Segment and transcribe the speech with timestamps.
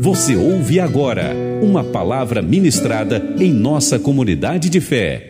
[0.00, 5.28] Você ouve agora uma palavra ministrada em nossa comunidade de fé.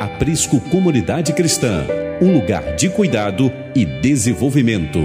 [0.00, 1.84] Aprisco Comunidade Cristã,
[2.22, 4.98] um lugar de cuidado e desenvolvimento.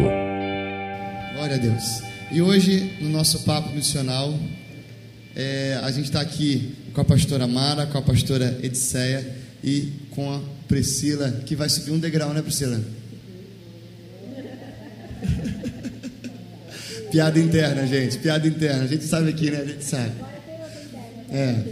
[1.33, 2.01] Glória a Deus.
[2.31, 4.33] E hoje, no nosso papo missional,
[5.35, 10.33] é, a gente está aqui com a pastora Mara, com a pastora Ediceia e com
[10.33, 12.79] a Priscila, que vai subir um degrau, né, Priscila?
[17.17, 18.19] Piada interna, gente.
[18.19, 18.83] Piada interna.
[18.83, 19.61] A gente sabe aqui, né?
[19.61, 20.11] A gente sabe.
[21.31, 21.63] É.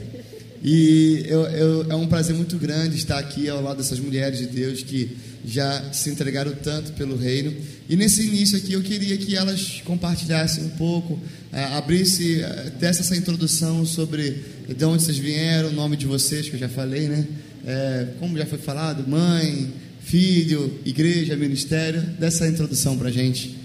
[0.63, 4.47] E eu, eu, é um prazer muito grande estar aqui ao lado dessas mulheres de
[4.47, 5.15] Deus que
[5.45, 7.53] já se entregaram tanto pelo reino.
[7.87, 11.19] E nesse início aqui eu queria que elas compartilhassem um pouco,
[11.53, 16.49] é, abrisse, é, desse essa introdução sobre de onde vocês vieram, o nome de vocês,
[16.49, 17.23] que eu já falei, né?
[17.67, 22.01] É, como já foi falado, mãe, filho, igreja, ministério.
[22.17, 23.64] Dessa introdução para gente.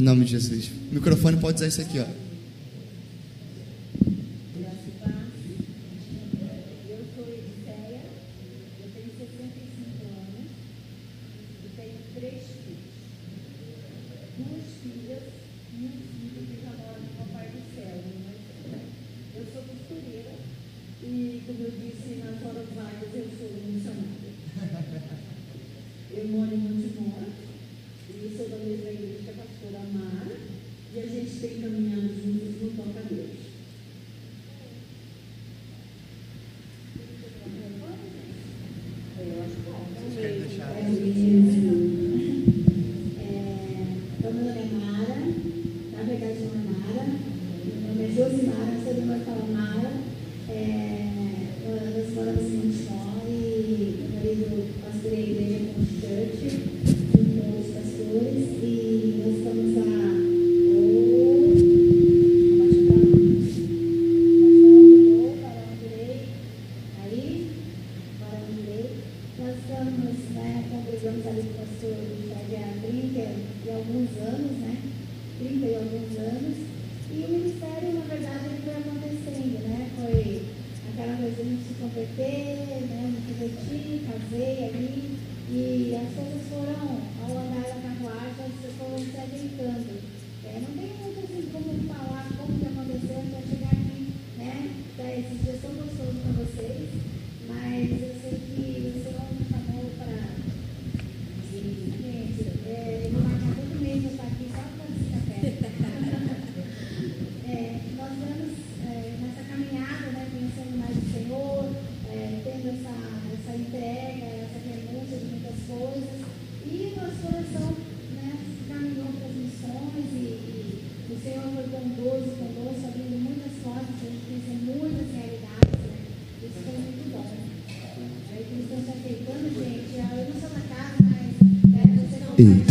[0.00, 0.70] Em nome de Jesus.
[0.90, 2.29] O microfone pode usar isso aqui, ó.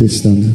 [0.00, 0.48] Testando.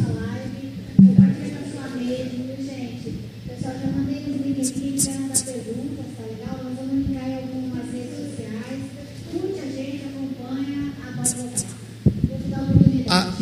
[13.08, 13.32] Ah,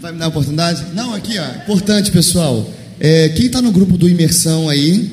[0.00, 0.84] vai me dar a oportunidade?
[0.92, 1.62] Não, aqui, ó.
[1.62, 2.70] Importante, pessoal.
[3.00, 5.10] É, quem está no grupo do Imersão aí?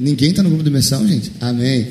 [0.00, 1.30] Ninguém está no grupo do Imersão, gente?
[1.42, 1.88] Amém.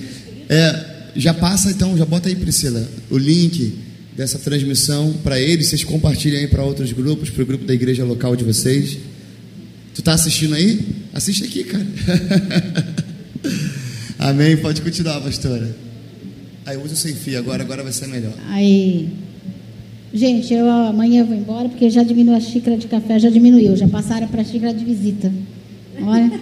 [0.50, 0.86] É,
[1.16, 3.86] já passa então, já bota aí, Priscila, o link
[4.16, 8.06] dessa transmissão para eles, vocês compartilhem aí para outros grupos, para o grupo da igreja
[8.06, 8.98] local de vocês.
[9.94, 10.80] Tu tá assistindo aí?
[11.14, 11.86] Assiste aqui, cara.
[14.20, 14.58] Amém.
[14.58, 15.76] Pode continuar, pastora.
[16.66, 18.34] Aí usa o sem fio agora, agora vai ser melhor.
[18.50, 19.10] Aí.
[20.14, 23.86] Gente, eu amanhã vou embora porque já diminuiu a xícara de café, já diminuiu, já
[23.88, 25.32] passaram para a xícara de visita.
[26.02, 26.32] Olha.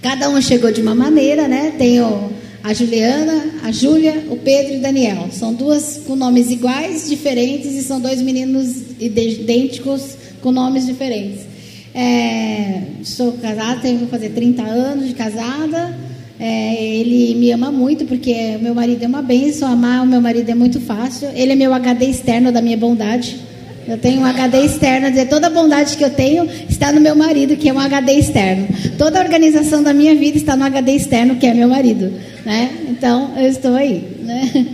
[0.00, 1.72] Cada um chegou de uma maneira, né?
[1.78, 2.30] Tem o
[2.64, 5.28] a Juliana, a Júlia, o Pedro e o Daniel.
[5.30, 11.40] São duas com nomes iguais, diferentes, e são dois meninos idênticos com nomes diferentes.
[11.94, 15.94] É, sou casada, tenho fazer 30 anos de casada.
[16.40, 20.48] É, ele me ama muito porque meu marido é uma benção, amar o meu marido
[20.48, 21.28] é muito fácil.
[21.34, 23.38] Ele é meu HD externo da minha bondade.
[23.86, 27.14] Eu tenho um HD externo, dizer, toda a bondade que eu tenho está no meu
[27.14, 28.66] marido, que é um HD externo.
[28.96, 32.12] Toda a organização da minha vida está no HD externo, que é meu marido.
[32.44, 32.70] Né?
[32.88, 34.02] Então, eu estou aí.
[34.20, 34.66] Né?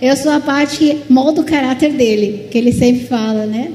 [0.00, 3.70] Eu sou a parte que molda o caráter dele, que ele sempre fala, né?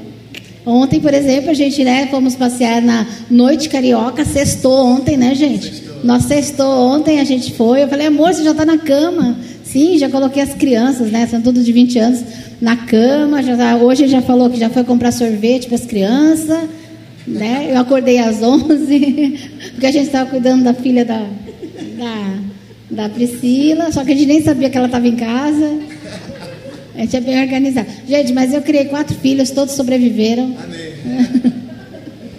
[0.64, 5.82] Ontem, por exemplo, a gente né, fomos passear na Noite Carioca, sextou ontem, né, gente?
[6.04, 7.82] Nós sextou ontem, a gente foi.
[7.82, 9.36] Eu falei, amor, você já está na cama.
[9.64, 11.26] Sim, já coloquei as crianças, né?
[11.26, 12.20] São todos de 20 anos
[12.60, 13.42] na cama.
[13.42, 16.68] Já tá, hoje já falou que já foi comprar sorvete para as crianças.
[17.26, 17.68] né?
[17.70, 19.38] Eu acordei às 11,
[19.72, 21.26] porque a gente estava cuidando da filha da,
[21.98, 22.38] da,
[22.90, 25.78] da Priscila, só que a gente nem sabia que ela estava em casa.
[26.94, 27.86] A gente é bem organizado.
[28.06, 30.54] Gente, mas eu criei quatro filhos, todos sobreviveram.
[30.62, 30.90] Amém.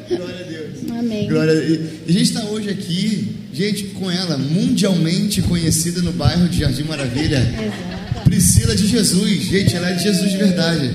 [0.09, 0.99] Glória a Deus.
[0.99, 1.27] Amém.
[1.27, 1.79] Glória a Deus.
[2.05, 3.27] E a gente está hoje aqui,
[3.61, 7.37] gente, com ela, mundialmente conhecida no bairro de Jardim Maravilha.
[7.37, 8.23] Exato.
[8.23, 9.43] Priscila de Jesus.
[9.43, 10.91] Gente, ela é de Jesus de verdade.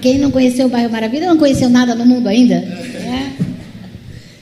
[0.00, 2.54] Quem não conheceu o bairro Maravilha não conheceu nada no mundo ainda?
[2.54, 3.32] É.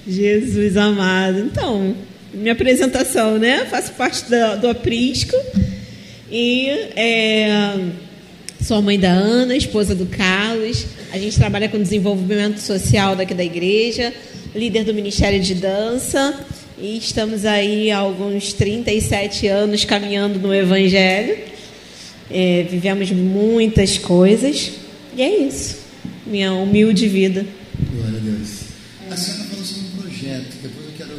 [0.06, 1.40] Jesus amado.
[1.40, 1.96] Então,
[2.32, 3.64] minha apresentação, né?
[3.64, 5.36] Faço parte da, do aprisco
[6.30, 7.76] e é,
[8.62, 10.86] sou a mãe da Ana, esposa do Carlos.
[11.12, 14.12] A gente trabalha com desenvolvimento social daqui da igreja,
[14.54, 16.46] líder do Ministério de Dança
[16.80, 21.36] e estamos aí há alguns 37 anos caminhando no Evangelho.
[22.30, 24.72] É, vivemos muitas coisas
[25.16, 25.78] e é isso.
[26.26, 27.44] Minha humilde vida.
[27.92, 28.60] Glória a Deus.
[29.10, 30.56] A senhora falou sobre um projeto.
[30.62, 31.14] Depois eu quero.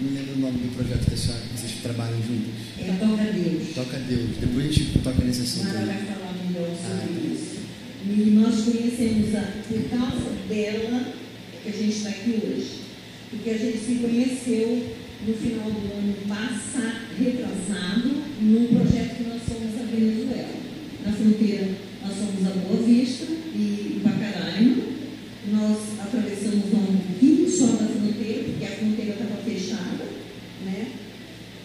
[0.00, 2.52] Me lembro o nome do projeto que a senhora, que vocês trabalham juntos.
[2.80, 3.74] É Toca Deus.
[3.74, 4.30] Toca Deus.
[4.40, 7.56] Depois a gente toca nesse assunto Mara vai falar melhor sobre isso.
[8.08, 11.12] E nós conhecemos a, por causa dela
[11.62, 12.85] que a gente está aqui hoje.
[13.36, 14.96] Porque a gente se conheceu
[15.26, 20.56] no final do ano passado, retrasado, num projeto que nós fomos a Venezuela.
[21.04, 21.68] Na fronteira,
[22.02, 24.82] nós fomos a Boa Vista e Pacaraima.
[25.52, 30.04] Nós atravessamos um pouquinho só da fronteira, porque a fronteira estava fechada,
[30.64, 30.86] né?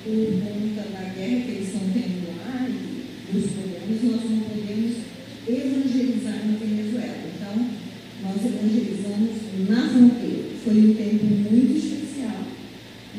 [0.04, 4.98] por conta da guerra que eles estão tendo lá e dos problemas, nós não podemos
[5.48, 7.18] evangelizar na Venezuela.
[7.34, 7.70] Então,
[8.24, 9.32] nós evangelizamos
[9.70, 10.21] na fronteira.
[10.64, 12.44] Foi um tempo muito especial.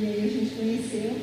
[0.00, 1.17] E aí a gente conheceu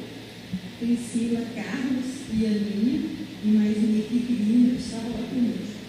[0.79, 3.01] Priscila, Carlos e Aninha
[3.43, 5.79] e mais uma equipe linda que estava lá conosco.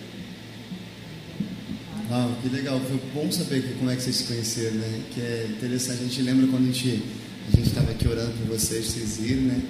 [2.11, 2.81] Uau, que legal.
[2.81, 5.00] Foi bom saber que, como é que vocês se conheceram, né?
[5.15, 6.00] Que é interessante.
[6.00, 7.03] A gente lembra quando a gente
[7.53, 9.61] a gente estava aqui orando por vocês, vocês irem, né?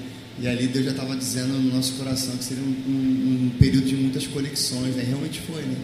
[0.43, 3.87] E ali Deus já estava dizendo no nosso coração que seria um, um- um período
[3.87, 5.05] de muitas conexões, né?
[5.07, 5.77] Realmente foi, né?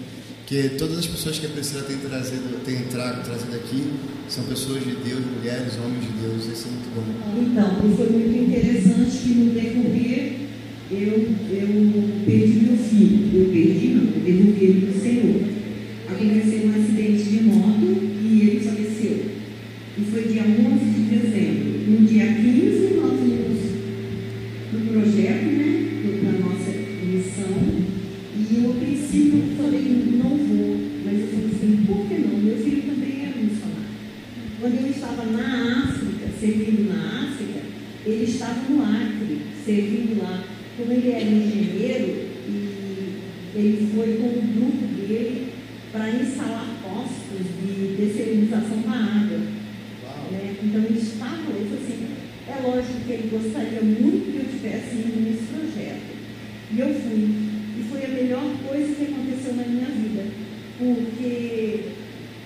[0.46, 3.82] Porque todas as pessoas que a Priscila tem trazido, tem entrado, trazido aqui,
[4.28, 6.46] são pessoas de Deus, mulheres, homens de Deus.
[6.46, 7.02] Isso é muito bom.
[7.43, 10.37] Então, foi muito interessante que no decorrer
[10.88, 13.40] eu, eu perdi meu filho.
[13.40, 15.43] Eu perdi, não, eu devolvi ele para o Senhor.
[16.14, 19.25] Aconteceu um acidente de moto e ele faleceu.
[19.99, 21.90] E foi dia 11 de dezembro.
[21.90, 22.75] No dia 15,
[36.56, 37.61] servindo na África,
[38.06, 40.44] ele estava no Acre, servindo lá.
[40.76, 45.53] Como ele era engenheiro, e ele foi com o grupo dele
[45.93, 49.38] para instalar postos de dessalinização da água.
[50.31, 50.56] né?
[50.62, 52.06] Então ele estava, ele falou assim,
[52.49, 56.17] é lógico que ele gostaria muito que eu tivesse ido nesse projeto.
[56.73, 57.47] E eu fui.
[57.79, 60.25] E foi a melhor coisa que aconteceu na minha vida.
[60.79, 61.81] Porque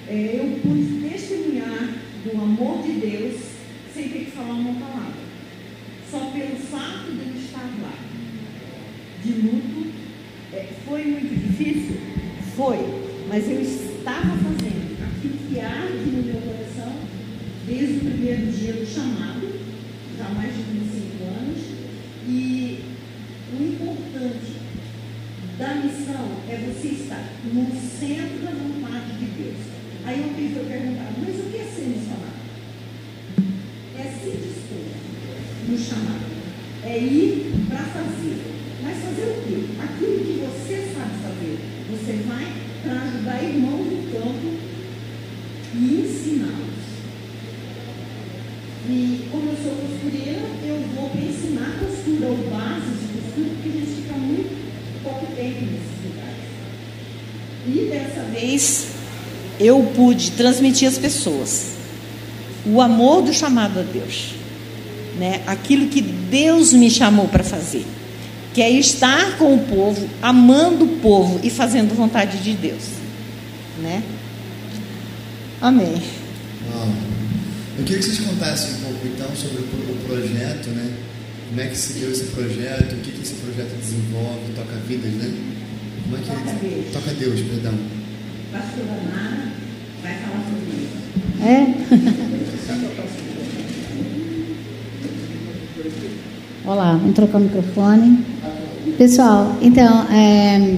[0.09, 3.51] é, eu pude testemunhar do amor de Deus
[3.95, 5.21] sem ter que falar uma palavra.
[6.11, 7.95] Só pelo fato de eu estar lá.
[9.23, 9.91] De luto.
[10.53, 11.97] É, foi muito difícil?
[12.57, 12.79] Foi.
[13.29, 16.93] Mas eu estava fazendo aquilo que arde no meu coração
[17.67, 19.61] desde o primeiro dia do chamado,
[20.19, 21.59] já há mais de 25 anos.
[22.29, 22.81] E
[23.59, 24.61] o importante
[25.59, 29.81] da missão é você estar no centro da vontade de Deus.
[30.05, 32.41] Aí alguém foi perguntar, mas o que é ser missionário?
[33.97, 34.81] É se dispor
[35.69, 36.25] no chamado.
[36.83, 38.41] É ir para fazer.
[38.83, 39.67] Mas fazer o quê?
[39.79, 41.59] Aquilo que você sabe fazer.
[41.91, 42.47] Você vai
[42.83, 44.57] para ajudar irmãos do campo
[45.75, 46.81] e ensiná-los.
[48.89, 53.69] E como eu sou costureira, eu vou para ensinar costura ou bases de costura, porque
[53.69, 56.51] a gente fica muito pouco tempo nesses lugares.
[57.67, 59.01] E dessa vez
[59.61, 61.67] eu pude transmitir às pessoas
[62.67, 64.35] o amor do chamado a Deus,
[65.19, 65.43] né?
[65.47, 67.87] Aquilo que Deus me chamou para fazer,
[68.55, 72.83] que é estar com o povo, amando o povo e fazendo vontade de Deus,
[73.83, 74.03] né?
[75.61, 76.01] Amém.
[76.73, 76.89] Uau.
[77.79, 80.91] Eu queria que vocês contassem um pouco então sobre o, pro- o projeto, né?
[81.49, 85.13] Como é que se deu esse projeto, o que, que esse projeto desenvolve, toca vidas,
[85.13, 85.35] né?
[86.05, 86.85] Como é que Toca Deus.
[86.93, 87.75] Toca Deus, perdão.
[88.53, 89.53] Pastora Nara
[90.03, 90.99] vai falar sobre isso.
[91.45, 91.75] É?
[96.69, 98.25] Olá, vamos trocar o microfone.
[98.99, 100.77] Pessoal, então, é,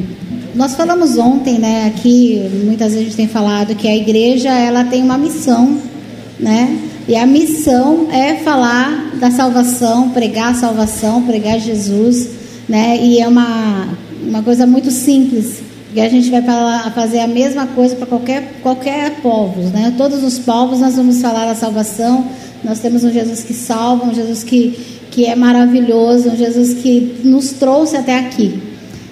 [0.55, 4.85] nós falamos ontem, né, aqui, muitas vezes a gente tem falado que a igreja, ela
[4.85, 5.81] tem uma missão
[6.43, 6.77] né?
[7.09, 12.29] E a missão é falar da salvação, pregar a salvação, pregar Jesus,
[12.69, 12.99] né?
[13.01, 13.89] E é uma,
[14.23, 16.43] uma coisa muito simples, que a gente vai
[16.95, 19.93] fazer a mesma coisa para qualquer, qualquer povo, né?
[19.97, 22.27] Todos os povos nós vamos falar da salvação.
[22.65, 24.79] Nós temos um Jesus que salva, um Jesus que,
[25.11, 28.59] que é maravilhoso, um Jesus que nos trouxe até aqui.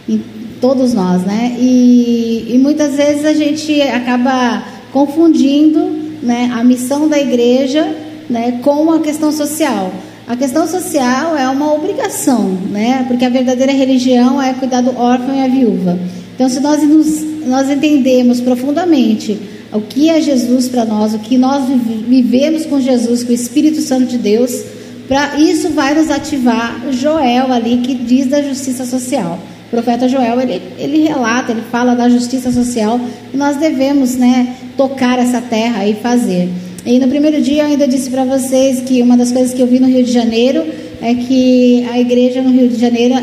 [0.08, 0.20] E
[0.60, 1.54] todos nós, né?
[1.58, 5.80] E, e muitas vezes a gente acaba confundindo
[6.22, 7.94] né, a missão da igreja
[8.28, 9.92] né, com a questão social.
[10.26, 13.04] A questão social é uma obrigação, né?
[13.08, 15.99] Porque a verdadeira religião é cuidar do órfão e a viúva.
[16.40, 19.38] Então, se nós, nos, nós entendemos profundamente
[19.70, 21.64] o que é Jesus para nós, o que nós
[22.09, 24.64] vivemos com Jesus, com o Espírito Santo de Deus,
[25.06, 29.38] para isso vai nos ativar Joel ali que diz da justiça social.
[29.66, 32.99] O profeta Joel ele, ele relata, ele fala da justiça social
[33.35, 36.49] e nós devemos, né, tocar essa terra e fazer.
[36.87, 39.66] E no primeiro dia eu ainda disse para vocês que uma das coisas que eu
[39.66, 40.64] vi no Rio de Janeiro
[41.02, 43.14] é que a igreja no Rio de Janeiro,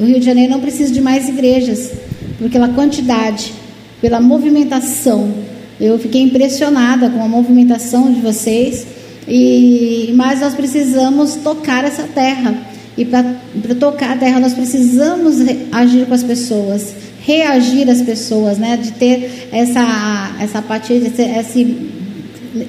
[0.00, 1.92] o Rio de Janeiro não precisa de mais igrejas,
[2.50, 3.52] pela quantidade,
[4.00, 5.32] pela movimentação.
[5.80, 8.86] Eu fiquei impressionada com a movimentação de vocês,
[9.26, 12.54] e mas nós precisamos tocar essa terra.
[12.96, 13.24] E para
[13.78, 15.36] tocar a terra nós precisamos
[15.72, 18.76] agir com as pessoas, reagir às pessoas, né?
[18.76, 21.94] De ter essa essa apatia, esse, esse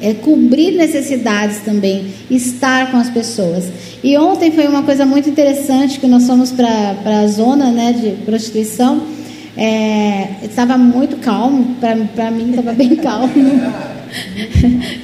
[0.01, 3.65] é, cobrir necessidades também, estar com as pessoas.
[4.03, 8.11] E ontem foi uma coisa muito interessante que nós fomos para a zona né, de
[8.23, 9.14] prostituição.
[9.57, 13.31] É, estava muito calmo, para mim estava bem calmo.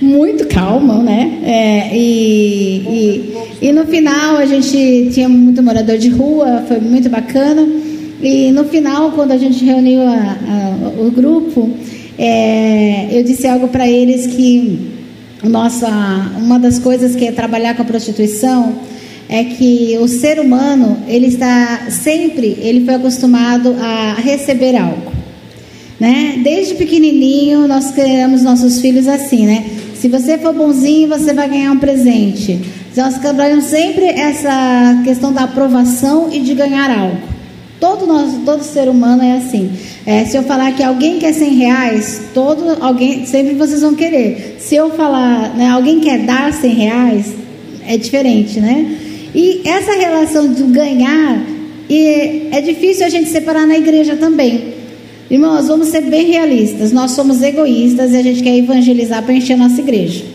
[0.02, 1.40] muito calmo, né?
[1.44, 7.10] É, e, e, e no final a gente tinha muito morador de rua, foi muito
[7.10, 7.68] bacana.
[8.22, 11.72] E no final, quando a gente reuniu a, a, o grupo,
[12.18, 14.92] é, eu disse algo para eles que
[15.44, 15.88] nossa,
[16.38, 18.76] uma das coisas que é trabalhar com a prostituição
[19.32, 25.14] é que o ser humano ele está sempre ele foi acostumado a receber algo,
[25.98, 26.42] né?
[26.44, 29.66] Desde pequenininho nós criamos nossos filhos assim, né?
[29.96, 32.60] Se você for bonzinho você vai ganhar um presente.
[32.96, 37.18] Nós trabalhamos sempre essa questão da aprovação e de ganhar algo.
[37.80, 39.72] Todo, nós, todo ser humano é assim.
[40.06, 44.58] É, se eu falar que alguém quer 100 reais, todo, alguém, sempre vocês vão querer.
[44.60, 47.34] Se eu falar, né, alguém quer dar 100 reais,
[47.88, 48.98] é diferente, né?
[49.34, 51.42] E essa relação do ganhar,
[51.90, 54.74] e é difícil a gente separar na igreja também.
[55.30, 56.92] Irmãos, vamos ser bem realistas.
[56.92, 60.26] Nós somos egoístas e a gente quer evangelizar para encher a nossa igreja.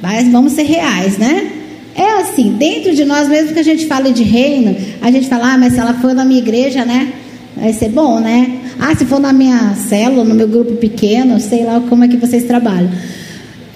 [0.00, 1.52] Mas vamos ser reais, né?
[1.94, 5.52] É assim, dentro de nós, mesmo que a gente fale de reino, a gente fala,
[5.52, 7.12] ah, mas se ela for na minha igreja, né?
[7.54, 8.60] Vai ser bom, né?
[8.78, 12.16] Ah, se for na minha célula, no meu grupo pequeno, sei lá como é que
[12.16, 12.90] vocês trabalham.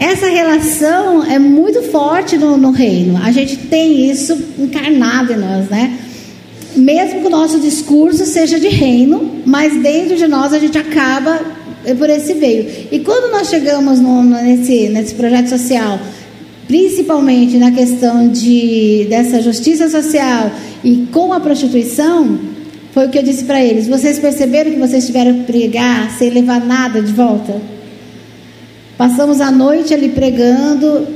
[0.04, 3.18] Essa relação é muito forte no, no reino.
[3.24, 5.98] A gente tem isso encarnado em nós, né?
[6.76, 11.40] Mesmo que o nosso discurso seja de reino, mas dentro de nós a gente acaba
[11.96, 12.66] por esse veio.
[12.92, 15.98] E quando nós chegamos no, nesse, nesse projeto social
[16.68, 20.50] principalmente na questão de, dessa justiça social
[20.82, 22.38] e com a prostituição,
[22.92, 26.28] foi o que eu disse para eles: vocês perceberam que vocês tiveram que pregar sem
[26.28, 27.58] levar nada de volta?
[28.96, 31.06] Passamos a noite ali pregando,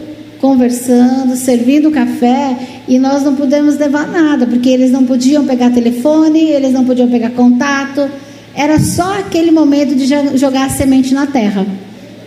[0.40, 2.56] conversando, servindo café
[2.88, 7.08] e nós não pudemos levar nada, porque eles não podiam pegar telefone, eles não podiam
[7.08, 8.08] pegar contato.
[8.54, 10.06] Era só aquele momento de
[10.36, 11.66] jogar a semente na terra.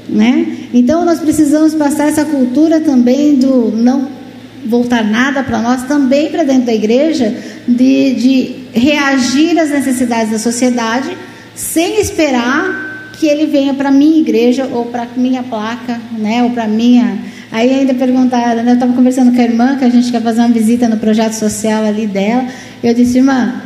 [0.07, 0.69] Né?
[0.73, 4.07] Então nós precisamos passar essa cultura também do não
[4.65, 7.35] voltar nada para nós, também para dentro da igreja,
[7.67, 11.17] de, de reagir às necessidades da sociedade,
[11.55, 12.90] sem esperar
[13.21, 16.41] que ele venha para minha igreja ou para minha placa, né?
[16.41, 17.19] ou para minha.
[17.51, 18.71] Aí ainda perguntaram, né?
[18.71, 21.33] eu estava conversando com a irmã, que a gente quer fazer uma visita no projeto
[21.33, 22.47] social ali dela.
[22.81, 23.61] Eu disse, irmã,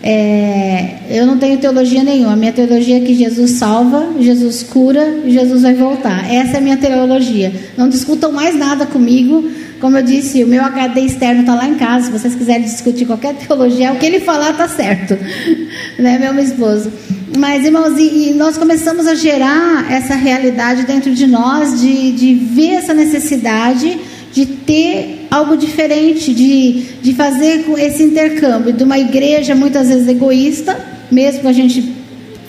[0.00, 2.34] é, eu não tenho teologia nenhuma.
[2.34, 6.32] A minha teologia é que Jesus salva, Jesus cura Jesus vai voltar.
[6.32, 7.52] Essa é a minha teologia.
[7.76, 9.50] Não discutam mais nada comigo.
[9.80, 12.06] Como eu disse, o meu HD externo está lá em casa.
[12.06, 15.18] Se vocês quiserem discutir qualquer teologia, o que ele falar está certo.
[15.98, 16.92] né, meu esposo?
[17.36, 22.34] Mas, irmãos, e, e, nós começamos a gerar essa realidade dentro de nós, de, de
[22.34, 23.98] ver essa necessidade
[24.32, 30.78] de ter algo diferente, de, de fazer esse intercâmbio de uma igreja muitas vezes egoísta,
[31.10, 31.92] mesmo que a gente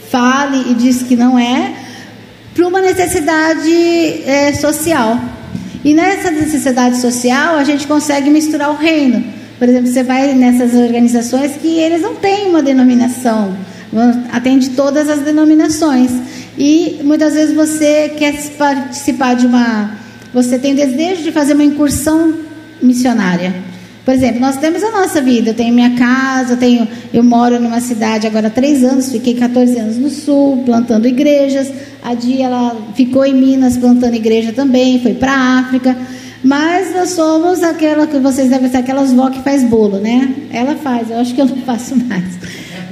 [0.10, 1.74] fale e diz que não é,
[2.54, 3.72] para uma necessidade
[4.26, 5.20] é, social.
[5.84, 9.24] E nessa necessidade social a gente consegue misturar o reino.
[9.58, 13.56] Por exemplo, você vai nessas organizações que eles não têm uma denominação,
[14.32, 16.12] atende todas as denominações.
[16.58, 20.02] E muitas vezes você quer participar de uma
[20.34, 22.34] você tem desejo de fazer uma incursão
[22.82, 23.54] missionária.
[24.06, 25.52] Por exemplo, nós temos a nossa vida.
[25.52, 29.36] Eu tenho minha casa, eu, tenho, eu moro numa cidade agora há três anos, fiquei
[29.36, 31.72] 14 anos no sul, plantando igrejas.
[32.02, 35.96] A Dia ela ficou em Minas plantando igreja também, foi para a África.
[36.44, 40.34] Mas nós somos aquela que vocês devem ser aquelas vó que faz bolo, né?
[40.52, 42.24] Ela faz, eu acho que eu não faço mais.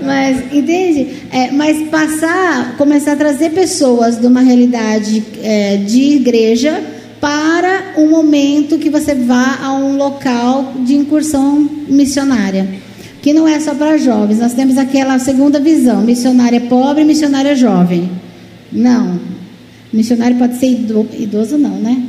[0.03, 1.08] Mas, entende?
[1.32, 6.82] É, mas passar, começar a trazer pessoas de uma realidade é, de igreja
[7.20, 12.68] para um momento que você vá a um local de incursão missionária.
[13.22, 18.10] Que não é só para jovens, nós temos aquela segunda visão: missionária pobre missionária jovem.
[18.72, 19.20] Não.
[19.91, 22.01] Missionário pode ser idoso, não, né?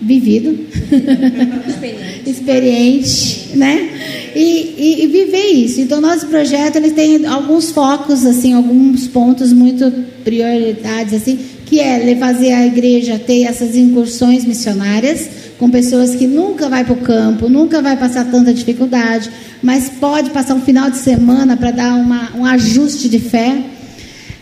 [0.00, 0.50] Vivido.
[1.66, 2.30] Experiente.
[2.30, 3.88] Experiente, né?
[4.34, 5.80] E, e, e, viver isso.
[5.80, 9.90] Então, nosso projeto ele tem alguns focos, assim, alguns pontos muito
[10.24, 16.68] prioridades, assim, que é fazer a igreja ter essas incursões missionárias com pessoas que nunca
[16.68, 19.30] vai para o campo, nunca vai passar tanta dificuldade,
[19.62, 23.58] mas pode passar um final de semana para dar uma, um ajuste de fé.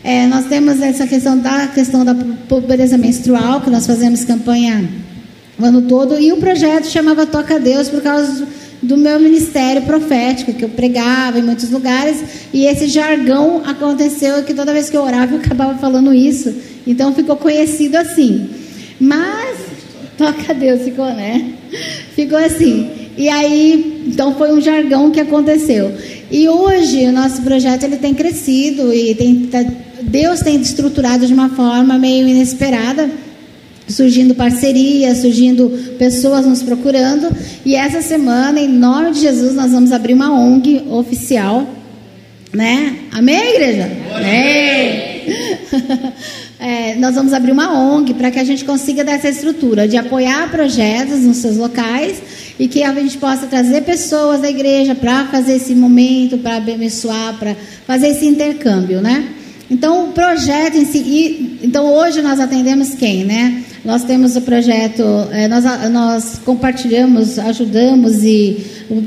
[0.05, 2.15] É, nós temos essa questão da questão da
[2.49, 4.89] pobreza menstrual, que nós fazemos campanha
[5.59, 8.47] o ano todo, e o projeto chamava Toca Deus por causa
[8.83, 14.55] do meu ministério profético, que eu pregava em muitos lugares, e esse jargão aconteceu que
[14.55, 16.55] toda vez que eu orava eu acabava falando isso.
[16.87, 18.49] Então ficou conhecido assim.
[19.01, 19.59] Mas,
[20.17, 21.53] toca Deus, ficou, né?
[22.15, 22.91] Ficou assim.
[23.17, 25.93] E aí, então foi um jargão que aconteceu.
[26.31, 29.65] E hoje o nosso projeto ele tem crescido e tem, tá,
[30.03, 33.11] Deus tem estruturado de uma forma meio inesperada,
[33.89, 37.35] surgindo parcerias, surgindo pessoas nos procurando.
[37.65, 41.67] E essa semana, em nome de Jesus, nós vamos abrir uma ONG oficial,
[42.53, 42.97] né?
[43.13, 43.91] Amém, igreja?
[44.15, 45.19] Amém.
[46.61, 49.97] é, nós vamos abrir uma ONG para que a gente consiga dar essa estrutura de
[49.97, 52.23] apoiar projetos nos seus locais
[52.59, 57.39] e que a gente possa trazer pessoas da igreja para fazer esse momento, para abençoar,
[57.39, 59.29] para fazer esse intercâmbio, né?
[59.71, 61.59] Então, o projeto em si.
[61.63, 63.65] Então, hoje nós atendemos quem, né?
[63.89, 68.63] Nós temos o projeto, é, nós, nós compartilhamos, ajudamos e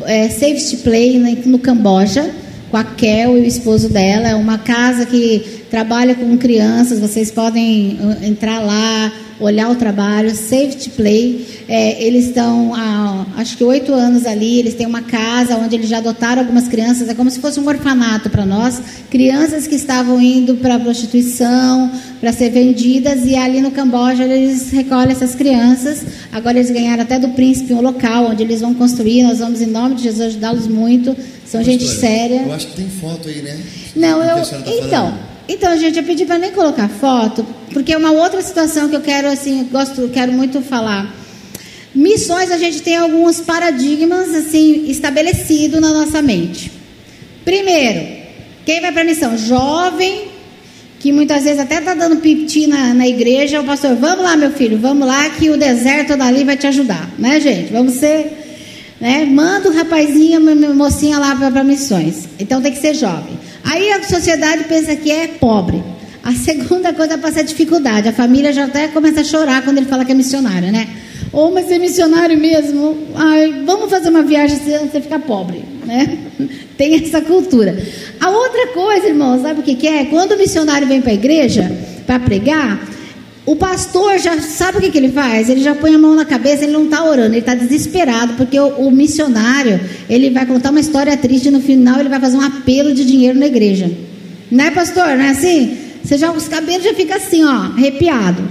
[0.08, 2.32] é, Safety Play no Camboja
[2.72, 4.30] com a Kel e o esposo dela.
[4.30, 10.30] É uma casa que trabalha com crianças, vocês podem uh, entrar lá, olhar o trabalho,
[10.34, 11.46] Safety Play.
[11.68, 15.90] É, eles estão há acho que oito anos ali, eles têm uma casa onde eles
[15.90, 18.82] já adotaram algumas crianças, é como se fosse um orfanato para nós.
[19.10, 24.72] Crianças que estavam indo para a prostituição, para ser vendidas, e ali no Camboja eles
[24.72, 26.04] recolhem essas crianças.
[26.32, 29.68] Agora eles ganharam até do príncipe um local onde eles vão construir, nós vamos, em
[29.68, 31.16] nome de Jesus, ajudá-los muito.
[31.46, 32.44] São gente séria.
[32.44, 33.60] Eu acho que tem foto aí, né?
[33.96, 34.46] Não, eu.
[34.46, 35.31] Tá então.
[35.54, 39.02] Então, gente, eu pedi para nem colocar foto, porque é uma outra situação que eu
[39.02, 41.14] quero, assim, gosto, quero muito falar.
[41.94, 46.72] Missões, a gente tem alguns paradigmas, assim, estabelecidos na nossa mente.
[47.44, 48.00] Primeiro,
[48.66, 49.38] quem vai para a missão?
[49.38, 50.30] Jovem,
[51.02, 54.52] que muitas vezes até está dando piti na, na igreja, o pastor, vamos lá, meu
[54.52, 57.74] filho, vamos lá, que o deserto dali vai te ajudar, né, gente?
[57.74, 58.38] Vamos ser.
[59.02, 59.26] Né?
[59.26, 62.30] Manda o rapazinho, a mocinha lá para missões.
[62.40, 63.38] Então tem que ser jovem.
[63.64, 65.84] Aí a sociedade pensa que é pobre.
[66.24, 68.08] A segunda coisa é passar dificuldade.
[68.08, 70.88] A família já até começa a chorar quando ele fala que é missionário, né?
[71.34, 73.08] Ou, oh, mas é missionário mesmo?
[73.16, 76.18] Ai, vamos fazer uma viagem se você ficar pobre, né?
[76.78, 77.82] Tem essa cultura.
[78.20, 80.06] A outra coisa, irmão, sabe o que, que é?
[80.06, 81.72] Quando o missionário vem para a igreja
[82.06, 82.86] para pregar,
[83.46, 85.50] o pastor já sabe o que, que, ele faz?
[85.50, 88.60] Ele já põe a mão na cabeça, ele não está orando, ele está desesperado, porque
[88.60, 92.38] o, o, missionário ele vai contar uma história triste e no final ele vai fazer
[92.38, 93.92] um apelo de dinheiro na igreja.
[94.52, 95.08] Não é, pastor?
[95.18, 95.76] Não é assim?
[96.04, 98.44] Você já, os cabelos já ficam assim, ó, arrepiado.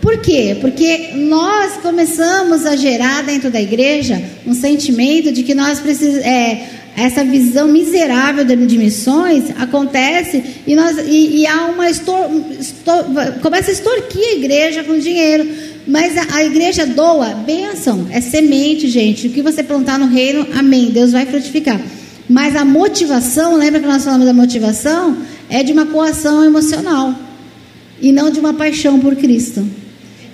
[0.00, 0.56] Por quê?
[0.60, 6.24] Porque nós começamos a gerar dentro da igreja um sentimento de que nós precisamos.
[6.24, 6.66] É,
[6.98, 13.04] essa visão miserável de missões acontece e, nós, e, e há uma estor, estor,
[13.40, 15.48] começa a extorquir a igreja com dinheiro.
[15.86, 19.28] Mas a, a, igreja doa bênção, é semente, gente.
[19.28, 20.90] O que você plantar no reino, amém.
[20.90, 21.80] Deus vai frutificar.
[22.28, 25.16] Mas a motivação, lembra que nós falamos da motivação?
[25.48, 27.14] É de uma coação emocional
[28.02, 29.66] e não de uma paixão por Cristo.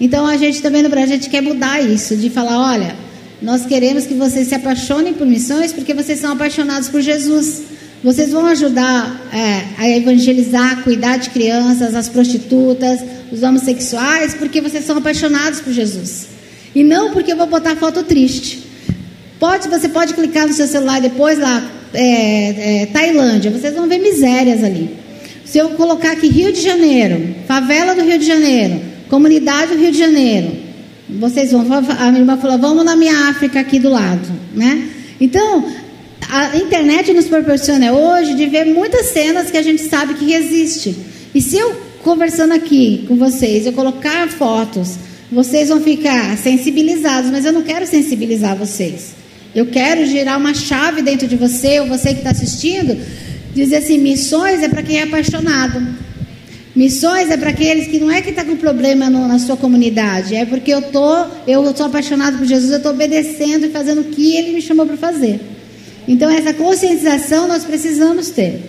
[0.01, 3.04] Então a gente também no Brasil a gente quer mudar isso, de falar, olha,
[3.45, 7.65] nós queremos que vocês se apaixonem por missões porque vocês são apaixonados por Jesus.
[8.03, 14.87] Vocês vão ajudar é, a evangelizar, cuidar de crianças, as prostitutas, os homossexuais, porque vocês
[14.87, 16.29] são apaixonados por Jesus.
[16.75, 18.65] E não porque eu vou botar foto triste.
[19.39, 23.99] Pode, você pode clicar no seu celular depois lá, é, é, Tailândia, vocês vão ver
[23.99, 24.89] misérias ali.
[25.45, 28.81] Se eu colocar aqui Rio de Janeiro, favela do Rio de Janeiro,
[29.11, 30.64] comunidade do Rio de Janeiro,
[31.09, 34.89] Vocês vão, a minha irmã falou, vamos na minha África aqui do lado, né?
[35.21, 35.65] Então,
[36.31, 40.97] a internet nos proporciona hoje de ver muitas cenas que a gente sabe que existe.
[41.35, 44.97] E se eu conversando aqui com vocês, eu colocar fotos,
[45.31, 49.15] vocês vão ficar sensibilizados, mas eu não quero sensibilizar vocês.
[49.55, 52.97] Eu quero girar uma chave dentro de você, ou você que está assistindo,
[53.55, 55.81] dizer assim: missões é para quem é apaixonado.
[56.75, 60.35] Missões é para aqueles que não é que está com problema no, na sua comunidade,
[60.35, 64.05] é porque eu tô, eu sou apaixonado por Jesus, eu estou obedecendo e fazendo o
[64.05, 65.41] que Ele me chamou para fazer.
[66.09, 68.61] Então essa conscientização nós precisamos ter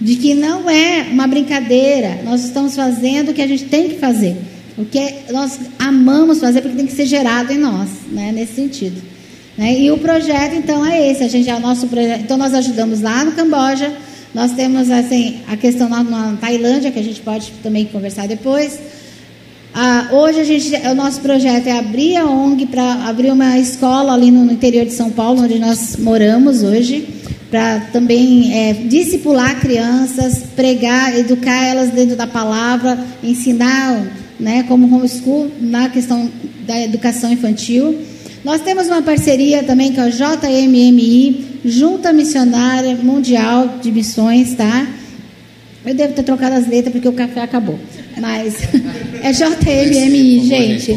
[0.00, 3.96] de que não é uma brincadeira, nós estamos fazendo o que a gente tem que
[3.96, 4.36] fazer,
[4.76, 9.00] o que nós amamos fazer porque tem que ser gerado em nós, né, nesse sentido.
[9.56, 9.80] Né?
[9.80, 13.00] E o projeto então é esse, a gente é o nosso projeto, então nós ajudamos
[13.00, 13.92] lá no Camboja,
[14.36, 18.78] nós temos assim a questão na, na Tailândia que a gente pode também conversar depois.
[19.72, 24.12] Ah, hoje a gente, o nosso projeto é abrir a ONG para abrir uma escola
[24.12, 27.08] ali no interior de São Paulo, onde nós moramos hoje
[27.50, 34.06] para também é, discipular crianças, pregar, educar elas dentro da palavra, ensinar,
[34.38, 36.30] né, como homeschool, na questão
[36.66, 37.98] da educação infantil.
[38.46, 44.86] Nós temos uma parceria também com a JMMI, Junta Missionária Mundial de Missões, tá?
[45.84, 47.76] Eu devo ter trocado as letras porque o café acabou.
[48.16, 48.54] Mas
[49.20, 50.92] é JMMI, gente.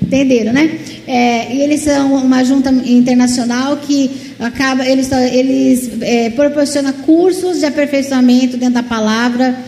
[0.00, 0.78] Entenderam, né?
[1.04, 7.66] É, e eles são uma junta internacional que acaba, eles, eles é, proporciona cursos de
[7.66, 9.58] aperfeiçoamento dentro da palavra,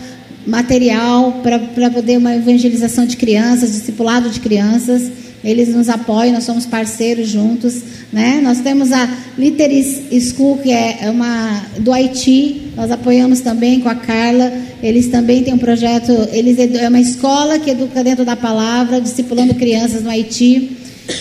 [0.46, 5.23] material para poder uma evangelização de crianças, discipulado de crianças.
[5.44, 8.40] Eles nos apoiam, nós somos parceiros juntos, né?
[8.42, 13.94] Nós temos a Literis School, que é uma do Haiti, nós apoiamos também com a
[13.94, 14.50] Carla.
[14.82, 19.54] Eles também têm um projeto, eles é uma escola que educa dentro da palavra, discipulando
[19.54, 20.78] crianças no Haiti.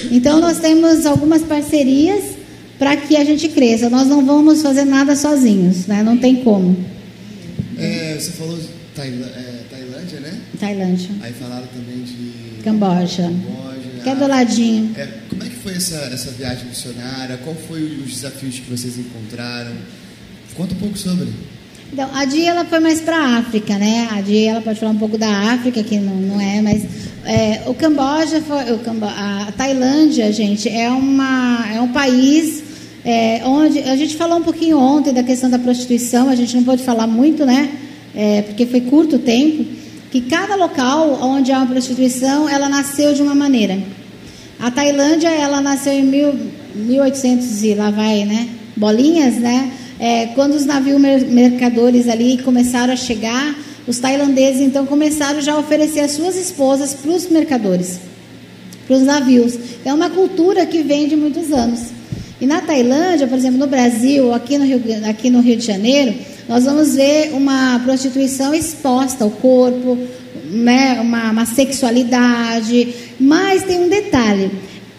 [0.10, 2.24] Então nós temos algumas parcerias
[2.80, 3.90] para que a gente cresça.
[3.90, 6.02] Nós não vamos fazer nada sozinhos, né?
[6.02, 6.78] Não tem como.
[7.78, 10.38] É, você falou de Tailândia, é, Tailândia, né?
[10.60, 11.10] Tailândia.
[11.22, 13.24] Aí falaram também de Camboja.
[13.24, 13.73] Camboja.
[14.04, 14.94] Que é do ladinho.
[14.98, 17.38] É, como é que foi essa, essa viagem missionária?
[17.44, 19.72] Qual foi os desafios que vocês encontraram?
[20.56, 21.30] Conta um pouco sobre.
[21.92, 24.08] Então, a Dia ela foi mais para a África, né?
[24.12, 26.84] A Dia ela pode falar um pouco da África, que não, não é, mas
[27.24, 32.64] é, o Camboja, foi, o Cambo, a Tailândia, gente, é, uma, é um país
[33.06, 36.64] é, onde a gente falou um pouquinho ontem da questão da prostituição, a gente não
[36.64, 37.70] pode falar muito, né?
[38.16, 39.66] É, porque foi curto o tempo,
[40.14, 43.80] que cada local onde há uma prostituição, ela nasceu de uma maneira.
[44.60, 46.36] A Tailândia, ela nasceu em mil,
[46.76, 48.48] 1800 e lá vai, né?
[48.78, 49.72] Bolinhas, né?
[50.00, 53.56] É, quando os navios mercadores ali começaram a chegar,
[53.88, 58.00] os tailandeses então começaram já a oferecer as suas esposas para os mercadores,
[58.86, 59.58] para os navios.
[59.84, 61.86] É uma cultura que vem de muitos anos.
[62.44, 66.14] E na Tailândia, por exemplo, no Brasil, aqui no Rio, aqui no Rio de Janeiro,
[66.46, 69.98] nós vamos ver uma prostituição exposta ao corpo,
[70.52, 72.96] né, uma, uma sexualidade.
[73.18, 74.52] Mas tem um detalhe: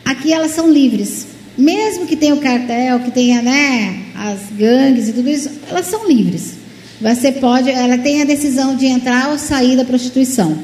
[0.02, 1.26] aqui elas são livres.
[1.58, 6.08] Mesmo que tenha o cartel, que tenha né, as gangues e tudo isso, elas são
[6.08, 6.54] livres.
[6.98, 10.56] Você pode, ela tem a decisão de entrar ou sair da prostituição.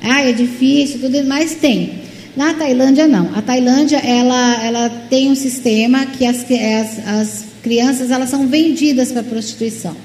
[0.00, 2.05] Ah, é difícil, tudo, mas tem.
[2.36, 3.30] Na Tailândia não.
[3.34, 9.10] A Tailândia ela, ela tem um sistema que as, as, as crianças elas são vendidas
[9.10, 9.96] para prostituição.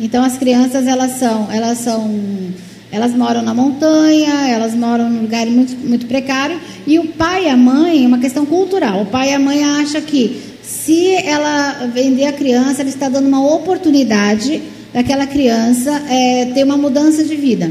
[0.00, 2.10] Então as crianças elas são elas são
[2.90, 7.48] elas moram na montanha, elas moram num lugar muito, muito precário e o pai e
[7.48, 9.02] a mãe é uma questão cultural.
[9.02, 13.28] O pai e a mãe acham que se ela vender a criança, ela está dando
[13.28, 14.62] uma oportunidade
[14.92, 17.70] daquela criança é, ter uma mudança de vida.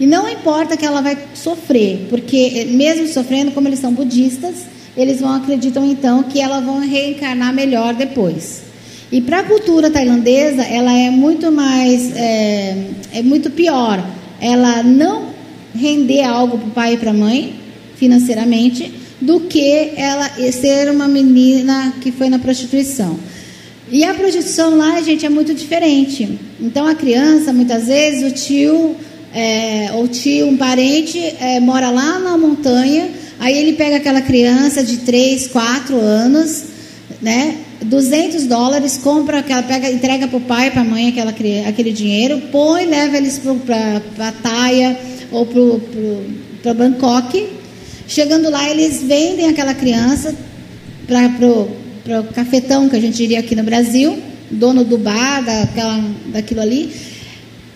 [0.00, 4.54] E não importa que ela vai sofrer, porque mesmo sofrendo, como eles são budistas,
[4.96, 8.62] eles vão acreditam então que elas vão reencarnar melhor depois.
[9.10, 12.76] E para a cultura tailandesa, ela é muito mais, é,
[13.14, 14.04] é muito pior.
[14.40, 15.30] Ela não
[15.74, 17.54] render algo para o pai e para a mãe,
[17.96, 23.18] financeiramente, do que ela ser uma menina que foi na prostituição.
[23.90, 26.38] E a prostituição lá, gente, é muito diferente.
[26.60, 28.94] Então a criança, muitas vezes, o tio,
[29.34, 34.82] é, ou tio, um parente, é, mora lá na montanha, aí ele pega aquela criança
[34.82, 36.64] de 3, 4 anos,
[37.20, 37.56] né?
[37.84, 41.32] 200 dólares, compra aquela, pega, entrega para o pai, para a mãe aquela,
[41.68, 44.98] aquele dinheiro, põe, leva eles para a Taia
[45.30, 47.48] ou para Bangkok.
[48.08, 50.34] Chegando lá, eles vendem aquela criança
[51.06, 54.18] para o cafetão, que a gente diria aqui no Brasil,
[54.50, 56.90] dono do bar, daquela, daquilo ali.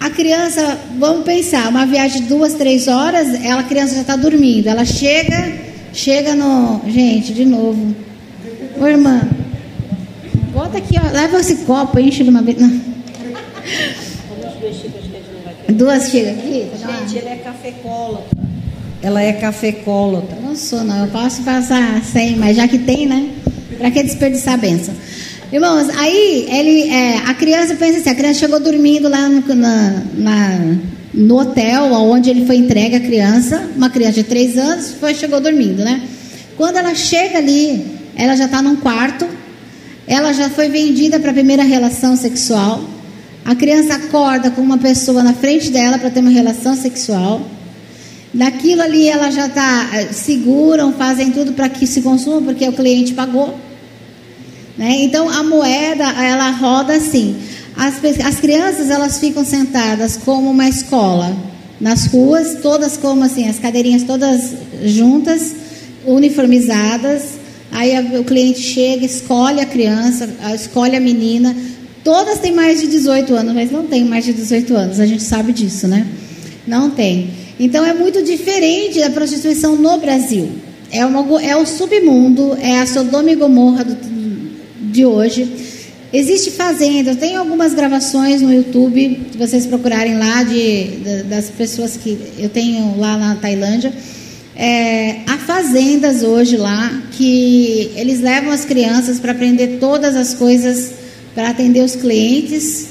[0.03, 4.17] A criança, vamos pensar, uma viagem de duas, três horas, ela, a criança já está
[4.17, 4.67] dormindo.
[4.67, 5.53] Ela chega,
[5.93, 6.81] chega no.
[6.89, 7.95] Gente, de novo.
[8.81, 9.23] Ô irmã,
[10.53, 12.59] bota aqui, ó, leva esse copo, enche de uma vez.
[12.61, 12.81] Não.
[15.73, 16.67] Duas xícaras aqui?
[16.79, 18.39] Gente, ela é cafecólatra.
[19.03, 20.37] Ela é cafecólatra.
[20.43, 21.07] Não sou, não.
[21.07, 23.31] Eu posso passar sem, mas já que tem, né?
[23.79, 24.95] Para que desperdiçar a benção?
[25.53, 30.03] Irmãos, aí ele, é, a criança pensa assim: a criança chegou dormindo lá no, na,
[30.15, 30.77] na,
[31.13, 35.43] no hotel onde ele foi entregue a criança, uma criança de três anos, foi, chegou
[35.43, 36.09] dormindo, né?
[36.57, 37.85] Quando ela chega ali,
[38.17, 39.29] ela já está num quarto,
[40.07, 42.83] ela já foi vendida para a primeira relação sexual.
[43.45, 47.43] A criança acorda com uma pessoa na frente dela para ter uma relação sexual.
[48.33, 52.73] Daquilo ali ela já está eh, seguram, fazem tudo para que se consuma, porque o
[52.73, 53.55] cliente pagou.
[54.77, 55.03] Né?
[55.03, 57.37] Então a moeda ela roda assim.
[57.77, 61.37] As, as crianças elas ficam sentadas como uma escola
[61.81, 64.53] nas ruas, todas como assim, as cadeirinhas todas
[64.85, 65.55] juntas,
[66.07, 67.41] uniformizadas.
[67.71, 71.55] Aí a, o cliente chega, escolhe a criança, escolhe a menina.
[72.05, 75.23] Todas têm mais de 18 anos, mas não tem mais de 18 anos, a gente
[75.23, 76.07] sabe disso, né?
[76.67, 77.31] Não tem.
[77.59, 80.51] Então é muito diferente da prostituição no Brasil.
[80.91, 83.95] É, uma, é o submundo, é a Sodoma e Gomorra do,
[84.93, 85.51] de hoje.
[86.13, 91.97] Existe fazenda, tem algumas gravações no YouTube, se vocês procurarem lá de, de das pessoas
[91.97, 93.91] que eu tenho lá na Tailândia.
[94.55, 100.93] É, há fazendas hoje lá que eles levam as crianças para aprender todas as coisas
[101.35, 102.89] para atender os clientes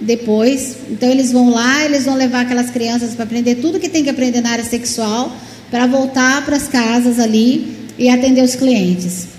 [0.00, 0.76] depois.
[0.88, 4.10] Então eles vão lá, eles vão levar aquelas crianças para aprender tudo que tem que
[4.10, 5.36] aprender na área sexual,
[5.68, 9.31] para voltar para as casas ali e atender os clientes.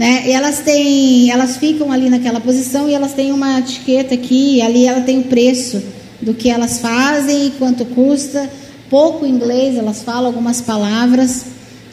[0.00, 0.28] Né?
[0.28, 4.86] E elas têm, elas ficam ali naquela posição e elas têm uma etiqueta aqui, ali
[4.86, 5.82] ela tem o preço
[6.22, 8.48] do que elas fazem e quanto custa.
[8.88, 11.44] Pouco inglês, elas falam algumas palavras.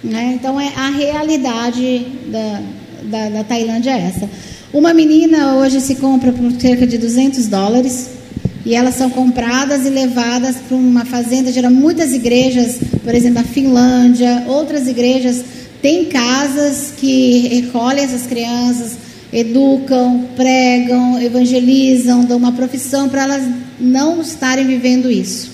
[0.01, 0.35] Né?
[0.35, 2.61] Então é a realidade da,
[3.03, 4.29] da, da Tailândia é essa.
[4.71, 8.11] Uma menina hoje se compra por cerca de 200 dólares
[8.65, 11.51] e elas são compradas e levadas para uma fazenda.
[11.51, 18.97] Geram muitas igrejas, por exemplo, na Finlândia, outras igrejas tem casas que recolhem essas crianças,
[19.31, 23.43] educam, pregam, evangelizam, dão uma profissão para elas
[23.79, 25.51] não estarem vivendo isso.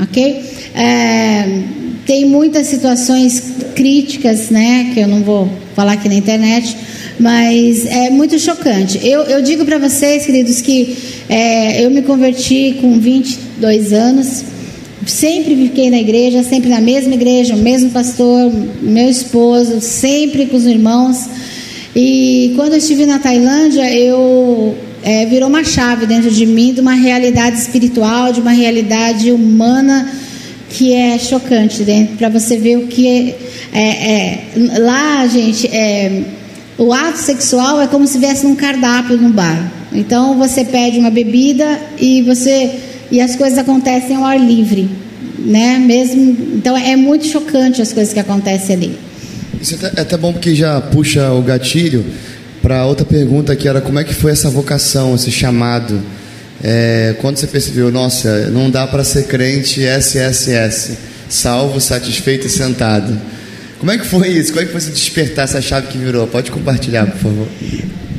[0.00, 0.44] Ok?
[0.74, 1.62] É,
[2.06, 3.42] tem muitas situações
[3.74, 4.90] críticas, né?
[4.94, 6.76] Que eu não vou falar aqui na internet,
[7.18, 8.98] mas é muito chocante.
[9.06, 10.96] Eu, eu digo para vocês, queridos, que
[11.28, 14.44] é, eu me converti com 22 anos.
[15.06, 20.56] Sempre fiquei na igreja, sempre na mesma igreja, o mesmo pastor, meu esposo, sempre com
[20.56, 21.26] os irmãos.
[21.96, 26.80] E quando eu estive na Tailândia, eu é, virou uma chave dentro de mim de
[26.80, 30.12] uma realidade espiritual, de uma realidade humana
[30.68, 32.08] que é chocante, né?
[32.16, 33.34] Para você ver o que é,
[33.72, 36.24] é, é lá, gente, é,
[36.78, 39.72] o ato sexual é como se viesse num cardápio no bar.
[39.92, 42.70] Então você pede uma bebida e você
[43.10, 44.88] e as coisas acontecem ao ar livre,
[45.38, 45.78] né?
[45.78, 48.98] Mesmo, então é muito chocante as coisas que acontecem ali.
[49.60, 52.04] Isso é até, é bom porque já puxa o gatilho
[52.62, 56.00] para outra pergunta que era como é que foi essa vocação, esse chamado?
[56.62, 63.18] É, quando você percebeu, nossa, não dá para ser crente SSS, salvo, satisfeito e sentado.
[63.78, 64.52] Como é que foi isso?
[64.52, 66.26] Como é que foi se despertar essa chave que virou?
[66.26, 67.48] Pode compartilhar, por favor.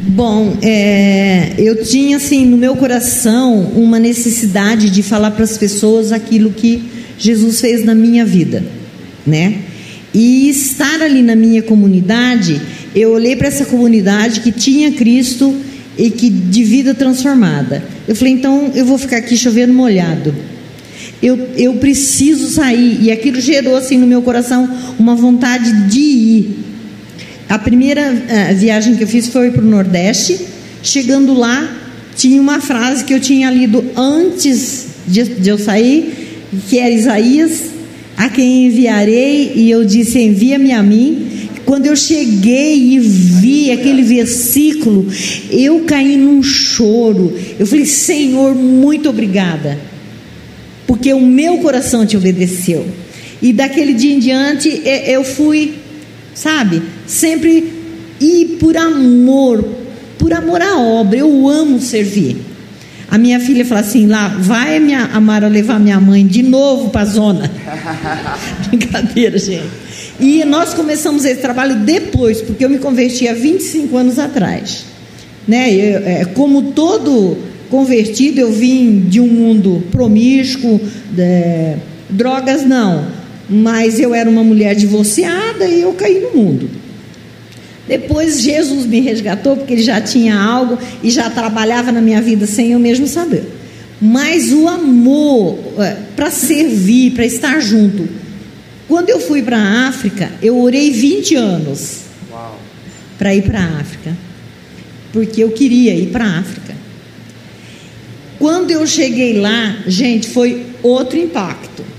[0.04, 6.12] Bom, é, eu tinha assim no meu coração uma necessidade de falar para as pessoas
[6.12, 6.82] aquilo que
[7.20, 8.64] Jesus fez na minha vida,
[9.26, 9.60] né?
[10.12, 12.60] E estar ali na minha comunidade,
[12.96, 15.56] eu olhei para essa comunidade que tinha Cristo
[15.96, 17.84] e que de vida transformada.
[18.08, 20.34] Eu falei, então eu vou ficar aqui chovendo molhado.
[21.22, 22.98] Eu, eu preciso sair.
[23.02, 26.71] E aquilo gerou assim no meu coração uma vontade de ir.
[27.50, 30.40] A primeira uh, viagem que eu fiz foi para o Nordeste.
[30.84, 31.78] Chegando lá,
[32.16, 37.72] tinha uma frase que eu tinha lido antes de, de eu sair, que era Isaías,
[38.18, 41.28] a quem enviarei, e eu disse: envia-me a mim.
[41.66, 45.08] Quando eu cheguei e vi aquele versículo,
[45.50, 47.34] eu caí num choro.
[47.58, 49.80] Eu falei: Senhor, muito obrigada,
[50.86, 52.86] porque o meu coração te obedeceu.
[53.42, 55.74] E daquele dia em diante eu fui
[56.34, 56.82] sabe?
[57.06, 57.74] Sempre
[58.20, 59.64] ir por amor,
[60.18, 61.18] por amor à obra.
[61.20, 62.38] Eu amo servir.
[63.10, 66.90] A minha filha fala assim: lá, vai minha, a Mara levar minha mãe de novo
[66.90, 67.52] para a zona.
[68.70, 69.82] Brincadeira, gente.
[70.20, 74.86] E nós começamos esse trabalho depois, porque eu me converti há 25 anos atrás.
[75.48, 75.74] Né?
[75.74, 77.38] Eu, é, como todo
[77.70, 80.80] convertido, eu vim de um mundo promíscuo,
[81.12, 81.78] de,
[82.10, 86.70] drogas não mas eu era uma mulher divorciada e eu caí no mundo.
[87.88, 92.46] Depois Jesus me resgatou porque ele já tinha algo e já trabalhava na minha vida
[92.46, 93.44] sem eu mesmo saber.
[94.02, 98.08] Mas o amor é, para servir, para estar junto.
[98.88, 102.02] Quando eu fui para a África, eu orei 20 anos
[103.18, 104.18] para ir para a África,
[105.14, 106.74] porque eu queria ir para a África.
[108.40, 111.91] Quando eu cheguei lá, gente, foi outro impacto.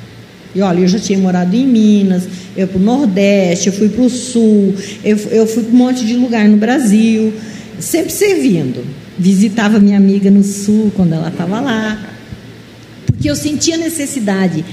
[0.55, 2.25] E olha, eu já tinha morado em Minas,
[2.57, 6.05] eu para o Nordeste, eu fui para o Sul, eu, eu fui para um monte
[6.05, 7.33] de lugar no Brasil,
[7.79, 8.85] sempre servindo.
[9.19, 12.09] Visitava minha amiga no Sul quando ela estava lá,
[13.07, 14.65] porque eu sentia necessidade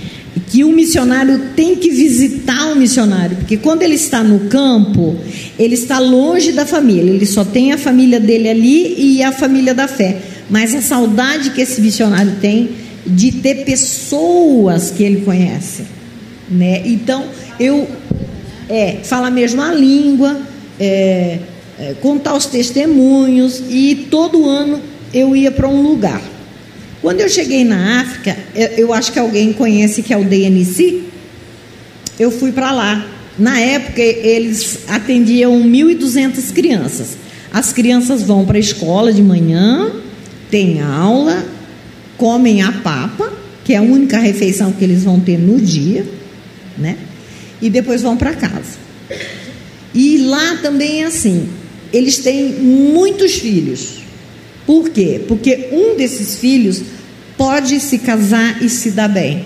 [0.49, 5.15] que o missionário tem que visitar o missionário, porque quando ele está no campo,
[5.57, 9.73] ele está longe da família, ele só tem a família dele ali e a família
[9.73, 10.17] da fé.
[10.49, 12.69] Mas a saudade que esse missionário tem
[13.05, 15.83] de ter pessoas que ele conhece,
[16.49, 16.81] né?
[16.85, 17.25] Então
[17.59, 17.87] eu
[18.69, 20.39] é fala a mesma língua,
[20.79, 21.39] é,
[21.79, 24.79] é, contar os testemunhos e todo ano
[25.13, 26.21] eu ia para um lugar.
[27.01, 28.37] Quando eu cheguei na África,
[28.77, 31.03] eu acho que alguém conhece que é o DNC.
[32.19, 33.07] Eu fui para lá.
[33.37, 37.17] Na época, eles atendiam 1.200 crianças.
[37.53, 39.93] As crianças vão para a escola de manhã,
[40.51, 41.45] tem aula,
[42.19, 43.31] comem a papa,
[43.63, 46.05] que é a única refeição que eles vão ter no dia,
[46.77, 46.97] né?
[47.61, 48.77] E depois vão para casa.
[49.95, 51.47] E lá também é assim,
[51.91, 53.99] eles têm muitos filhos.
[54.65, 55.21] Por quê?
[55.27, 56.83] Porque um desses filhos
[57.37, 59.45] pode se casar e se dar bem.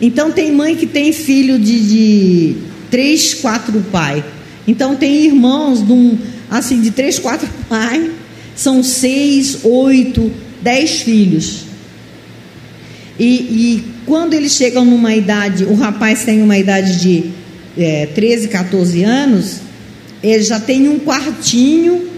[0.00, 2.56] Então tem mãe que tem filho de, de
[2.90, 4.22] três, quatro pai.
[4.68, 6.18] Então tem irmãos de um,
[6.50, 8.10] assim de três, quatro pai,
[8.54, 10.30] são seis, oito,
[10.62, 11.64] dez filhos.
[13.18, 17.30] E, e, quando eles chegam numa idade, o rapaz tem uma idade de
[17.76, 19.60] é, 13, 14 anos,
[20.22, 22.08] ele já tem um quartinho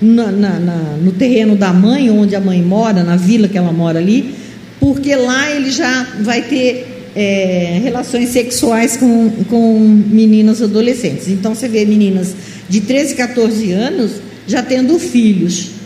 [0.00, 3.72] na, na, na, no terreno da mãe, onde a mãe mora, na vila que ela
[3.72, 4.34] mora ali,
[4.80, 11.28] porque lá ele já vai ter é, relações sexuais com, com meninas adolescentes.
[11.28, 12.34] Então você vê meninas
[12.68, 14.12] de 13, 14 anos
[14.46, 15.77] já tendo filhos.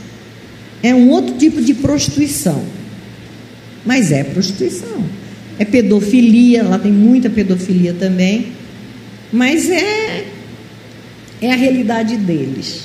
[0.82, 2.62] É um outro tipo de prostituição.
[3.84, 5.04] Mas é prostituição.
[5.58, 8.48] É pedofilia, lá tem muita pedofilia também.
[9.32, 10.24] Mas é,
[11.40, 12.84] é a realidade deles.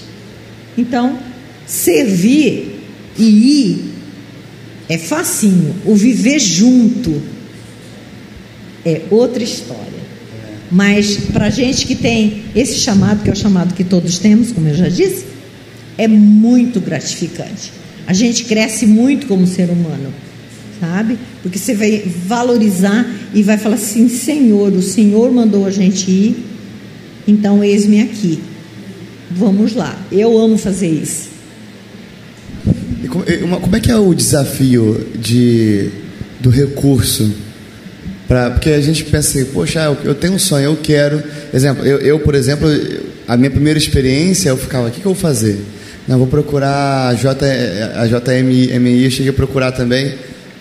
[0.77, 1.17] Então,
[1.65, 2.79] servir
[3.17, 3.85] e ir
[4.89, 5.75] é facinho.
[5.85, 7.21] O viver junto
[8.85, 9.97] é outra história.
[10.71, 14.67] Mas para gente que tem esse chamado, que é o chamado que todos temos, como
[14.67, 15.25] eu já disse,
[15.97, 17.71] é muito gratificante.
[18.07, 20.13] A gente cresce muito como ser humano,
[20.79, 21.19] sabe?
[21.43, 26.45] Porque você vai valorizar e vai falar assim: Senhor, o Senhor mandou a gente ir,
[27.27, 28.39] então eis-me aqui.
[29.29, 31.27] Vamos lá, eu amo fazer isso.
[33.03, 33.25] E como,
[33.59, 35.89] como é que é o desafio de,
[36.39, 37.29] do recurso?
[38.25, 41.21] Pra, porque a gente pensa assim, poxa, eu, eu tenho um sonho, eu quero.
[41.53, 42.67] Exemplo, eu, eu, por exemplo,
[43.27, 45.59] a minha primeira experiência, eu ficava, o que, que eu vou fazer?
[46.07, 47.45] Não, vou procurar a, J,
[47.95, 50.15] a JMI, eu cheguei a procurar também.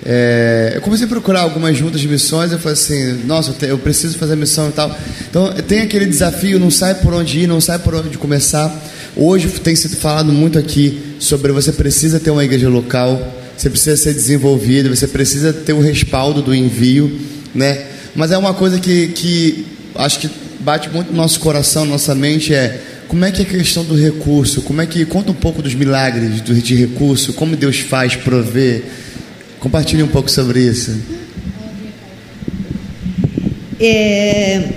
[0.04, 3.66] É, eu comecei a procurar algumas juntas de missões, eu falei assim, nossa, eu, te,
[3.66, 4.96] eu preciso fazer missão e tal.
[5.28, 8.72] Então tem aquele desafio, não sai por onde ir, não sai por onde começar.
[9.14, 13.20] Hoje tem sido falado muito aqui sobre você precisa ter uma igreja local,
[13.56, 17.20] você precisa ser desenvolvido, você precisa ter o respaldo do envio,
[17.54, 17.86] né?
[18.16, 20.30] Mas é uma coisa que, que acho que
[20.60, 23.94] bate muito no nosso coração, nossa mente é como é que é a questão do
[23.94, 24.62] recurso?
[24.62, 27.32] Como é que conta um pouco dos milagres de recurso?
[27.32, 28.84] Como Deus faz prover?
[29.60, 30.96] Compartilhe um pouco sobre isso.
[33.78, 34.70] É,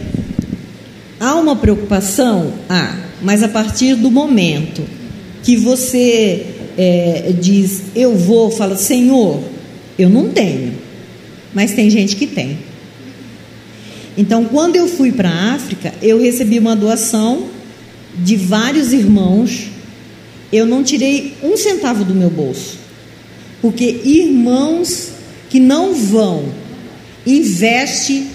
[1.20, 4.84] há uma preocupação, ah, mas a partir do momento
[5.44, 6.46] que você
[6.78, 9.42] é, diz, eu vou, fala, Senhor,
[9.98, 10.74] eu não tenho,
[11.54, 12.60] mas tem gente que tem.
[14.18, 17.59] Então, quando eu fui para a África, eu recebi uma doação
[18.18, 19.68] de vários irmãos.
[20.52, 22.78] Eu não tirei um centavo do meu bolso.
[23.62, 25.10] Porque irmãos
[25.50, 26.46] que não vão,
[27.26, 28.28] investe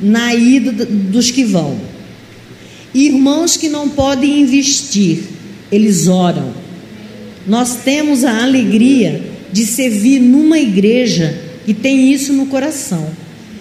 [0.00, 1.76] na ida dos que vão.
[2.94, 5.24] Irmãos que não podem investir,
[5.70, 6.52] eles oram.
[7.46, 13.08] Nós temos a alegria de servir numa igreja que tem isso no coração.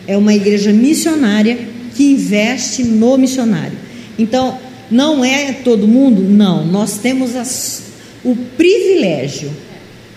[0.07, 1.57] É uma igreja missionária
[1.95, 3.77] que investe no missionário.
[4.17, 4.59] Então,
[4.89, 6.21] não é todo mundo?
[6.21, 6.65] Não.
[6.65, 7.83] Nós temos as,
[8.23, 9.51] o privilégio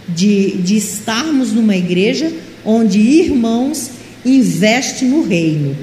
[0.08, 2.32] de, de estarmos numa igreja
[2.64, 3.90] onde irmãos
[4.24, 5.76] investem no reino.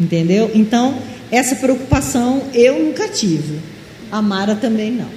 [0.00, 0.50] Entendeu?
[0.54, 0.98] Então,
[1.30, 3.58] essa preocupação eu nunca tive.
[4.10, 5.10] A Mara também não.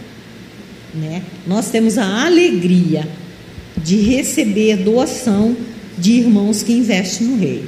[0.94, 1.24] Né?
[1.48, 3.08] Nós temos a alegria
[3.78, 5.56] de receber doação
[5.98, 7.64] de irmãos que investem no rei.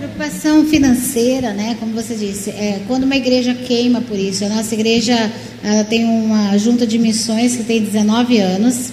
[0.00, 4.42] Preocupação financeira, né, como você disse, é quando uma igreja queima por isso.
[4.42, 5.30] A nossa igreja
[5.90, 8.92] tem uma junta de missões que tem 19 anos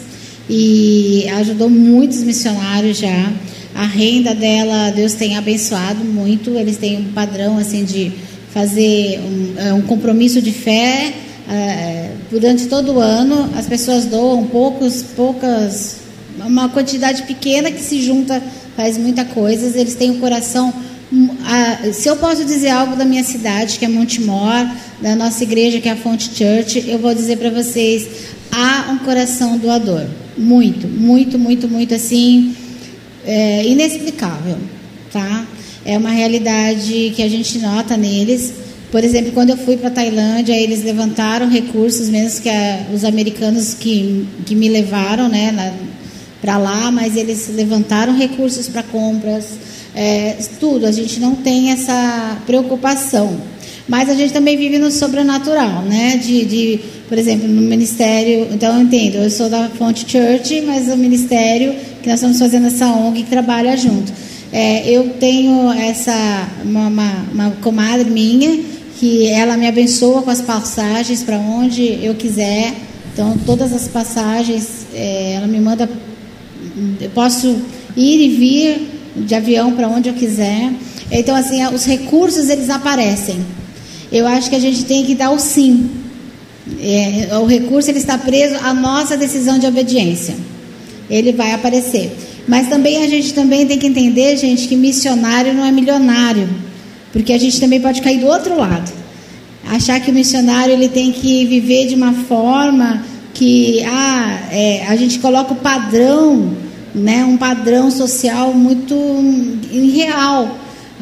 [0.50, 3.32] e ajudou muitos missionários já.
[3.74, 6.50] A renda dela, Deus tem abençoado muito.
[6.58, 8.12] Eles têm um padrão assim de
[8.54, 11.14] fazer um, é, um compromisso de fé
[11.50, 13.50] é, durante todo o ano.
[13.58, 16.00] As pessoas doam poucos, poucas,
[16.38, 18.44] uma quantidade pequena que se junta
[18.76, 19.80] faz muita coisa.
[19.80, 20.74] Eles têm um coração
[21.94, 24.68] se eu posso dizer algo da minha cidade, que é Montemor,
[25.02, 28.08] da nossa igreja, que é a Fonte Church, eu vou dizer para vocês:
[28.52, 30.06] há um coração doador.
[30.38, 32.56] Muito, muito, muito, muito assim,
[33.26, 34.58] é, inexplicável.
[35.12, 35.48] Tá?
[35.86, 38.54] É uma realidade que a gente nota neles.
[38.92, 43.04] Por exemplo, quando eu fui para a Tailândia, eles levantaram recursos, mesmo que a, os
[43.04, 45.74] americanos que, que me levaram né,
[46.42, 49.67] para lá, mas eles levantaram recursos para compras
[50.00, 53.36] é, tudo, a gente não tem essa preocupação.
[53.88, 56.18] Mas a gente também vive no sobrenatural, né?
[56.18, 56.80] De, de,
[57.10, 58.48] por exemplo, no ministério.
[58.52, 61.74] Então eu entendo, eu sou da Fonte Church, mas o ministério
[62.04, 64.14] que nós estamos fazendo essa ONG que trabalha junto.
[64.54, 68.60] É, eu tenho essa uma, uma, uma, comadre minha
[69.00, 72.72] que ela me abençoa com as passagens para onde eu quiser.
[73.14, 75.90] Então todas as passagens é, ela me manda.
[77.02, 77.48] Eu posso
[77.96, 80.72] ir e vir de avião para onde eu quiser.
[81.12, 83.40] Então, assim, os recursos eles aparecem.
[84.12, 85.90] Eu acho que a gente tem que dar o sim.
[86.80, 90.36] É, o recurso ele está preso à nossa decisão de obediência.
[91.10, 92.12] Ele vai aparecer.
[92.48, 96.50] Mas também a gente também tem que entender, gente, que missionário não é milionário,
[97.12, 98.90] porque a gente também pode cair do outro lado.
[99.70, 103.04] Achar que o missionário ele tem que viver de uma forma
[103.34, 106.56] que ah, é, a gente coloca o padrão
[106.98, 108.96] né, um padrão social muito
[109.72, 110.58] irreal.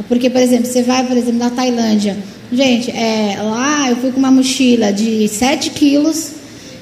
[0.08, 2.18] Porque, por exemplo, você vai, por exemplo, na Tailândia.
[2.52, 6.32] Gente, é, lá eu fui com uma mochila de 7 quilos,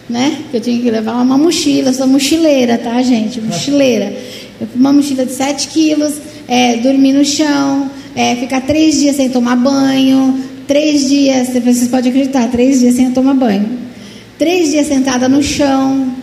[0.10, 0.40] né?
[0.52, 3.40] Que eu tinha que levar uma mochila, eu sou mochileira, tá, gente?
[3.40, 4.14] Mochileira.
[4.60, 6.14] Eu fui uma mochila de 7 quilos,
[6.48, 12.12] é, dormir no chão, é, ficar três dias sem tomar banho, três dias, vocês podem
[12.12, 13.84] acreditar, três dias sem tomar banho.
[14.38, 16.14] Três dias sentada no chão,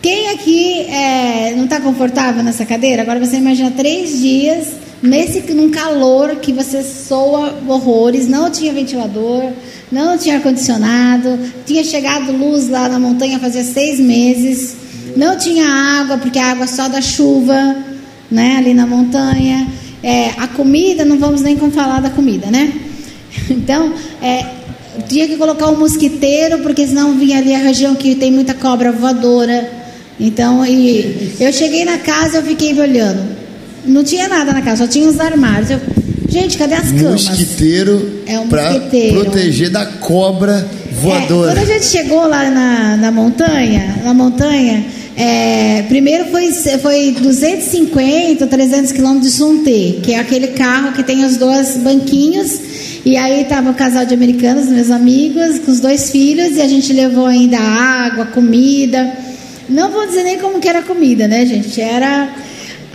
[0.00, 3.02] quem aqui é, não está confortável nessa cadeira?
[3.02, 4.68] Agora você imagina três dias
[5.02, 9.52] nesse num calor que você soa horrores, não tinha ventilador,
[9.90, 14.76] não tinha ar condicionado, tinha chegado luz lá na montanha fazia seis meses,
[15.16, 15.66] não tinha
[16.00, 17.76] água porque a água só da chuva,
[18.30, 18.56] né?
[18.58, 19.66] Ali na montanha,
[20.02, 22.72] é, a comida não vamos nem falar da comida, né?
[23.50, 24.44] Então, é,
[25.08, 28.92] tinha que colocar um mosquiteiro porque senão vinha ali a região que tem muita cobra
[28.92, 29.77] voadora.
[30.20, 33.22] Então, e eu cheguei na casa, eu fiquei me olhando.
[33.86, 35.70] Não tinha nada na casa, só tinha os armários.
[35.70, 35.80] Eu,
[36.28, 37.28] gente, cadê as camas?
[37.28, 38.80] Mosquiteiro é um para
[39.12, 40.68] proteger da cobra
[41.00, 41.52] voadora.
[41.52, 44.84] É, quando a gente chegou lá na, na montanha, na montanha,
[45.16, 51.24] é, primeiro foi, foi 250, 300 quilômetros de Sunte, que é aquele carro que tem
[51.24, 52.60] os dois banquinhos.
[53.04, 56.60] E aí estava o um casal de americanos, meus amigos, com os dois filhos, e
[56.60, 59.27] a gente levou ainda água, comida.
[59.68, 61.80] Não vou dizer nem como que era a comida, né, gente?
[61.80, 62.30] Era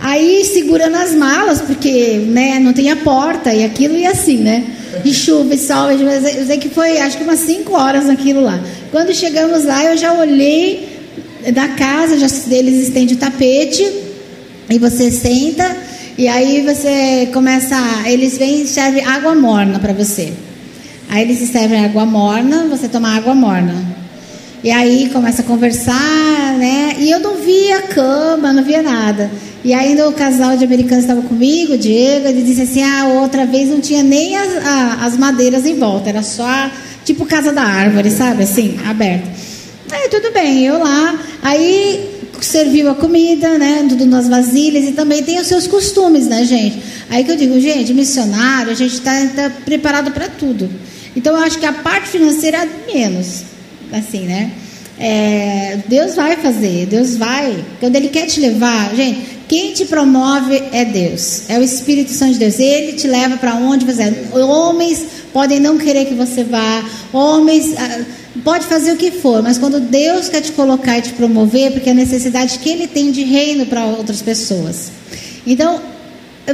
[0.00, 4.64] aí segurando as malas, porque né, não tinha porta e aquilo ia assim, né?
[5.04, 5.90] De chuva e sol.
[5.90, 8.60] Eu sei que foi acho que umas 5 horas naquilo lá.
[8.90, 10.88] Quando chegamos lá, eu já olhei
[11.52, 13.84] da casa, já, eles estendem o tapete
[14.68, 15.76] e você senta
[16.16, 20.32] e aí você começa, eles vêm e servem água morna para você.
[21.08, 24.03] Aí eles servem água morna, você toma água morna.
[24.64, 26.96] E aí começa a conversar, né?
[26.98, 29.30] E eu não via cama, não via nada.
[29.62, 33.44] E ainda o casal de americanos estava comigo, o Diego, ele disse assim: ah, outra
[33.44, 36.70] vez não tinha nem as, a, as madeiras em volta, era só
[37.04, 38.44] tipo casa da árvore, sabe?
[38.44, 39.28] Assim, aberto.
[39.92, 41.20] Aí tudo bem, eu lá.
[41.42, 42.08] Aí
[42.40, 43.84] serviu a comida, né?
[43.86, 46.82] Tudo nas vasilhas e também tem os seus costumes, né, gente?
[47.10, 50.70] Aí que eu digo, gente, missionário, a gente está tá preparado para tudo.
[51.14, 53.53] Então eu acho que a parte financeira é menos
[53.96, 54.50] assim, né?
[54.98, 57.64] É, Deus vai fazer, Deus vai.
[57.80, 62.34] Quando Ele quer te levar, gente, quem te promove é Deus, é o Espírito Santo
[62.34, 62.58] de Deus.
[62.58, 64.12] Ele te leva para onde você.
[64.32, 68.04] Homens podem não querer que você vá, homens ah,
[68.44, 71.88] pode fazer o que for, mas quando Deus quer te colocar e te promover, porque
[71.88, 74.92] é a necessidade que Ele tem de reino para outras pessoas.
[75.46, 75.80] Então,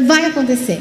[0.07, 0.81] vai acontecer.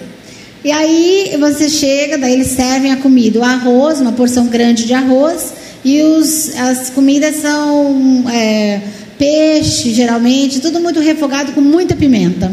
[0.64, 4.94] E aí você chega, daí eles servem a comida, o arroz, uma porção grande de
[4.94, 5.54] arroz,
[5.84, 8.82] e os, as comidas são é,
[9.18, 12.52] peixe, geralmente, tudo muito refogado com muita pimenta.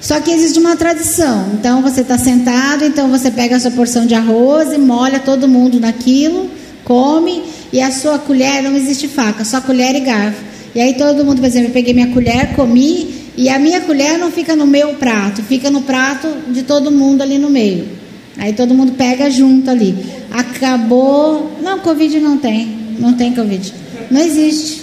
[0.00, 1.46] Só que existe uma tradição.
[1.54, 5.48] Então você está sentado, então você pega a sua porção de arroz e molha todo
[5.48, 6.50] mundo naquilo,
[6.84, 7.42] come,
[7.72, 10.42] e a sua colher não existe faca, só colher e garfo.
[10.74, 14.18] E aí todo mundo, por exemplo, eu peguei minha colher, comi, e a minha colher
[14.18, 18.01] não fica no meu prato, fica no prato de todo mundo ali no meio.
[18.36, 19.94] Aí todo mundo pega junto ali.
[20.30, 21.58] Acabou.
[21.62, 22.76] Não, Covid não tem.
[22.98, 23.72] Não tem Covid.
[24.10, 24.82] Não existe.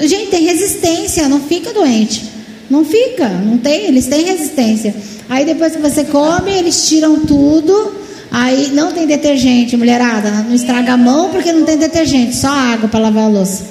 [0.00, 2.32] Gente, tem resistência, não fica doente.
[2.72, 4.94] Não fica, não tem, eles têm resistência.
[5.28, 7.92] Aí depois que você come, eles tiram tudo.
[8.30, 10.30] Aí não tem detergente, mulherada.
[10.30, 13.64] Não estraga a mão porque não tem detergente, só água para lavar a louça.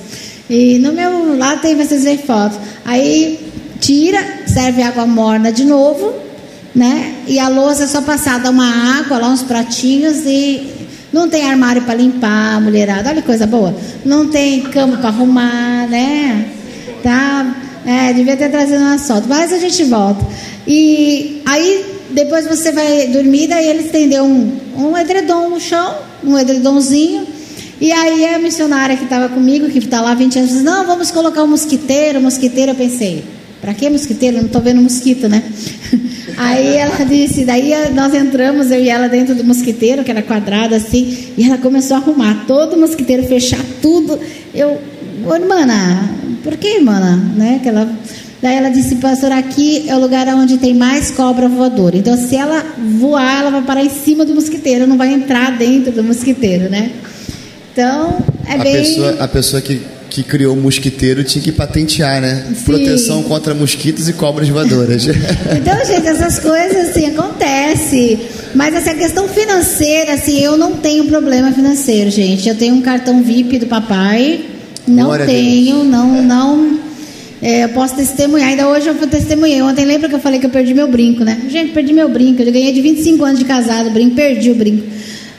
[0.48, 2.60] E no meu lá tem, vocês verem fotos.
[2.86, 3.40] Aí
[3.80, 6.14] tira, serve água morna de novo,
[6.74, 7.16] né?
[7.28, 10.68] E a louça é só passada uma água, lá uns pratinhos e
[11.12, 13.10] não tem armário para limpar, mulherada.
[13.10, 13.76] Olha que coisa boa.
[14.06, 16.50] Não tem cama para arrumar, né?
[17.04, 17.56] Tá?
[17.86, 20.26] É, devia ter trazido uma foto, mas a gente volta.
[20.68, 26.38] E aí depois você vai dormir, daí ele estendeu um, um edredom no chão, um
[26.38, 27.26] edredomzinho.
[27.80, 30.86] E aí a missionária que estava comigo, que está lá há 20 anos, disse, não,
[30.86, 33.24] vamos colocar um mosquiteiro, mosquiteiro, eu pensei,
[33.60, 34.38] para que mosquiteiro?
[34.38, 35.44] Não estou vendo mosquito, né?
[36.38, 40.76] Aí ela disse, daí nós entramos, eu e ela dentro do mosquiteiro, que era quadrado
[40.76, 44.20] assim, e ela começou a arrumar todo o mosquiteiro, fechar tudo.
[44.54, 44.80] Eu,
[45.26, 45.66] ô irmã,
[46.44, 47.00] por que irmã?
[47.36, 47.60] Né?
[47.62, 47.90] Que ela,
[48.42, 51.98] daí ela disse, pastor, aqui é o lugar onde tem mais cobra voadora.
[51.98, 52.66] Então se ela
[53.00, 56.92] voar, ela vai parar em cima do mosquiteiro, não vai entrar dentro do mosquiteiro, né?
[57.72, 58.18] Então,
[58.48, 58.74] é a bem.
[58.74, 59.82] Pessoa, a pessoa que
[60.12, 62.46] que criou o mosquiteiro tinha que patentear, né?
[62.50, 62.64] Sim.
[62.66, 65.08] Proteção contra mosquitos e cobras voadoras.
[65.56, 68.20] Então, gente, essas coisas assim acontecem.
[68.54, 72.50] Mas essa questão financeira, assim, eu não tenho problema financeiro, gente.
[72.50, 74.42] Eu tenho um cartão VIP do papai.
[74.88, 76.80] Não Glória tenho, não, não.
[77.42, 78.50] é, eu posso testemunhar.
[78.50, 79.62] Ainda hoje eu testemunhei.
[79.62, 81.42] Ontem lembra que eu falei que eu perdi meu brinco, né?
[81.50, 82.42] Gente, perdi meu brinco.
[82.42, 84.91] Eu ganhei de 25 anos de casado o brinco, perdi o brinco.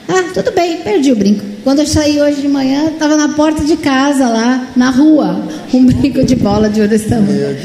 [0.07, 1.53] Ah, tudo bem, perdi o brinco.
[1.63, 5.85] Quando eu saí hoje de manhã, estava na porta de casa, lá, na rua, um
[5.85, 7.55] brinco de bola de ouro desse tamanho.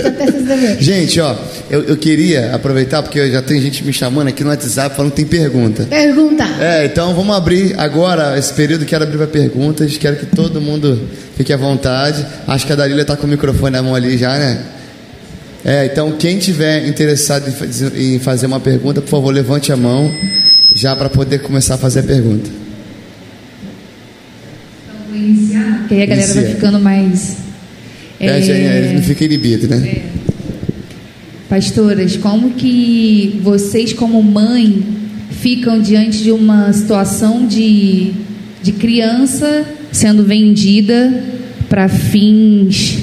[0.00, 0.80] Tô até testemunhando.
[0.82, 1.36] gente, ó,
[1.70, 5.24] eu, eu queria aproveitar, porque já tem gente me chamando aqui no WhatsApp falando que
[5.24, 5.84] tem pergunta.
[5.84, 6.44] Pergunta.
[6.58, 11.06] É, então vamos abrir agora esse período, quero abrir para perguntas, quero que todo mundo
[11.36, 12.24] fique à vontade.
[12.46, 14.58] Acho que a Darília está com o microfone na mão ali já, né?
[15.62, 17.44] É, então quem tiver interessado
[17.94, 20.10] em fazer uma pergunta, por favor, levante a mão
[20.74, 22.50] já para poder começar a fazer a pergunta.
[25.08, 27.36] Vou iniciar, porque aí a galera vai ficando mais.
[28.18, 30.02] É, é, é, não fica inibido, né?
[31.48, 34.82] Pastoras, como que vocês, como mãe,
[35.30, 38.12] ficam diante de uma situação de,
[38.62, 41.22] de criança sendo vendida
[41.68, 42.98] para fins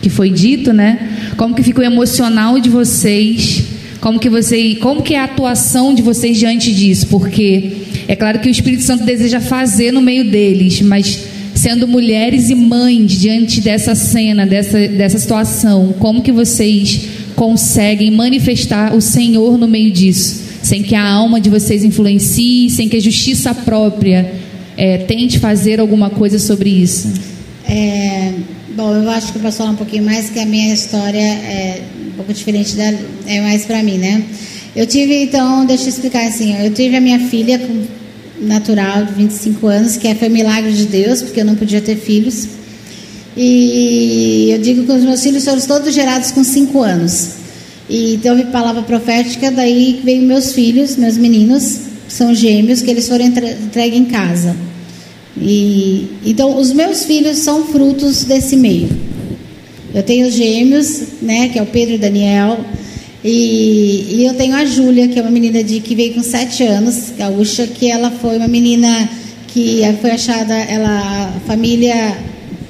[0.00, 1.32] que foi dito, né?
[1.36, 3.64] Como que fica o emocional de vocês?
[4.00, 7.08] Como que você, como que é a atuação de vocês diante disso?
[7.08, 7.72] Porque
[8.06, 12.54] é claro que o Espírito Santo deseja fazer no meio deles, mas sendo mulheres e
[12.54, 17.00] mães diante dessa cena, dessa, dessa situação, como que vocês
[17.34, 22.88] conseguem manifestar o Senhor no meio disso, sem que a alma de vocês influencie, sem
[22.88, 24.32] que a justiça própria
[24.76, 27.12] eh, tente fazer alguma coisa sobre isso?
[27.68, 28.32] É,
[28.76, 31.82] bom, eu acho que eu posso falar um pouquinho mais, que a minha história é
[32.18, 32.92] pouco diferente da.
[33.26, 34.22] É mais para mim, né?
[34.76, 37.60] Eu tive, então, deixa eu explicar assim: eu tive a minha filha
[38.40, 41.96] natural de 25 anos, que foi um milagre de Deus, porque eu não podia ter
[41.96, 42.48] filhos.
[43.36, 47.30] E eu digo que os meus filhos foram todos gerados com 5 anos.
[47.88, 53.08] E então vi palavra profética, daí veio meus filhos, meus meninos, são gêmeos, que eles
[53.08, 54.54] foram entre- entregues em casa.
[55.40, 58.88] E então os meus filhos são frutos desse meio.
[59.94, 62.58] Eu tenho os gêmeos, né, que é o Pedro e o Daniel,
[63.24, 66.62] e, e eu tenho a Júlia, que é uma menina de que veio com sete
[66.62, 69.08] anos, gaúcha, que ela foi uma menina
[69.48, 72.16] que foi achada, ela a família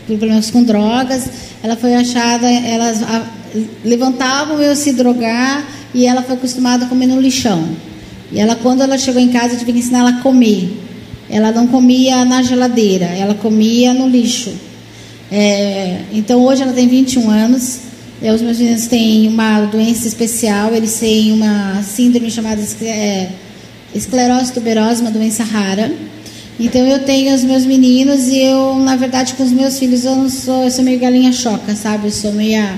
[0.07, 1.29] problemas com drogas,
[1.62, 3.27] ela foi achada, elas a,
[3.85, 7.69] levantavam eu se drogar e ela foi acostumada a comer no lixão.
[8.33, 10.71] E ela quando ela chegou em casa, eu tive que ensinar ela a comer.
[11.29, 14.53] Ela não comia na geladeira, ela comia no lixo.
[15.31, 17.81] É, então hoje ela tem 21 anos.
[18.20, 23.29] É, os meus meninos têm uma doença especial, eles têm uma síndrome chamada é,
[23.95, 25.93] esclerose tuberosa, uma doença rara.
[26.59, 30.16] Então eu tenho os meus meninos e eu, na verdade, com os meus filhos eu
[30.16, 32.09] não sou, eu sou meio galinha choca, sabe?
[32.09, 32.76] Eu sou meia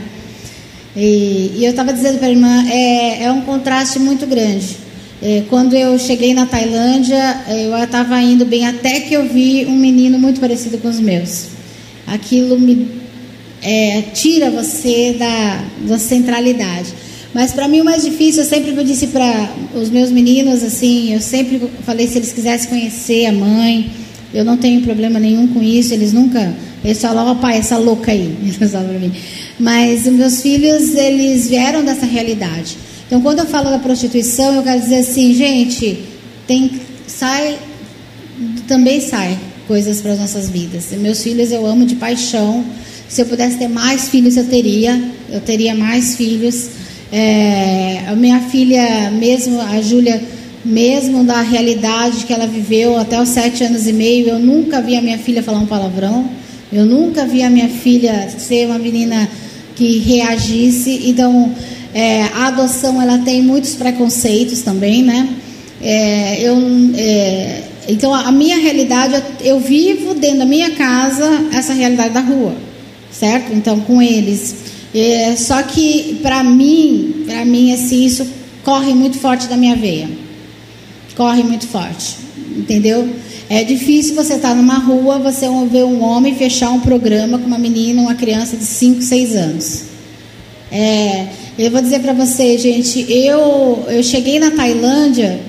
[0.94, 4.76] e, e eu estava dizendo para a irmã, é, é um contraste muito grande.
[5.22, 9.76] É, quando eu cheguei na Tailândia, eu estava indo bem até que eu vi um
[9.76, 11.59] menino muito parecido com os meus.
[12.10, 12.88] Aquilo me
[13.62, 16.92] é, tira você da, da centralidade.
[17.32, 21.14] Mas para mim o mais difícil, eu sempre eu disse para os meus meninos assim,
[21.14, 23.90] eu sempre falei se eles quisessem conhecer a mãe,
[24.34, 25.92] eu não tenho problema nenhum com isso.
[25.94, 26.54] Eles nunca,
[26.84, 29.12] eles oh, pai, essa louca aí, eles falam para mim.
[29.58, 32.76] Mas os meus filhos, eles vieram dessa realidade.
[33.06, 35.98] Então, quando eu falo da prostituição, eu quero dizer assim, gente,
[36.46, 36.70] tem
[37.06, 37.58] sai
[38.66, 39.36] também sai
[39.70, 40.86] coisas para as nossas vidas.
[40.98, 42.64] Meus filhos eu amo de paixão.
[43.08, 45.00] Se eu pudesse ter mais filhos, eu teria.
[45.30, 46.70] Eu teria mais filhos.
[47.12, 50.20] É, a minha filha, mesmo a Júlia,
[50.64, 54.96] mesmo da realidade que ela viveu até os sete anos e meio, eu nunca vi
[54.96, 56.28] a minha filha falar um palavrão.
[56.72, 59.28] Eu nunca vi a minha filha ser uma menina
[59.76, 61.02] que reagisse.
[61.04, 61.54] Então,
[61.94, 65.28] é, a adoção ela tem muitos preconceitos também, né?
[65.80, 66.58] É, eu,
[66.96, 72.54] é, então a minha realidade eu vivo dentro da minha casa essa realidade da rua,
[73.10, 73.52] certo?
[73.52, 74.54] Então com eles.
[74.94, 78.26] É, só que para mim, para mim assim isso
[78.64, 80.08] corre muito forte da minha veia,
[81.16, 82.16] corre muito forte,
[82.56, 83.08] entendeu?
[83.48, 87.46] É difícil você estar tá numa rua, você ver um homem fechar um programa com
[87.46, 89.82] uma menina, uma criança de 5, 6 anos.
[90.70, 91.26] É,
[91.58, 95.40] eu vou dizer para você, gente, eu, eu cheguei na Tailândia,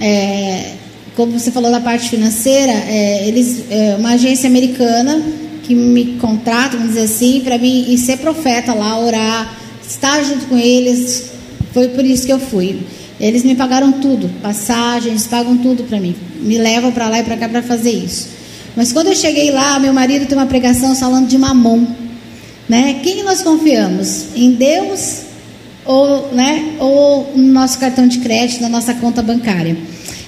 [0.00, 0.74] é,
[1.18, 5.20] como você falou da parte financeira, é, eles, é, uma agência americana
[5.64, 10.46] que me contrata, vamos dizer assim, para mim e ser profeta lá, orar, estar junto
[10.46, 11.32] com eles,
[11.74, 12.78] foi por isso que eu fui.
[13.18, 17.36] Eles me pagaram tudo, passagens, pagam tudo para mim, me levam para lá e para
[17.36, 18.28] cá para fazer isso.
[18.76, 21.84] Mas quando eu cheguei lá, meu marido tem uma pregação falando de mamon.
[22.68, 23.00] Né?
[23.02, 24.26] Quem nós confiamos?
[24.36, 25.22] Em Deus
[25.84, 29.76] ou, né, ou no nosso cartão de crédito, na nossa conta bancária?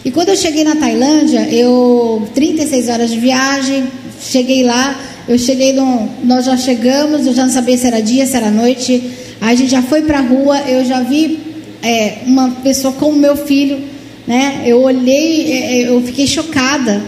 [0.05, 3.84] E quando eu cheguei na Tailândia, eu 36 horas de viagem,
[4.20, 4.98] cheguei lá,
[5.28, 8.51] eu cheguei no, nós já chegamos, eu já não sabia se era dia, se era
[8.51, 9.03] noite.
[9.40, 11.38] Aí a gente já foi para a rua, eu já vi
[11.82, 13.78] é, uma pessoa com o meu filho,
[14.26, 14.62] né?
[14.64, 17.03] Eu olhei, é, é, eu fiquei chocada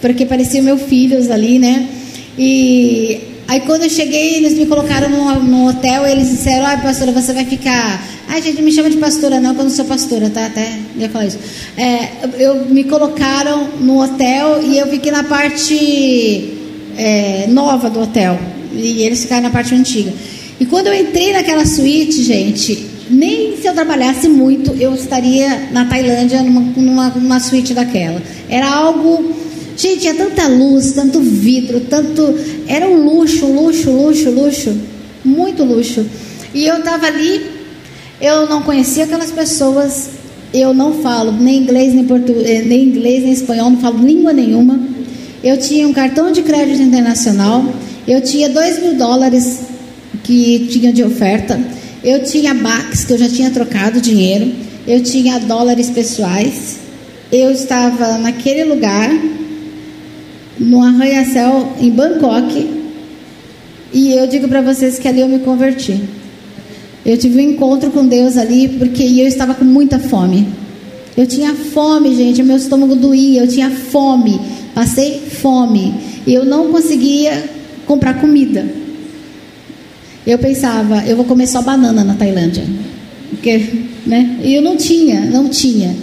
[0.00, 1.88] porque parecia meu filho ali, né?
[2.38, 7.12] E Aí quando eu cheguei, eles me colocaram no, hotel e eles disseram, ai pastora,
[7.12, 8.04] você vai ficar.
[8.28, 10.46] Ai, gente, me chama de pastora, não, que eu não sou pastora, tá?
[10.46, 11.38] Até ia falar isso.
[11.76, 16.58] É, eu me colocaram no hotel e eu fiquei na parte
[16.96, 18.38] é, nova do hotel.
[18.72, 20.12] E eles ficaram na parte antiga.
[20.58, 25.84] E quando eu entrei naquela suíte, gente, nem se eu trabalhasse muito, eu estaria na
[25.84, 28.20] Tailândia numa, numa, numa suíte daquela.
[28.48, 29.45] Era algo
[29.76, 32.34] Gente, tinha tanta luz, tanto vidro, tanto.
[32.66, 34.74] Era um luxo, luxo, luxo, luxo.
[35.22, 36.06] Muito luxo.
[36.54, 37.42] E eu estava ali,
[38.18, 40.08] eu não conhecia aquelas pessoas,
[40.54, 42.06] eu não falo nem inglês, nem
[42.46, 44.80] eh, nem inglês, nem espanhol, não falo língua nenhuma.
[45.44, 47.62] Eu tinha um cartão de crédito internacional,
[48.08, 49.60] eu tinha dois mil dólares
[50.24, 51.60] que tinha de oferta,
[52.02, 54.50] eu tinha BACs, que eu já tinha trocado dinheiro,
[54.88, 56.76] eu tinha dólares pessoais,
[57.30, 59.10] eu estava naquele lugar
[60.58, 62.70] no arranha-céu em Bangkok.
[63.92, 66.00] E eu digo para vocês que ali eu me converti.
[67.04, 70.46] Eu tive um encontro com Deus ali porque eu estava com muita fome.
[71.16, 74.38] Eu tinha fome, gente, meu estômago doía, eu tinha fome,
[74.74, 75.94] passei fome.
[76.26, 77.44] E eu não conseguia
[77.86, 78.66] comprar comida.
[80.26, 82.64] Eu pensava, eu vou comer só banana na Tailândia.
[83.30, 84.38] Porque, né?
[84.42, 85.94] E eu não tinha, não tinha.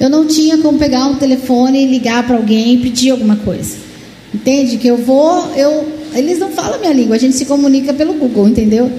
[0.00, 3.87] Eu não tinha como pegar um telefone e ligar para alguém e pedir alguma coisa.
[4.34, 4.76] Entende?
[4.76, 8.48] Que eu vou, eu, eles não falam minha língua, a gente se comunica pelo Google,
[8.48, 8.90] entendeu?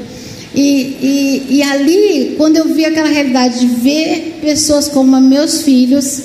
[0.53, 6.23] E, e, e ali, quando eu vi aquela realidade de ver pessoas como meus filhos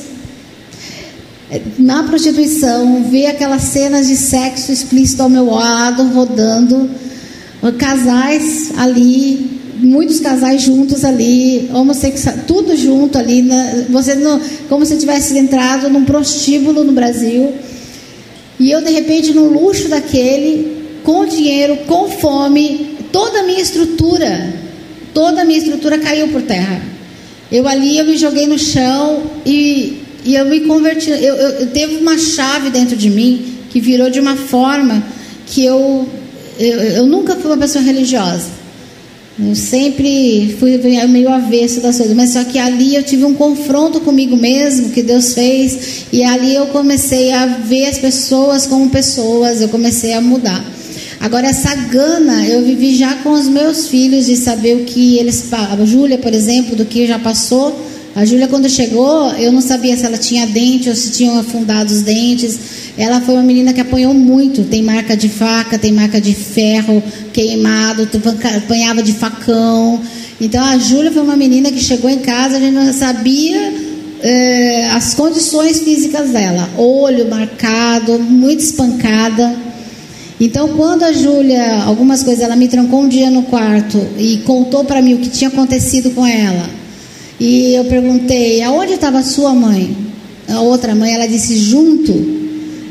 [1.50, 6.88] eh, na prostituição, ver aquelas cenas de sexo explícito ao meu lado, rodando,
[7.78, 13.86] casais ali, muitos casais juntos ali, homossexual, tudo junto ali, né?
[13.90, 17.52] você não, como se tivesse entrado num prostíbulo no Brasil.
[18.58, 24.54] E eu, de repente, no luxo daquele, com dinheiro, com fome, toda a minha estrutura,
[25.12, 26.82] toda a minha estrutura caiu por terra.
[27.50, 31.10] Eu ali, eu me joguei no chão e, e eu me converti.
[31.10, 35.04] Eu, eu, eu teve uma chave dentro de mim que virou de uma forma
[35.46, 36.08] que eu,
[36.58, 38.63] eu, eu nunca fui uma pessoa religiosa.
[39.36, 40.78] Eu sempre fui
[41.08, 45.02] meio avesso das coisas, mas só que ali eu tive um confronto comigo mesmo que
[45.02, 50.20] Deus fez, e ali eu comecei a ver as pessoas como pessoas, eu comecei a
[50.20, 50.64] mudar.
[51.20, 55.52] Agora, essa gana eu vivi já com os meus filhos de saber o que eles.
[55.52, 57.74] A Júlia, por exemplo, do que já passou,
[58.16, 61.92] A Júlia, quando chegou, eu não sabia se ela tinha dente ou se tinham afundado
[61.92, 62.56] os dentes.
[62.96, 64.62] Ela foi uma menina que apanhou muito.
[64.62, 67.02] Tem marca de faca, tem marca de ferro
[67.32, 68.08] queimado,
[68.56, 70.00] apanhava de facão.
[70.40, 73.74] Então a Júlia foi uma menina que chegou em casa, a gente não sabia
[74.22, 76.70] é, as condições físicas dela.
[76.78, 79.56] Olho marcado, muito espancada.
[80.40, 84.84] Então, quando a Júlia, algumas coisas, ela me trancou um dia no quarto e contou
[84.84, 86.83] para mim o que tinha acontecido com ela.
[87.38, 89.96] E eu perguntei: aonde estava sua mãe?
[90.48, 92.44] A outra mãe, ela disse: junto.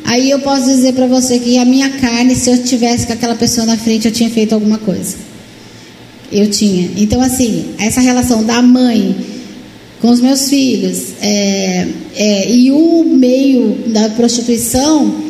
[0.06, 3.36] Aí eu posso dizer para você que a minha carne, se eu tivesse com aquela
[3.36, 5.16] pessoa na frente, eu tinha feito alguma coisa.
[6.32, 6.90] Eu tinha.
[6.98, 9.16] Então, assim, essa relação da mãe
[10.02, 15.24] com os meus filhos é, é, e o meio da prostituição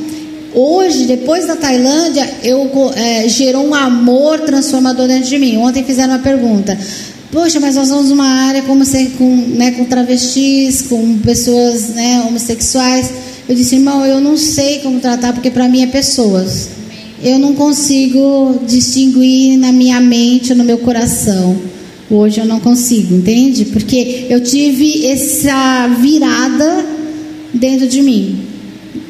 [0.53, 5.57] Hoje, depois da Tailândia, eu, é, gerou um amor transformador dentro de mim.
[5.57, 6.77] Ontem fizeram uma pergunta.
[7.33, 8.85] Poxa, mas nós vamos numa área como
[9.17, 13.11] com, né, com travestis, com pessoas né, homossexuais.
[13.49, 16.69] Eu disse, irmão, eu não sei como tratar, porque para mim é pessoas.
[17.23, 21.57] Eu não consigo distinguir na minha mente, no meu coração.
[22.07, 23.65] Hoje eu não consigo, entende?
[23.65, 26.85] Porque eu tive essa virada
[27.51, 28.41] dentro de mim.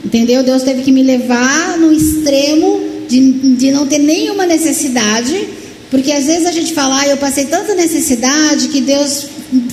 [0.05, 0.43] Entendeu?
[0.43, 3.19] Deus teve que me levar no extremo de,
[3.57, 5.45] de não ter nenhuma necessidade,
[5.93, 9.27] porque às vezes a gente fala, ah, eu passei tanta necessidade que Deus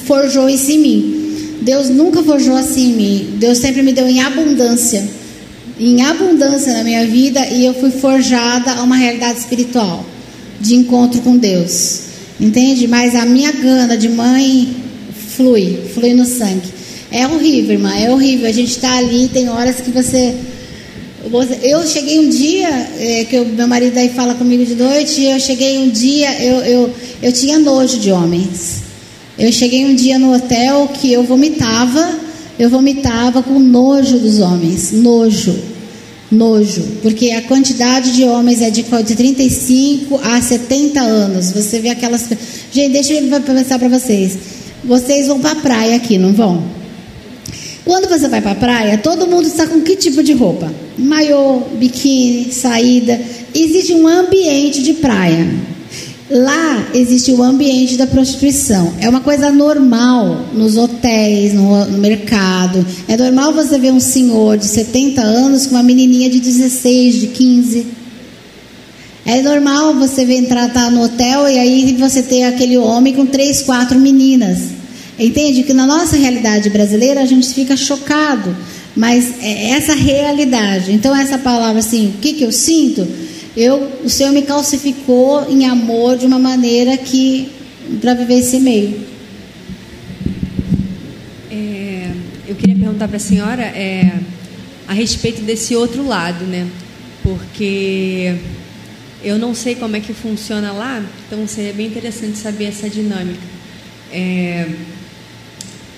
[0.04, 1.56] forjou isso em mim.
[1.62, 3.28] Deus nunca forjou assim em mim.
[3.38, 5.02] Deus sempre me deu em abundância.
[5.80, 10.04] Em abundância na minha vida e eu fui forjada a uma realidade espiritual
[10.60, 12.00] de encontro com Deus.
[12.38, 12.86] Entende?
[12.86, 14.76] Mas a minha gana de mãe
[15.34, 16.68] flui, flui no sangue.
[17.10, 18.46] É horrível, irmã, é horrível.
[18.46, 20.34] A gente está ali, tem horas que você.
[21.62, 22.68] Eu cheguei um dia,
[22.98, 26.56] é, que o meu marido aí fala comigo de noite, eu cheguei um dia, eu,
[26.60, 28.82] eu, eu tinha nojo de homens.
[29.38, 32.18] Eu cheguei um dia no hotel que eu vomitava,
[32.58, 35.54] eu vomitava com nojo dos homens, nojo,
[36.30, 41.52] nojo, porque a quantidade de homens é de, de 35 a 70 anos.
[41.52, 42.28] Você vê aquelas.
[42.72, 44.38] Gente, deixa eu pensar para vocês.
[44.82, 46.79] Vocês vão para a praia aqui, não vão?
[47.90, 50.72] Quando você vai para a praia, todo mundo está com que tipo de roupa?
[50.96, 53.20] Maiô, biquíni, saída.
[53.52, 55.44] Existe um ambiente de praia.
[56.30, 58.92] Lá existe o ambiente da prostituição.
[59.00, 62.86] É uma coisa normal nos hotéis, no, mercado.
[63.08, 67.26] É normal você ver um senhor de 70 anos com uma menininha de 16, de
[67.26, 67.86] 15.
[69.26, 73.26] É normal você ver entrar tá no hotel e aí você ter aquele homem com
[73.26, 74.78] três, quatro meninas.
[75.20, 78.56] Entende que na nossa realidade brasileira a gente fica chocado,
[78.96, 80.92] mas é essa realidade.
[80.92, 83.06] Então essa palavra assim, o que, que eu sinto?
[83.54, 87.50] Eu, o Senhor me calcificou em amor de uma maneira que
[88.00, 88.98] para viver esse meio.
[91.50, 92.10] É,
[92.48, 94.20] eu queria perguntar para a senhora é,
[94.88, 96.66] a respeito desse outro lado, né?
[97.22, 98.36] Porque
[99.22, 103.42] eu não sei como é que funciona lá, então seria bem interessante saber essa dinâmica.
[104.10, 104.66] É,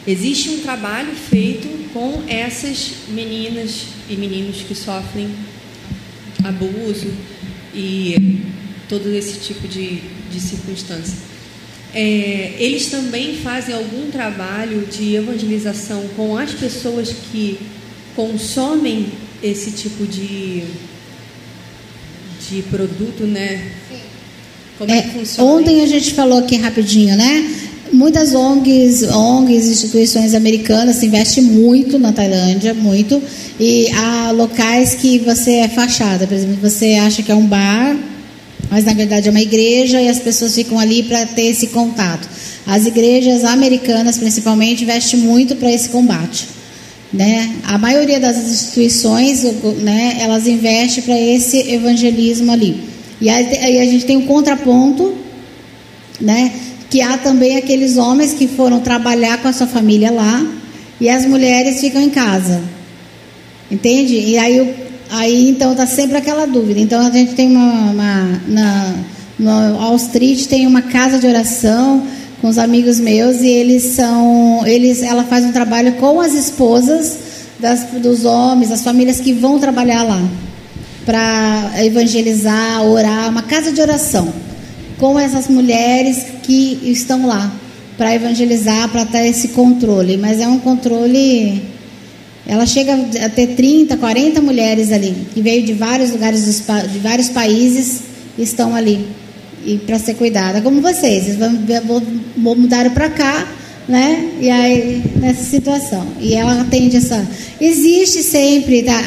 [0.07, 5.29] Existe um trabalho feito com essas meninas e meninos que sofrem
[6.43, 7.13] abuso
[7.73, 8.41] e
[8.89, 11.17] todo esse tipo de, de circunstância.
[11.95, 17.61] É, eles também fazem algum trabalho de evangelização com as pessoas que
[18.17, 19.07] consomem
[19.43, 20.65] esse tipo de,
[22.49, 23.73] de produto, né?
[24.79, 25.51] Como é, é que funciona?
[25.51, 27.62] Ontem a gente falou aqui rapidinho, né?
[27.93, 33.23] Muitas ONGs, ONGs, instituições americanas investem muito na Tailândia, muito.
[33.61, 37.97] E há locais que você é fachada, por exemplo, você acha que é um bar,
[38.71, 42.29] mas na verdade é uma igreja e as pessoas ficam ali para ter esse contato.
[42.67, 46.49] As igrejas americanas, principalmente, investem muito para esse combate.
[47.13, 47.57] Né?
[47.65, 49.43] A maioria das instituições,
[49.83, 52.81] né, elas investem para esse evangelismo ali.
[53.21, 55.15] E aí a gente tem um contraponto,
[56.21, 56.51] né?
[56.93, 60.47] Que há também aqueles homens que foram trabalhar com a sua família lá
[61.01, 62.61] e as mulheres ficam em casa.
[63.71, 64.15] Entende?
[64.15, 64.75] E aí,
[65.09, 66.79] aí então está sempre aquela dúvida.
[66.79, 68.95] Então a gente tem uma, uma na,
[69.39, 72.07] no Wall Street tem uma casa de oração
[72.43, 77.17] com os amigos meus e eles são, eles, ela faz um trabalho com as esposas
[77.59, 80.23] das, dos homens, as famílias que vão trabalhar lá
[81.07, 84.42] para evangelizar, orar, uma casa de oração
[85.03, 87.53] com essas mulheres que estão lá
[87.99, 90.17] para evangelizar, para ter esse controle.
[90.17, 91.61] Mas é um controle.
[92.47, 92.95] Ela chega
[93.25, 98.03] a ter 30, 40 mulheres ali, que veio de vários lugares, de vários países,
[98.39, 99.05] estão ali
[99.67, 100.61] e para ser cuidada.
[100.61, 102.01] Como vocês, vocês vão,
[102.37, 103.49] mudar para cá,
[103.89, 104.31] né?
[104.41, 106.07] E aí, nessa situação.
[106.21, 107.29] E ela atende essa.
[107.61, 109.03] Existe sempre, tá?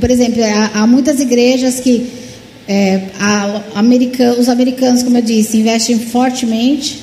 [0.00, 0.42] por exemplo,
[0.74, 2.23] há muitas igrejas que
[2.66, 7.00] é, a, american, os americanos, como eu disse, investem fortemente,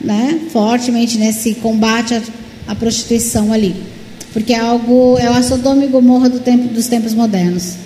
[0.00, 0.40] né?
[0.52, 2.22] Fortemente nesse combate à,
[2.68, 3.74] à prostituição ali.
[4.32, 7.76] Porque é algo, é o Sodoma e Gomorra do tempo, dos tempos modernos.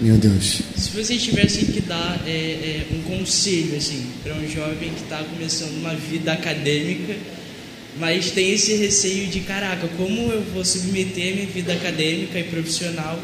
[0.00, 0.62] Meu Deus.
[0.76, 5.18] Se vocês tivessem que dar é, é, um conselho assim para um jovem que está
[5.24, 7.16] começando uma vida acadêmica,
[7.98, 13.18] mas tem esse receio de caraca, como eu vou submeter minha vida acadêmica e profissional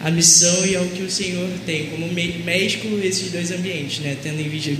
[0.00, 4.16] à missão e ao que o Senhor tem, como mesclo esses dois ambientes, né?
[4.22, 4.70] Tendo em vista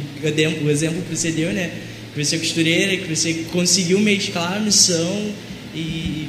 [0.65, 1.71] o exemplo que você deu, né?
[2.15, 5.33] Que você é costureira, que você conseguiu mesclar a missão
[5.75, 6.29] e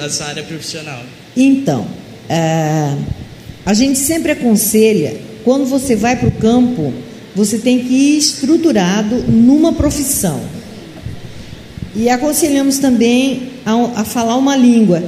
[0.00, 1.02] a sua área profissional.
[1.36, 1.86] Então,
[2.28, 2.96] é
[3.68, 5.14] a gente sempre aconselha,
[5.44, 6.90] quando você vai para o campo,
[7.36, 10.40] você tem que ir estruturado numa profissão.
[11.94, 15.04] E aconselhamos também a, a falar uma língua,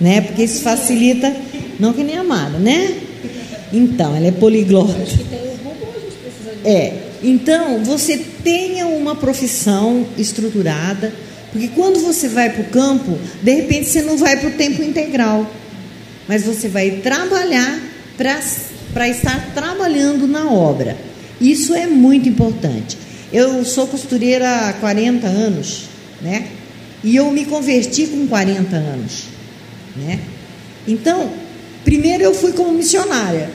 [0.00, 0.22] né?
[0.22, 1.30] Porque isso facilita,
[1.82, 2.98] não que nem a Mara, né?
[3.72, 4.94] Então, ela é poliglota.
[6.64, 6.94] É.
[7.22, 11.12] Então, você tenha uma profissão estruturada,
[11.52, 14.82] porque quando você vai para o campo, de repente você não vai para o tempo
[14.82, 15.46] integral
[16.28, 17.80] mas você vai trabalhar
[18.16, 20.96] para estar trabalhando na obra.
[21.40, 22.96] Isso é muito importante.
[23.32, 25.84] Eu sou costureira há 40 anos,
[26.20, 26.48] né?
[27.02, 29.24] E eu me converti com 40 anos,
[29.96, 30.20] né?
[30.86, 31.30] Então,
[31.84, 33.50] primeiro eu fui como missionária,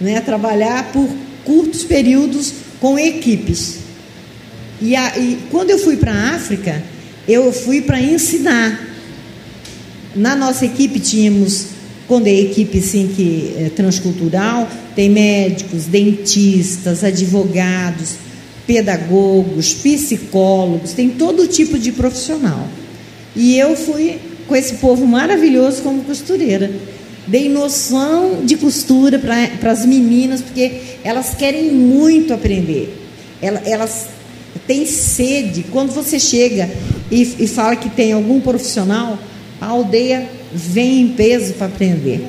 [0.00, 0.20] né?
[0.20, 1.08] Trabalhar por
[1.44, 3.78] curtos períodos com equipes.
[4.80, 6.82] E, a, e quando eu fui para a África,
[7.26, 8.94] eu fui para ensinar
[10.14, 11.66] na nossa equipe tínhamos,
[12.06, 18.14] quando é equipe assim, que é transcultural, tem médicos, dentistas, advogados,
[18.66, 22.68] pedagogos, psicólogos, tem todo tipo de profissional.
[23.34, 26.70] E eu fui com esse povo maravilhoso como costureira.
[27.26, 30.72] Dei noção de costura para as meninas, porque
[31.02, 32.94] elas querem muito aprender.
[33.40, 34.06] Elas, elas
[34.66, 35.64] têm sede.
[35.70, 36.70] Quando você chega
[37.10, 39.18] e, e fala que tem algum profissional,
[39.60, 42.24] a aldeia vem em peso para aprender.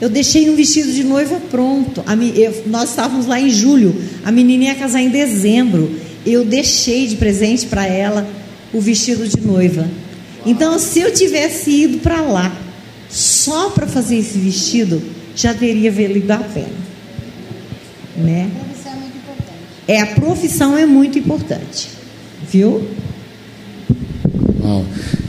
[0.00, 2.02] Eu deixei um vestido de noiva pronto.
[2.34, 3.94] Eu, nós estávamos lá em julho.
[4.24, 5.94] A menina ia casar em dezembro.
[6.24, 8.26] Eu deixei de presente para ela
[8.72, 9.88] o vestido de noiva.
[10.44, 12.56] Então, se eu tivesse ido para lá
[13.08, 15.02] só para fazer esse vestido,
[15.34, 16.90] já teria valido a pena.
[18.16, 18.50] Né?
[19.88, 21.88] É, a profissão é muito importante.
[22.48, 22.88] Viu?
[24.62, 24.84] Uau.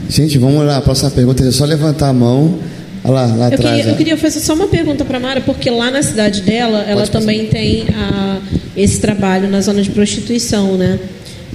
[0.08, 2.58] Gente, vamos lá, a próxima pergunta é só levantar a mão.
[3.04, 3.76] Olha lá, lá eu atrás.
[3.76, 6.84] Queria, eu queria fazer só uma pergunta para a Mara, porque lá na cidade dela,
[6.86, 8.40] ela também tem a,
[8.76, 11.00] esse trabalho na zona de prostituição, né?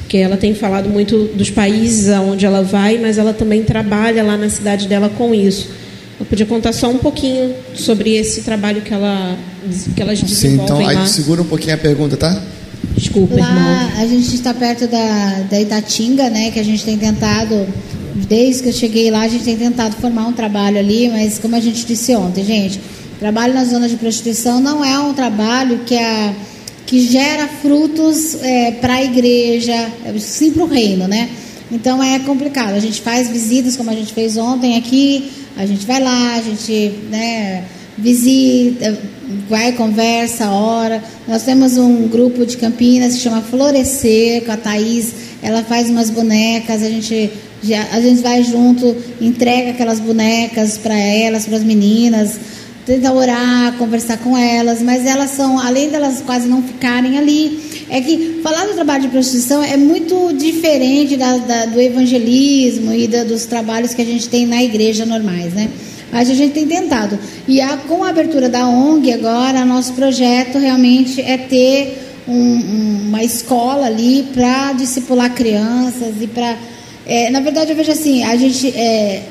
[0.08, 4.38] Que ela tem falado muito dos países aonde ela vai, mas ela também trabalha lá
[4.38, 5.70] na cidade dela com isso.
[6.20, 9.38] Eu podia contar só um pouquinho sobre esse trabalho que, ela,
[9.96, 11.04] que elas desenvolvem Sim, então, lá.
[11.04, 12.42] aí segura um pouquinho a pergunta, tá?
[12.96, 14.02] Desculpa, lá, irmão.
[14.02, 16.50] A gente está perto da, da Itatinga, né?
[16.52, 17.68] Que a gente tem tentado
[18.26, 21.56] Desde que eu cheguei lá, a gente tem tentado formar um trabalho ali, mas como
[21.56, 22.82] a gente disse ontem, gente,
[23.20, 26.34] trabalho na zona de prostituição não é um trabalho que, é,
[26.88, 29.74] que gera frutos é, para a igreja,
[30.06, 31.30] é, sim para o reino, né?
[31.70, 32.74] Então é complicado.
[32.74, 36.42] A gente faz visitas, como a gente fez ontem aqui, a gente vai lá, a
[36.42, 37.66] gente né,
[37.98, 38.98] visita,
[39.50, 41.04] vai, conversa, ora.
[41.28, 45.14] Nós temos um grupo de Campinas que chama Florescer, com a Thaís,
[45.44, 47.30] ela faz umas bonecas, a gente
[47.92, 52.40] a gente vai junto, entrega aquelas bonecas para elas, para as meninas,
[52.88, 58.00] tenta orar, conversar com elas, mas elas são, além delas quase não ficarem ali, é
[58.00, 63.26] que falar do trabalho de prostituição é muito diferente da, da, do evangelismo e da,
[63.26, 65.70] dos trabalhos que a gente tem na igreja normais, né?
[66.10, 67.20] Mas a gente tem tentado.
[67.46, 73.22] E a, com a abertura da ONG agora, nosso projeto realmente é ter um, uma
[73.22, 76.56] escola ali para discipular crianças e para
[77.10, 79.24] é, na verdade, eu vejo assim, a gente, é,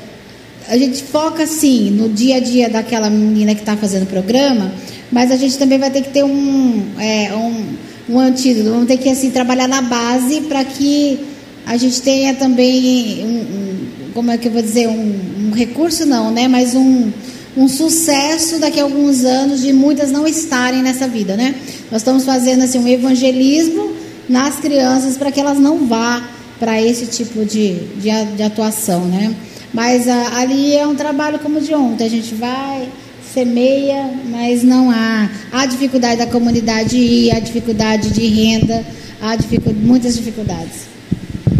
[0.67, 4.71] a gente foca, sim, no dia a dia daquela menina que está fazendo o programa,
[5.11, 8.97] mas a gente também vai ter que ter um, é, um, um antídoto, vamos ter
[8.97, 11.19] que, assim, trabalhar na base para que
[11.65, 16.05] a gente tenha também, um, um, como é que eu vou dizer, um, um recurso
[16.05, 17.11] não, né, mas um,
[17.57, 21.55] um sucesso daqui a alguns anos de muitas não estarem nessa vida, né?
[21.91, 23.93] Nós estamos fazendo assim um evangelismo
[24.29, 26.21] nas crianças para que elas não vá
[26.59, 29.33] para esse tipo de, de, de, atuação, né?
[29.73, 32.87] Mas a, ali é um trabalho como de ontem, a gente vai,
[33.33, 35.29] semeia, mas não há.
[35.51, 38.83] Há dificuldade da comunidade ir, há dificuldade de renda,
[39.21, 40.87] há dificu muitas dificuldades.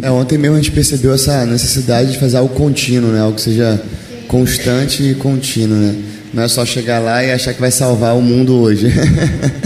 [0.01, 3.19] É, ontem mesmo a gente percebeu essa necessidade de fazer algo contínuo, né?
[3.19, 3.81] Algo que seja
[4.27, 5.95] constante e contínuo, né?
[6.33, 8.87] Não é só chegar lá e achar que vai salvar o mundo hoje.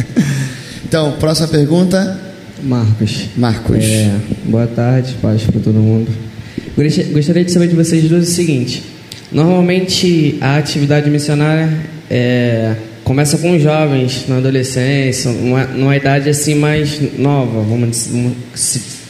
[0.86, 2.20] então, próxima pergunta.
[2.64, 3.26] Marcos.
[3.36, 3.84] Marcos.
[3.84, 4.16] É,
[4.46, 6.31] boa tarde, paz para todo mundo.
[6.76, 8.84] Gostaria de saber de vocês dois o seguinte:
[9.32, 11.70] normalmente a atividade missionária
[12.10, 18.34] é, começa com jovens na adolescência, numa, numa idade assim mais nova, vamos, vamos,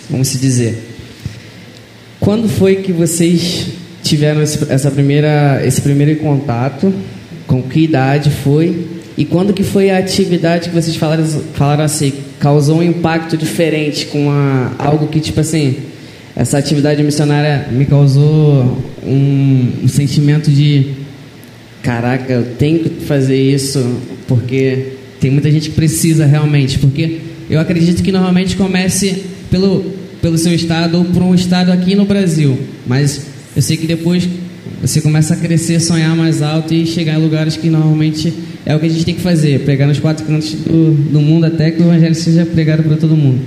[0.09, 0.77] vamos se dizer.
[2.19, 3.67] Quando foi que vocês
[4.03, 6.93] tiveram essa primeira, esse primeiro contato?
[7.47, 8.87] Com que idade foi?
[9.17, 14.05] E quando que foi a atividade que vocês falaram, falaram assim, causou um impacto diferente
[14.05, 15.75] com a, algo que, tipo assim,
[16.41, 20.87] essa atividade missionária me causou um, um sentimento de
[21.83, 27.59] caraca, eu tenho que fazer isso porque tem muita gente que precisa realmente, porque eu
[27.59, 29.85] acredito que normalmente comece pelo,
[30.19, 33.21] pelo seu estado ou por um estado aqui no Brasil, mas
[33.55, 34.27] eu sei que depois
[34.81, 38.33] você começa a crescer, sonhar mais alto e chegar em lugares que normalmente
[38.65, 41.45] é o que a gente tem que fazer, pregar nos quatro cantos do, do mundo
[41.45, 43.39] até que o evangelho seja pregado para todo mundo.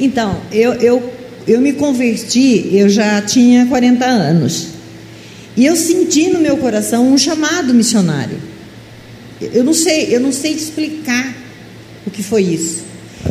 [0.00, 4.68] Então, eu, eu, eu me converti, eu já tinha 40 anos.
[5.56, 8.38] E eu senti no meu coração um chamado missionário.
[9.40, 11.34] Eu não sei, eu não sei te explicar
[12.06, 12.84] o que foi isso.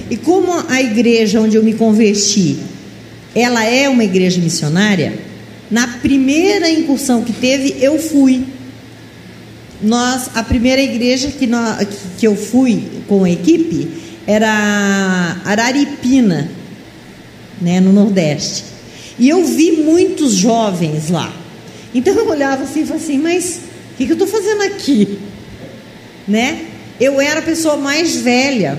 [0.10, 2.58] E como a igreja onde eu me converti,
[3.34, 5.14] ela é uma igreja missionária,
[5.70, 8.44] na primeira incursão que teve, eu fui.
[9.82, 11.88] Nós, a primeira igreja que, nós,
[12.18, 13.88] que eu fui com a equipe
[14.28, 16.50] era Araripina,
[17.62, 18.64] né, no Nordeste.
[19.18, 21.34] E eu vi muitos jovens lá.
[21.94, 23.60] Então eu olhava assim e falava assim, mas
[23.94, 25.20] o que, que eu estou fazendo aqui?
[26.28, 26.68] Né?
[27.00, 28.78] Eu era a pessoa mais velha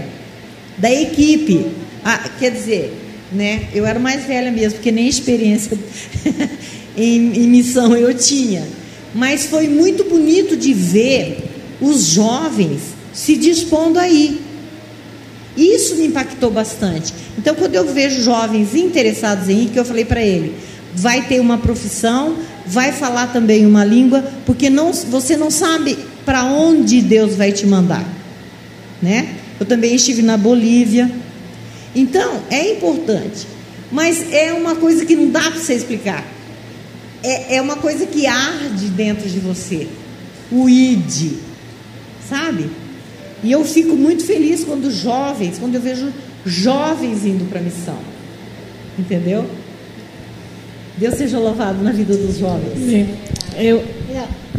[0.78, 1.66] da equipe.
[2.05, 2.95] Ah, quer dizer,
[3.33, 3.68] né?
[3.74, 5.76] Eu era mais velha mesmo, porque nem experiência
[6.97, 8.66] em, em missão eu tinha.
[9.14, 11.39] Mas foi muito bonito de ver
[11.81, 12.81] os jovens
[13.12, 14.41] se dispondo a ir.
[15.57, 17.12] Isso me impactou bastante.
[17.36, 20.55] Então, quando eu vejo jovens interessados em ir, que eu falei para ele,
[20.94, 22.36] vai ter uma profissão,
[22.66, 27.66] vai falar também uma língua, porque não, você não sabe para onde Deus vai te
[27.66, 28.07] mandar,
[29.03, 29.36] né?
[29.59, 31.11] Eu também estive na Bolívia.
[31.94, 33.46] Então, é importante,
[33.90, 36.24] mas é uma coisa que não dá para você explicar.
[37.22, 39.86] É, é uma coisa que arde dentro de você.
[40.51, 41.32] O id,
[42.28, 42.70] sabe?
[43.43, 46.12] E eu fico muito feliz quando jovens, quando eu vejo
[46.45, 47.99] jovens indo para a missão.
[48.99, 49.47] Entendeu?
[50.97, 52.78] Deus seja louvado na vida dos jovens.
[52.78, 53.09] Sim.
[53.57, 53.82] Eu...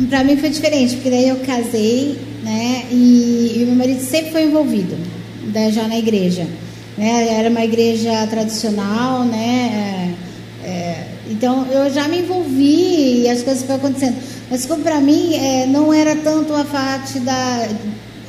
[0.09, 2.85] Para mim foi diferente, porque daí eu casei, né?
[2.89, 4.95] E, e meu marido sempre foi envolvido,
[5.53, 6.47] né, já na igreja.
[6.97, 10.15] Né, era uma igreja tradicional, né?
[10.63, 14.15] É, é, então eu já me envolvi e as coisas foram acontecendo.
[14.49, 17.67] Mas como para mim é, não era tanto a parte da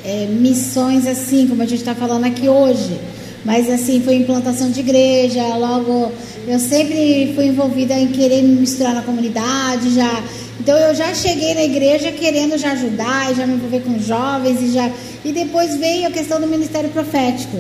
[0.05, 2.99] é, missões assim, como a gente está falando aqui hoje.
[3.45, 6.13] Mas assim, foi implantação de igreja, logo
[6.47, 10.23] eu sempre fui envolvida em querer me misturar na comunidade, já.
[10.61, 14.73] Então eu já cheguei na igreja querendo já ajudar, já me envolver com jovens e
[14.73, 14.91] já
[15.25, 17.59] e depois veio a questão do ministério profético.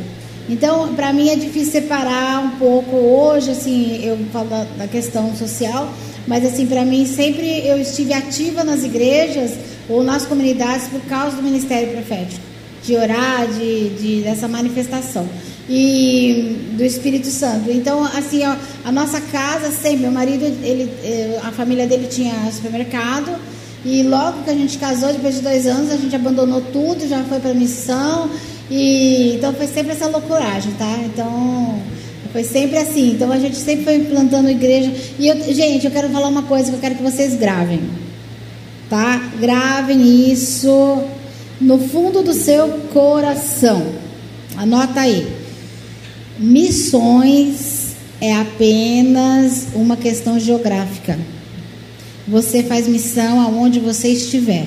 [0.49, 5.93] Então, para mim é difícil separar um pouco hoje, assim, eu falo da questão social,
[6.27, 9.53] mas assim, para mim sempre eu estive ativa nas igrejas
[9.89, 12.43] ou nas comunidades por causa do ministério profético,
[12.85, 15.29] de orar, de, de dessa manifestação
[15.69, 17.71] e do Espírito Santo.
[17.71, 22.35] Então, assim, a, a nossa casa sempre, meu marido, ele, eh, a família dele tinha
[22.53, 23.33] supermercado
[23.85, 27.23] e logo que a gente casou, depois de dois anos, a gente abandonou tudo, já
[27.25, 28.31] foi para missão
[28.71, 30.99] e então foi sempre essa loucuragem, tá?
[31.05, 31.81] Então
[32.33, 33.13] foi sempre assim.
[33.13, 36.71] Então a gente sempre foi implantando igreja e eu, gente, eu quero falar uma coisa
[36.71, 37.81] que eu quero que vocês gravem,
[38.93, 39.17] tá?
[39.41, 41.03] Gravem isso
[41.59, 43.87] no fundo do seu coração.
[44.55, 45.27] Anota aí.
[46.39, 51.19] Missões é apenas uma questão geográfica.
[52.29, 54.67] Você faz missão aonde você estiver.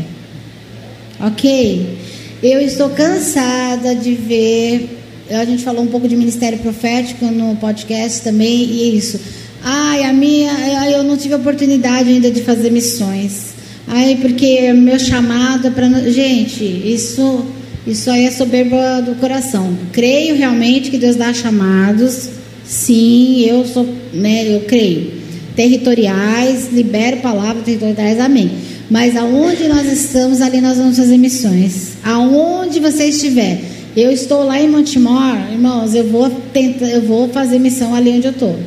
[1.20, 1.96] Ok?
[2.42, 5.04] Eu estou cansada de ver.
[5.30, 9.20] A gente falou um pouco de ministério profético no podcast também, e é isso.
[9.64, 10.52] Ai, a minha,
[10.90, 13.55] eu não tive oportunidade ainda de fazer missões.
[13.88, 15.88] Ai, porque meu chamado é para.
[16.10, 17.46] Gente, isso
[17.86, 19.78] isso aí é soberba do coração.
[19.92, 22.30] Creio realmente que Deus dá chamados.
[22.66, 25.12] Sim, eu sou, né, eu creio.
[25.56, 28.50] Territoriais, libero palavras territoriais, amém.
[28.90, 31.94] Mas aonde nós estamos, ali nós vamos fazer missões.
[32.04, 33.62] Aonde você estiver.
[33.96, 38.26] Eu estou lá em Montemor, irmãos, eu vou tentar, eu vou fazer missão ali onde
[38.26, 38.60] eu estou.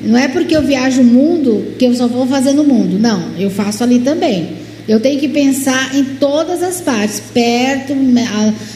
[0.00, 2.98] Não é porque eu viajo o mundo que eu só vou fazer no mundo.
[2.98, 4.48] Não, eu faço ali também.
[4.86, 7.92] Eu tenho que pensar em todas as partes, perto,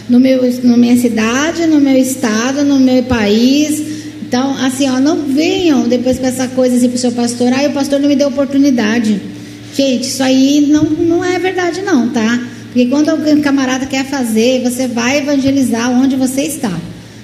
[0.09, 3.81] no meu, na minha cidade, no meu estado, no meu país.
[4.23, 7.53] Então, assim, ó, não venham depois com essa coisa assim para o seu pastor.
[7.53, 9.21] Ah, o pastor não me deu oportunidade.
[9.75, 12.43] Gente, isso aí não, não é verdade, não, tá?
[12.67, 16.77] Porque quando o camarada quer fazer, você vai evangelizar onde você está.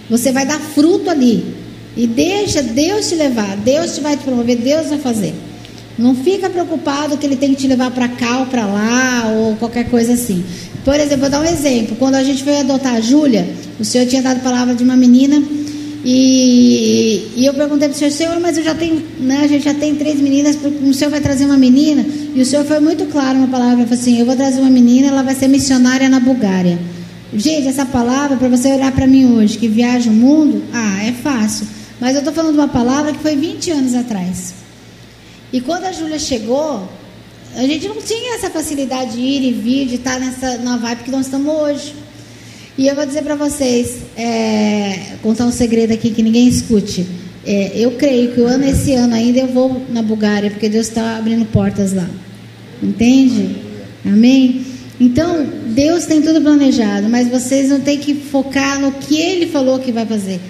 [0.09, 1.56] Você vai dar fruto ali.
[1.97, 3.57] E deixa Deus te levar.
[3.57, 5.35] Deus vai te promover, Deus vai fazer.
[5.99, 9.57] Não fica preocupado que ele tem que te levar para cá ou para lá ou
[9.57, 10.45] qualquer coisa assim.
[10.85, 11.97] Por exemplo, vou dar um exemplo.
[11.97, 13.49] Quando a gente foi adotar a Júlia,
[13.81, 15.43] o senhor tinha dado palavra de uma menina
[16.09, 19.65] e, e eu perguntei para o senhor, senhor, mas eu já tenho, né, a gente
[19.65, 22.07] já tem três meninas, o senhor vai trazer uma menina?
[22.33, 25.09] E o senhor foi muito claro na palavra, falou assim, eu vou trazer uma menina,
[25.09, 26.79] ela vai ser missionária na Bulgária.
[27.35, 31.11] Gente, essa palavra, para você olhar para mim hoje, que viaja o mundo, ah, é
[31.11, 31.67] fácil.
[32.01, 34.55] Mas eu estou falando de uma palavra que foi 20 anos atrás.
[35.53, 36.89] E quando a Júlia chegou,
[37.55, 41.05] a gente não tinha essa facilidade de ir e vir, de estar nessa, na vibe
[41.05, 41.95] que nós estamos hoje.
[42.77, 47.07] E eu vou dizer para vocês, é, contar um segredo aqui que ninguém escute.
[47.47, 50.89] É, eu creio que o ano esse ano ainda eu vou na Bulgária, porque Deus
[50.89, 52.07] está abrindo portas lá.
[52.83, 53.57] Entende?
[54.05, 54.67] Amém?
[55.01, 59.79] Então, Deus tem tudo planejado, mas vocês não têm que focar no que Ele falou
[59.79, 60.41] que vai fazer,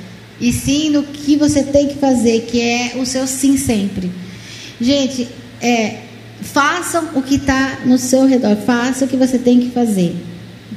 [0.40, 4.10] e sim no que você tem que fazer, que é o seu sim sempre.
[4.80, 5.28] Gente,
[5.60, 6.00] é,
[6.42, 10.14] façam o que está no seu redor, faça o que você tem que fazer.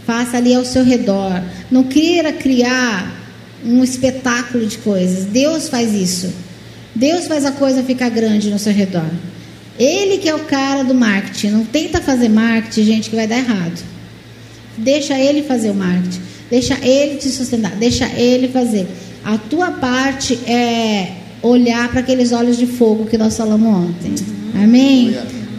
[0.05, 1.43] Faça ali ao seu redor.
[1.69, 3.15] Não queira criar
[3.63, 5.25] um espetáculo de coisas.
[5.25, 6.33] Deus faz isso.
[6.95, 9.09] Deus faz a coisa ficar grande no seu redor.
[9.77, 11.51] Ele que é o cara do marketing.
[11.51, 13.83] Não tenta fazer marketing, gente, que vai dar errado.
[14.77, 16.21] Deixa ele fazer o marketing.
[16.49, 17.71] Deixa ele te sustentar.
[17.75, 18.87] Deixa ele fazer.
[19.23, 24.13] A tua parte é olhar para aqueles olhos de fogo que nós falamos ontem.
[24.55, 25.15] Amém?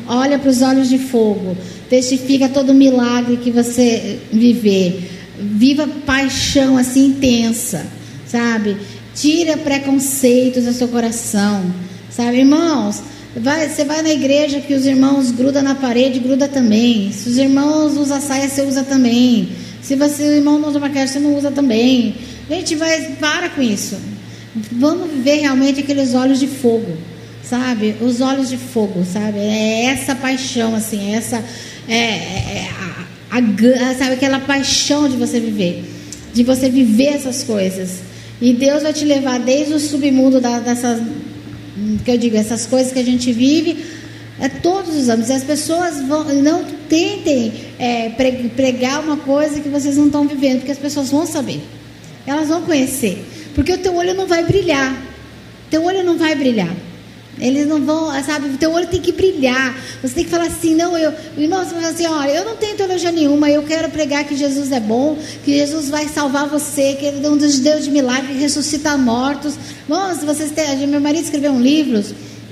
[0.07, 1.57] Olha para os olhos de fogo.
[1.89, 5.11] Testifica todo milagre que você viver.
[5.39, 7.87] Viva paixão assim intensa,
[8.27, 8.77] sabe?
[9.15, 11.65] Tira preconceitos do seu coração,
[12.11, 13.03] sabe, irmãos?
[13.37, 17.13] Vai, você vai na igreja que os irmãos grudam na parede, gruda também.
[17.13, 19.51] Se os irmãos usam saia, você usa também.
[19.81, 22.17] Se você, o irmão não usa maquiagem, você não usa também.
[22.51, 23.97] Gente, vai, para com isso.
[24.73, 26.97] Vamos ver realmente aqueles olhos de fogo,
[27.45, 27.95] sabe?
[28.01, 29.39] Os olhos de fogo, sabe?
[29.39, 31.45] É essa paixão, assim, é essa.
[31.89, 32.71] É, é, é
[33.31, 35.85] a, a, sabe, aquela paixão de você viver,
[36.35, 38.01] de você viver essas coisas.
[38.41, 41.01] E Deus vai te levar desde o submundo da, dessas,
[42.05, 43.85] que eu digo, essas coisas que a gente vive,
[44.41, 45.31] é todos os anos.
[45.31, 48.09] As pessoas vão, não tentem é,
[48.57, 51.61] pregar uma coisa que vocês não estão vivendo, porque as pessoas vão saber,
[52.27, 53.25] elas vão conhecer.
[53.55, 54.97] Porque o teu olho não vai brilhar.
[55.71, 56.75] Teu olho não vai brilhar.
[57.39, 58.51] Eles não vão, sabe?
[58.51, 59.75] O teu olho tem que brilhar.
[60.03, 62.77] Você tem que falar assim, não, eu, irmão, você fala assim, olha, eu não tenho
[62.77, 67.07] teologia nenhuma, eu quero pregar que Jesus é bom, que Jesus vai salvar você, que
[67.07, 69.55] ele é um dos Deus de milagre, ressuscita mortos.
[69.89, 72.05] Irmãos, vocês têm, meu marido escreveu um livro,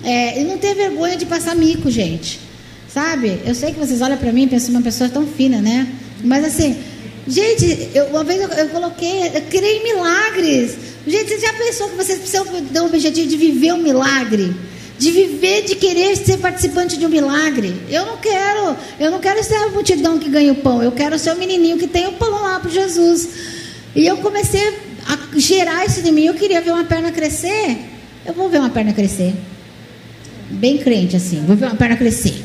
[0.03, 2.41] é, e não tem vergonha de passar mico, gente.
[2.89, 3.41] Sabe?
[3.45, 5.87] Eu sei que vocês olham para mim e pensam uma pessoa tão fina, né?
[6.25, 6.77] Mas assim,
[7.29, 10.77] gente, eu, uma vez eu, eu coloquei, eu criei milagres.
[11.07, 14.55] Gente, você já pensou que vocês precisam ter um objetivo de viver um milagre?
[14.99, 17.75] De viver, de querer ser participante de um milagre.
[17.89, 20.83] Eu não quero, eu não quero ser a multidão que ganha o pão.
[20.83, 23.29] Eu quero ser o menininho que tem o pão lá para Jesus.
[23.95, 24.77] E eu comecei
[25.07, 26.27] a gerar isso de mim.
[26.27, 27.79] Eu queria ver uma perna crescer.
[28.27, 29.35] Eu vou ver uma perna crescer.
[30.51, 32.43] Bem crente assim, vou ver uma perna crescer.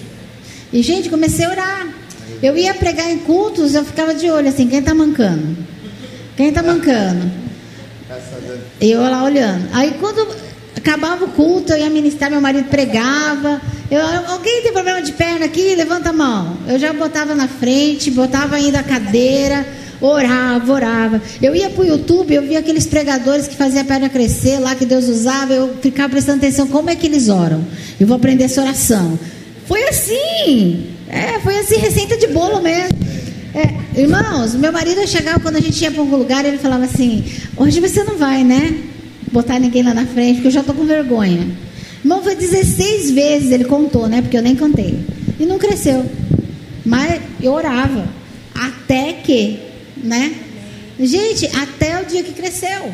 [0.72, 1.88] E, gente, comecei a orar.
[2.44, 5.56] Eu ia pregar em cultos, eu ficava de olho assim, quem está mancando?
[6.36, 7.32] Quem está mancando?
[8.82, 9.70] Eu lá olhando.
[9.72, 10.28] Aí quando
[10.76, 13.62] acabava o culto, eu ia ministrar, meu marido pregava.
[13.90, 15.74] Eu, alguém tem problema de perna aqui?
[15.74, 16.58] Levanta a mão.
[16.68, 19.66] Eu já botava na frente, botava ainda a cadeira,
[20.02, 21.22] orava, orava.
[21.42, 24.76] Eu ia para o YouTube, eu via aqueles pregadores que faziam a perna crescer lá,
[24.76, 27.66] que Deus usava, eu ficava prestando atenção como é que eles oram.
[27.98, 29.18] Eu vou aprender essa oração.
[29.66, 30.93] Foi assim.
[31.14, 32.98] É, foi assim, receita de bolo mesmo.
[33.54, 37.24] É, irmãos, meu marido chegava quando a gente ia para algum lugar, ele falava assim:
[37.56, 38.76] Hoje você não vai, né?
[39.32, 41.48] Botar ninguém lá na frente, porque eu já estou com vergonha.
[42.04, 44.24] Irmão, foi 16 vezes ele contou, né?
[44.24, 45.00] Porque eu nem contei.
[45.40, 46.04] E não cresceu.
[46.84, 48.08] Mas eu orava.
[48.56, 49.60] Até que,
[50.04, 50.34] né?
[51.00, 52.92] Gente, até o dia que cresceu.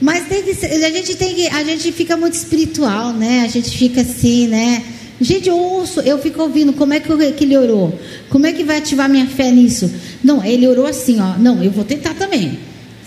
[0.00, 3.42] Mas tem que, a gente tem que, a gente fica muito espiritual, né?
[3.44, 4.82] A gente fica assim, né?
[5.24, 7.98] Gente, eu ouço, eu fico ouvindo como é que, que ele orou.
[8.28, 9.90] Como é que vai ativar minha fé nisso?
[10.22, 11.38] Não, ele orou assim, ó.
[11.38, 12.58] Não, eu vou tentar também.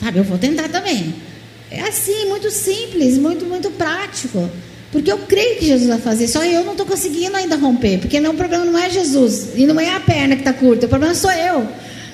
[0.01, 1.13] Sabe, eu vou tentar também.
[1.69, 4.49] É assim, muito simples, muito, muito prático.
[4.91, 8.19] Porque eu creio que Jesus vai fazer, só eu não estou conseguindo ainda romper, porque
[8.19, 10.89] não, o problema não é Jesus, e não é a perna que está curta, o
[10.89, 11.67] problema sou eu.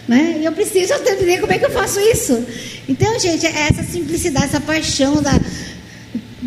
[0.07, 0.39] Né?
[0.41, 2.43] E eu preciso entender como é que eu faço isso.
[2.89, 5.31] Então, gente, é essa simplicidade, essa paixão da.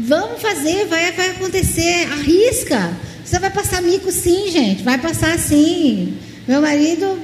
[0.07, 2.97] Vamos fazer, vai, vai acontecer, arrisca.
[3.25, 6.17] Você vai passar mico sim, gente, vai passar sim.
[6.47, 7.19] Meu marido,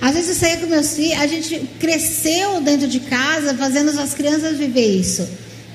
[0.00, 4.14] às vezes eu saía com meus filhos, a gente cresceu dentro de casa, fazendo as
[4.14, 5.28] crianças viver isso,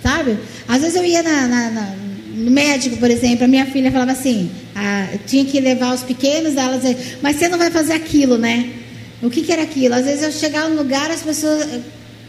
[0.03, 0.38] sabe?
[0.68, 1.95] Às vezes eu ia na, na, na,
[2.36, 6.57] no médico, por exemplo, a minha filha falava assim, ah, tinha que levar os pequenos,
[6.57, 8.69] ela dizia, mas você não vai fazer aquilo, né?
[9.23, 9.95] O que, que era aquilo?
[9.95, 11.65] Às vezes eu chegava no lugar, as pessoas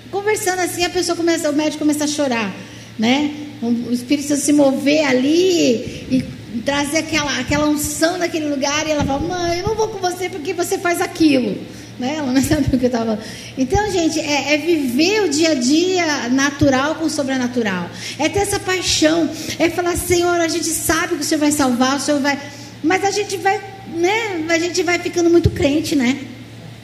[0.09, 2.55] conversando assim, a pessoa começa, o médico começa a chorar,
[2.97, 3.49] né?
[3.62, 6.24] O Espírito se mover ali e
[6.65, 10.28] trazer aquela, aquela unção naquele lugar e ela fala, mãe, eu não vou com você
[10.28, 11.57] porque você faz aquilo.
[11.99, 12.15] Né?
[12.16, 13.19] Ela não sabe o que eu estava.
[13.59, 17.91] Então, gente, é, é, viver o dia a dia natural com o sobrenatural.
[18.19, 19.28] É ter essa paixão.
[19.59, 22.39] É falar, Senhor, a gente sabe que o Senhor vai salvar, o Senhor vai.
[22.82, 23.61] Mas a gente vai,
[23.95, 24.47] né?
[24.49, 26.19] A gente vai ficando muito crente, né?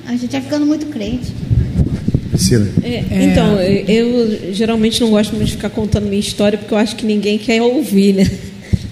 [0.07, 1.33] A gente vai ficando muito crente.
[2.37, 2.69] Priscila.
[2.83, 6.95] É, então, eu geralmente não gosto muito de ficar contando minha história porque eu acho
[6.97, 8.31] que ninguém quer ouvir, né?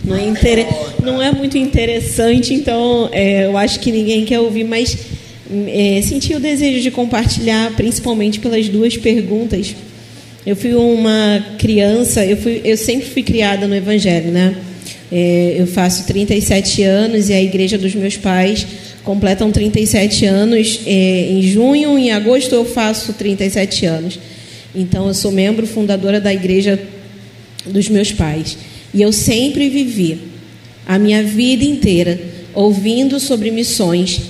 [0.05, 0.67] Não é, inter...
[1.03, 4.97] não é muito interessante, então é, eu acho que ninguém quer ouvir, mas
[5.69, 9.75] é, senti o desejo de compartilhar, principalmente pelas duas perguntas.
[10.47, 14.55] Eu fui uma criança, eu, fui, eu sempre fui criada no Evangelho, né?
[15.11, 18.67] É, eu faço 37 anos e a igreja dos meus pais
[19.05, 24.19] completam 37 anos é, em junho, em agosto eu faço 37 anos.
[24.75, 26.81] Então eu sou membro fundadora da igreja
[27.67, 28.57] dos meus pais.
[28.93, 30.19] E eu sempre vivi
[30.87, 32.19] a minha vida inteira
[32.55, 34.21] ouvindo sobre missões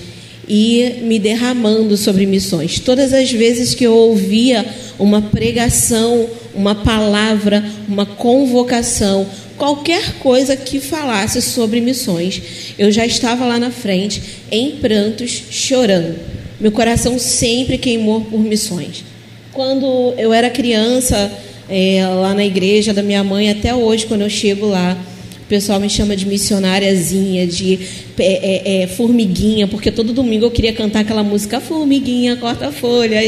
[0.49, 2.79] e me derramando sobre missões.
[2.79, 4.65] Todas as vezes que eu ouvia
[4.99, 9.27] uma pregação, uma palavra, uma convocação,
[9.57, 12.43] qualquer coisa que falasse sobre missões,
[12.79, 16.17] eu já estava lá na frente, em prantos, chorando.
[16.61, 19.05] Meu coração sempre queimou por missões.
[19.53, 21.31] Quando eu era criança,
[21.69, 24.97] é, lá na igreja da minha mãe, até hoje, quando eu chego lá,
[25.45, 27.79] o pessoal me chama de missionáriazinha, de
[28.19, 33.21] é, é, é, formiguinha, porque todo domingo eu queria cantar aquela música Formiguinha, corta folha.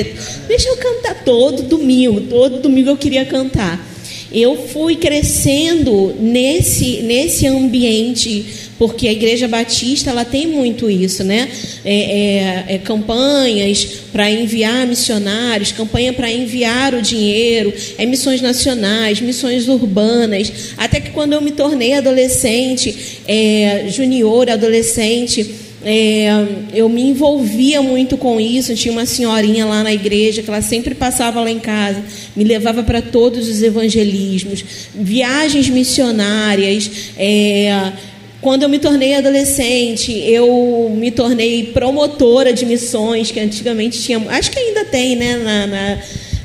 [0.49, 3.96] Deixa eu cantar todo domingo, todo domingo eu queria cantar.
[4.39, 8.45] Eu fui crescendo nesse, nesse ambiente
[8.79, 11.49] porque a Igreja Batista ela tem muito isso, né?
[11.83, 19.23] É, é, é campanhas para enviar missionários, campanha para enviar o dinheiro, é missões nacionais,
[19.23, 20.53] missões urbanas.
[20.77, 26.27] Até que quando eu me tornei adolescente, é, junior, adolescente, é,
[26.75, 28.75] eu me envolvia muito com isso.
[28.75, 32.03] Tinha uma senhorinha lá na igreja que ela sempre passava lá em casa,
[32.35, 36.91] me levava para todos os evangelismos, viagens missionárias.
[37.17, 37.93] É,
[38.41, 44.51] quando eu me tornei adolescente, eu me tornei promotora de missões, que antigamente tinha, acho
[44.51, 45.99] que ainda tem, né, na, na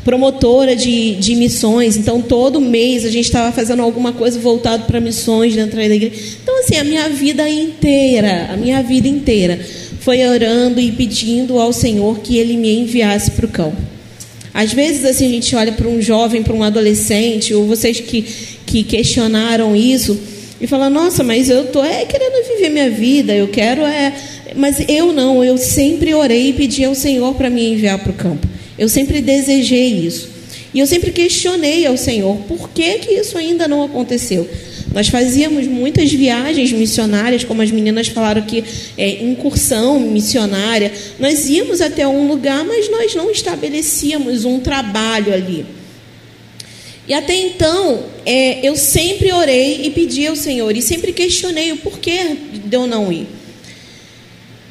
[0.03, 1.98] promotora de, de missões.
[1.98, 6.38] Então, todo mês a gente estava fazendo alguma coisa voltado para missões dentro da igreja.
[6.41, 9.60] Então, assim, a minha vida inteira, a minha vida inteira,
[9.99, 13.78] foi orando e pedindo ao Senhor que Ele me enviasse para o campo.
[14.53, 18.26] Às vezes, assim, a gente olha para um jovem, para um adolescente, ou vocês que,
[18.65, 20.19] que questionaram isso
[20.60, 24.14] e fala: Nossa, mas eu tô é, querendo viver minha vida, eu quero é.
[24.56, 28.15] Mas eu não, eu sempre orei e pedi ao Senhor para me enviar para o
[28.15, 28.51] campo.
[28.82, 30.28] Eu sempre desejei isso.
[30.74, 34.49] E eu sempre questionei ao Senhor por que, que isso ainda não aconteceu.
[34.91, 38.64] Nós fazíamos muitas viagens missionárias, como as meninas falaram aqui,
[38.98, 40.91] é, incursão missionária.
[41.20, 45.64] Nós íamos até um lugar, mas nós não estabelecíamos um trabalho ali.
[47.08, 51.78] E até então, é, eu sempre orei e pedi ao Senhor, e sempre questionei o
[51.78, 52.36] porquê
[52.66, 53.28] de eu não ir.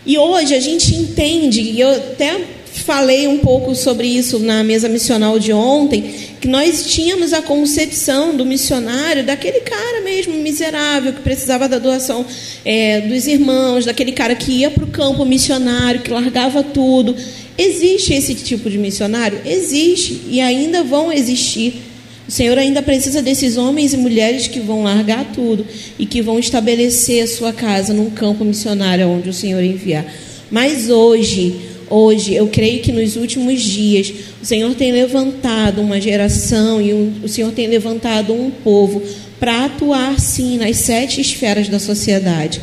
[0.05, 2.41] E hoje a gente entende, e eu até
[2.83, 8.37] falei um pouco sobre isso na mesa missional de ontem, que nós tínhamos a concepção
[8.37, 12.25] do missionário daquele cara mesmo miserável que precisava da doação
[12.65, 17.15] é, dos irmãos, daquele cara que ia para o campo missionário, que largava tudo.
[17.57, 19.41] Existe esse tipo de missionário?
[19.45, 21.83] Existe e ainda vão existir.
[22.27, 25.67] O Senhor ainda precisa desses homens e mulheres que vão largar tudo
[25.99, 30.07] e que vão estabelecer a sua casa num campo missionário onde o Senhor enviar.
[30.51, 36.81] Mas hoje, hoje, eu creio que nos últimos dias, o Senhor tem levantado uma geração
[36.81, 39.03] e o Senhor tem levantado um povo
[39.39, 42.61] para atuar sim nas sete esferas da sociedade.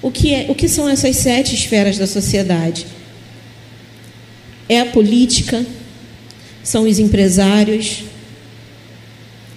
[0.00, 2.86] O que, é, o que são essas sete esferas da sociedade?
[4.68, 5.66] É a política,
[6.62, 8.04] são os empresários,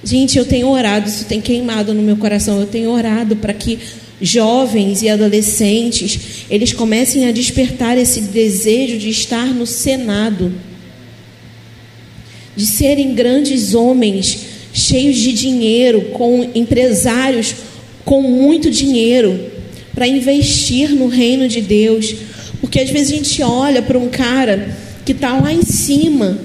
[0.04, 2.60] Gente, eu tenho orado, isso tem queimado no meu coração.
[2.60, 3.78] Eu tenho orado para que
[4.22, 10.54] jovens e adolescentes eles comecem a despertar esse desejo de estar no Senado,
[12.56, 17.56] de serem grandes homens cheios de dinheiro, com empresários
[18.06, 19.52] com muito dinheiro
[19.94, 22.16] para investir no reino de Deus,
[22.60, 26.40] porque às vezes a gente olha para um cara que está lá em cima,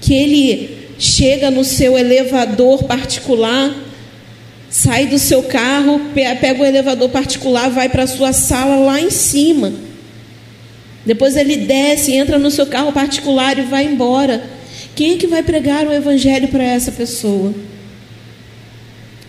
[0.00, 3.74] que ele chega no seu elevador particular,
[4.70, 9.10] sai do seu carro, pega o elevador particular, vai para a sua sala lá em
[9.10, 9.72] cima.
[11.06, 14.42] Depois ele desce, entra no seu carro particular e vai embora.
[14.94, 17.54] Quem é que vai pregar o evangelho para essa pessoa?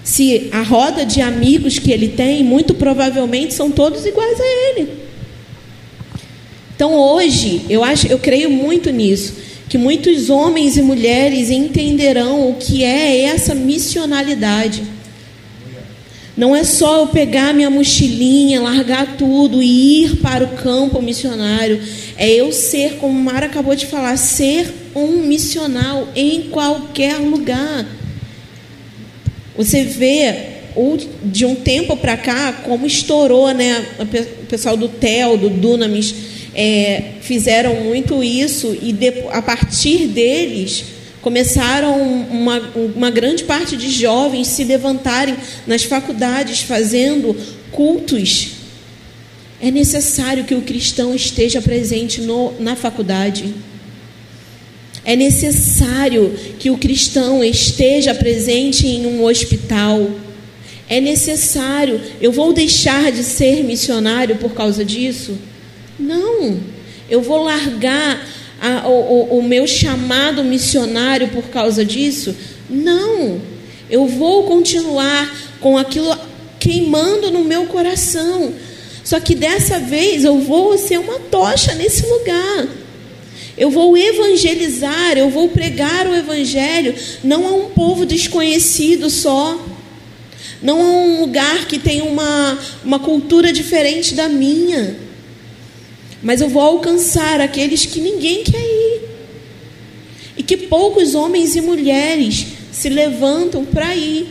[0.04, 4.90] Se a roda de amigos que ele tem, muito provavelmente são todos iguais a ele.
[6.76, 9.36] Então hoje, eu acho, eu creio muito nisso
[9.70, 14.82] que muitos homens e mulheres entenderão o que é essa missionalidade.
[16.40, 21.82] Não é só eu pegar minha mochilinha, largar tudo e ir para o campo missionário.
[22.16, 27.86] É eu ser, como Mara acabou de falar, ser um missional em qualquer lugar.
[29.58, 30.34] Você vê
[31.26, 33.86] de um tempo para cá como estourou, né?
[34.00, 36.16] O pessoal do TEL, do Dunamis,
[36.56, 38.96] é, fizeram muito isso e
[39.34, 40.86] a partir deles
[41.22, 42.60] começaram uma,
[42.96, 45.36] uma grande parte de jovens se levantarem
[45.68, 47.36] nas faculdades fazendo
[47.72, 48.52] cultos.
[49.62, 53.54] É necessário que o cristão esteja presente no, na faculdade.
[55.04, 60.10] É necessário que o cristão esteja presente em um hospital.
[60.88, 62.00] É necessário.
[62.22, 65.38] Eu vou deixar de ser missionário por causa disso?
[66.00, 66.58] Não,
[67.10, 68.26] eu vou largar
[68.62, 72.36] a, o, o meu chamado missionário por causa disso?
[72.70, 73.42] Não,
[73.90, 76.16] eu vou continuar com aquilo
[76.60, 78.54] queimando no meu coração.
[79.04, 82.68] Só que dessa vez eu vou ser uma tocha nesse lugar.
[83.58, 89.60] Eu vou evangelizar, eu vou pregar o evangelho, não a um povo desconhecido só,
[90.62, 95.09] não a um lugar que tem uma, uma cultura diferente da minha
[96.22, 99.02] mas eu vou alcançar aqueles que ninguém quer ir.
[100.38, 104.28] E que poucos homens e mulheres se levantam para ir.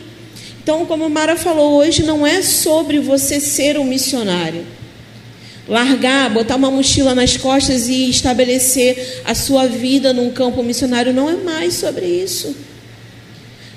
[0.62, 4.66] Então, como Mara falou, hoje não é sobre você ser um missionário.
[5.66, 11.28] Largar, botar uma mochila nas costas e estabelecer a sua vida num campo missionário não
[11.28, 12.54] é mais sobre isso.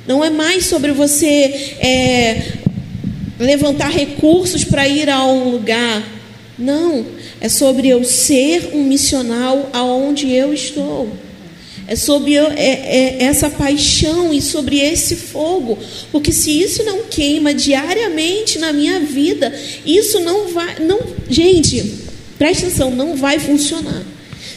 [0.08, 2.54] Não é mais sobre você é,
[3.40, 6.04] levantar recursos para ir a um lugar.
[6.58, 7.06] Não
[7.41, 11.09] é sobre eu ser um missional aonde eu estou.
[11.88, 15.77] É sobre eu, é, é, essa paixão e sobre esse fogo.
[16.11, 19.51] Porque se isso não queima diariamente na minha vida,
[19.84, 20.80] isso não vai.
[20.80, 21.84] Não, gente,
[22.38, 24.03] preste atenção, não vai funcionar.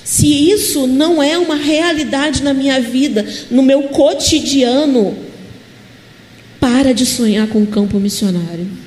[0.05, 5.17] Se isso não é uma realidade na minha vida, no meu cotidiano,
[6.61, 8.84] para de sonhar com o campo missionário.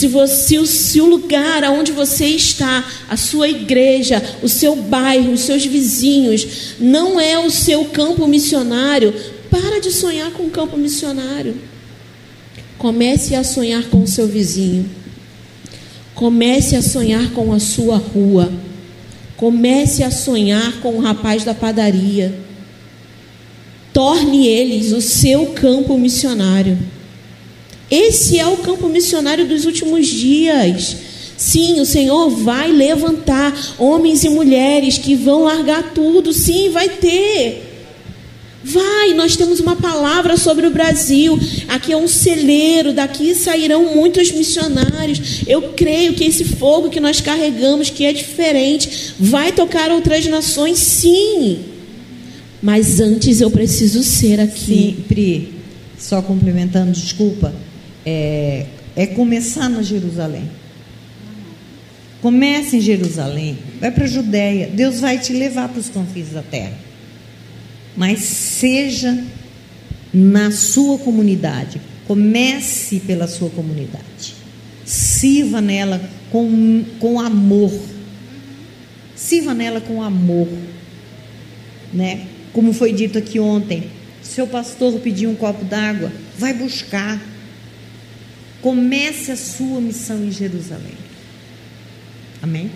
[0.00, 5.40] Se, você, se o lugar aonde você está, a sua igreja, o seu bairro, os
[5.40, 9.12] seus vizinhos, não é o seu campo missionário,
[9.50, 11.54] para de sonhar com o campo missionário.
[12.78, 14.88] Comece a sonhar com o seu vizinho.
[16.14, 18.50] Comece a sonhar com a sua rua.
[19.36, 22.34] Comece a sonhar com o rapaz da padaria.
[23.92, 26.78] Torne eles o seu campo missionário.
[27.90, 30.96] Esse é o campo missionário dos últimos dias.
[31.36, 36.32] Sim, o Senhor vai levantar homens e mulheres que vão largar tudo.
[36.32, 37.66] Sim, vai ter.
[38.62, 41.36] Vai, nós temos uma palavra sobre o Brasil.
[41.66, 45.40] Aqui é um celeiro, daqui sairão muitos missionários.
[45.48, 50.78] Eu creio que esse fogo que nós carregamos, que é diferente, vai tocar outras nações,
[50.78, 51.58] sim.
[52.62, 54.94] Mas antes eu preciso ser aqui.
[54.96, 55.54] Sim, Pri,
[55.98, 57.52] só complementando, desculpa
[58.04, 58.66] é,
[58.96, 60.48] é começar na Jerusalém.
[62.20, 66.42] Comece em Jerusalém, vai para a Judéia, Deus vai te levar para os confins da
[66.42, 66.76] terra.
[67.96, 69.24] Mas seja
[70.12, 74.34] na sua comunidade, comece pela sua comunidade,
[74.84, 76.00] sirva nela
[76.30, 77.72] com, com amor,
[79.16, 80.48] sirva nela com amor,
[81.92, 82.26] né?
[82.52, 83.88] Como foi dito aqui ontem,
[84.22, 87.20] seu pastor pediu um copo d'água, vai buscar,
[88.60, 90.94] Comece a sua missão em Jerusalém.
[92.42, 92.70] Amém?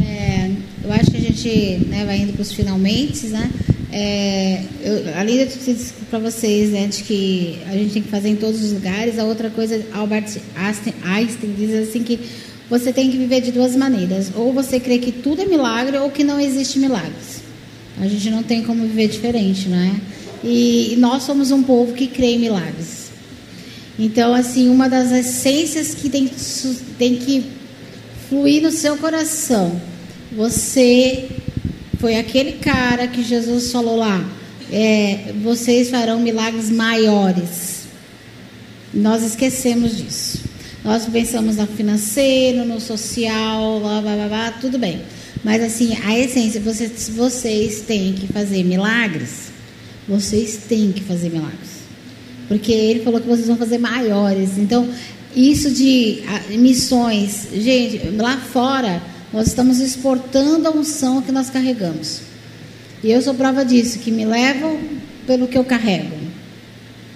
[0.00, 0.50] É,
[0.84, 3.50] eu acho que a gente né, vai indo para os finalmente, né?
[3.92, 8.08] é, eu, além de tudo isso para vocês, né, de que a gente tem que
[8.08, 12.20] fazer em todos os lugares, a outra coisa, Albert Einstein, Einstein diz assim que
[12.68, 14.30] você tem que viver de duas maneiras.
[14.34, 17.42] Ou você crê que tudo é milagre ou que não existe milagres.
[17.98, 19.94] A gente não tem como viver diferente, não é?
[20.44, 22.95] E, e nós somos um povo que crê em milagres.
[23.98, 26.30] Então, assim, uma das essências que tem,
[26.98, 27.46] tem que
[28.28, 29.80] fluir no seu coração.
[30.32, 31.28] Você
[31.98, 34.22] foi aquele cara que Jesus falou lá.
[34.70, 37.86] É, vocês farão milagres maiores.
[38.92, 40.40] Nós esquecemos disso.
[40.84, 45.02] Nós pensamos no financeiro, no social, blá, blá, blá, blá, tudo bem.
[45.42, 49.52] Mas assim, a essência, vocês, vocês têm que fazer milagres.
[50.08, 51.75] Vocês têm que fazer milagres.
[52.48, 54.58] Porque ele falou que vocês vão fazer maiores.
[54.58, 54.88] Então,
[55.34, 59.02] isso de missões, gente, lá fora,
[59.32, 62.20] nós estamos exportando a unção que nós carregamos.
[63.04, 64.78] E eu sou prova disso, que me levam
[65.26, 66.16] pelo que eu carrego.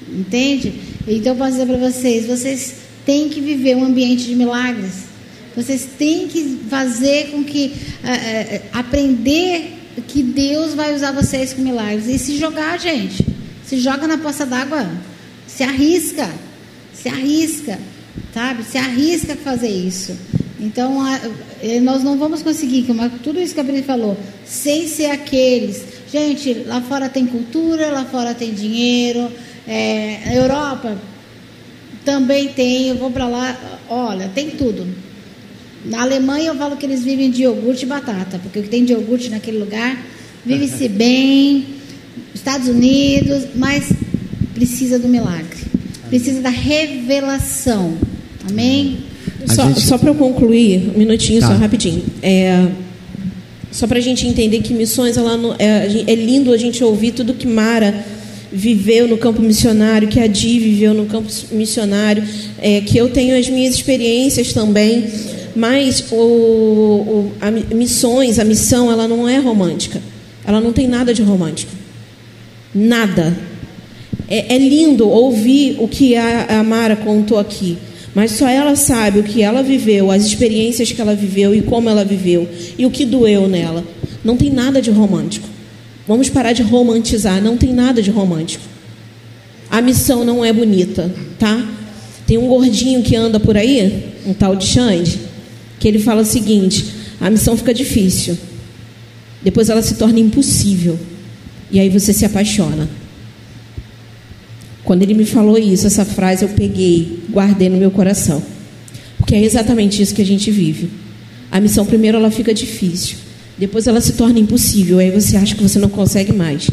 [0.08, 0.74] Entende?
[1.08, 2.74] Então eu posso dizer para vocês, vocês
[3.06, 5.04] têm que viver um ambiente de milagres.
[5.56, 7.72] Vocês têm que fazer com que
[8.04, 13.24] uh, uh, aprender que Deus vai usar vocês com milagres e se jogar, gente.
[13.64, 14.88] Se joga na poça d'água,
[15.60, 16.30] se arrisca,
[16.94, 17.78] se arrisca,
[18.32, 18.64] sabe?
[18.64, 20.16] Se arrisca a fazer isso.
[20.58, 21.20] Então, a,
[21.62, 24.16] eh, nós não vamos conseguir, como tudo isso que a Bri falou,
[24.46, 25.84] sem ser aqueles.
[26.10, 29.30] Gente, lá fora tem cultura, lá fora tem dinheiro.
[29.68, 30.96] É, Europa,
[32.06, 33.54] também tem, eu vou para lá,
[33.90, 34.86] olha, tem tudo.
[35.84, 38.82] Na Alemanha eu falo que eles vivem de iogurte e batata, porque o que tem
[38.82, 40.06] de iogurte naquele lugar
[40.42, 41.66] vive-se bem.
[42.34, 43.92] Estados Unidos, mas
[44.60, 45.56] precisa do milagre,
[46.10, 47.96] precisa da revelação.
[48.46, 48.98] Amém?
[49.46, 49.80] Só, gente...
[49.80, 51.48] só para eu concluir, um minutinho, tá.
[51.48, 52.02] só rapidinho.
[52.22, 52.68] É,
[53.72, 57.12] só para a gente entender que missões, ela não, é, é lindo a gente ouvir
[57.12, 58.04] tudo que Mara
[58.52, 62.22] viveu no campo missionário, que a Di viveu no campo missionário,
[62.58, 65.06] é, que eu tenho as minhas experiências também,
[65.56, 70.02] mas o, o, a missões, a missão, ela não é romântica.
[70.44, 71.72] Ela não tem nada de romântico.
[72.74, 73.49] Nada.
[74.30, 77.76] É, é lindo ouvir o que a, a Mara contou aqui,
[78.14, 81.88] mas só ela sabe o que ela viveu, as experiências que ela viveu e como
[81.88, 82.48] ela viveu
[82.78, 83.84] e o que doeu nela.
[84.24, 85.48] Não tem nada de romântico.
[86.06, 88.64] Vamos parar de romantizar, não tem nada de romântico.
[89.68, 91.68] A missão não é bonita, tá?
[92.26, 95.18] Tem um gordinho que anda por aí, um tal de Xande,
[95.78, 96.86] que ele fala o seguinte:
[97.20, 98.36] a missão fica difícil,
[99.42, 100.98] depois ela se torna impossível,
[101.70, 102.99] e aí você se apaixona.
[104.90, 108.42] Quando ele me falou isso, essa frase eu peguei, guardei no meu coração,
[109.18, 110.90] porque é exatamente isso que a gente vive.
[111.48, 113.16] A missão primeiro ela fica difícil,
[113.56, 116.68] depois ela se torna impossível, aí você acha que você não consegue mais.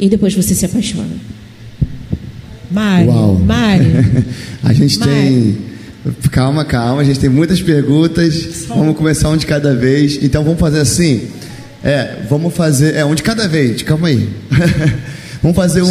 [0.00, 1.14] E depois você se apaixona.
[2.70, 3.34] Mário, Uau.
[3.34, 4.02] Mário.
[4.64, 5.14] a gente Mário.
[5.14, 5.58] tem.
[6.30, 8.64] Calma, calma, a gente tem muitas perguntas.
[8.66, 10.18] Vamos começar um de cada vez.
[10.22, 11.28] Então vamos fazer assim.
[11.84, 12.94] É, vamos fazer.
[12.94, 13.82] É, um de cada vez.
[13.82, 14.26] Calma aí.
[15.42, 15.86] vamos fazer um,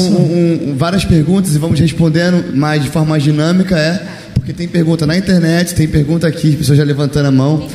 [0.71, 4.01] um, várias perguntas e vamos respondendo, mas de forma dinâmica, é.
[4.33, 7.67] Porque tem pergunta na internet, tem pergunta aqui, as pessoas já levantando a mão.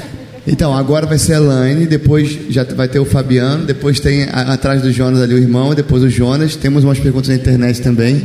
[0.46, 4.52] Então, agora vai ser a Elaine, depois já vai ter o Fabiano, depois tem a,
[4.52, 6.56] atrás do Jonas ali o irmão, depois o Jonas.
[6.56, 8.22] Temos umas perguntas na internet também.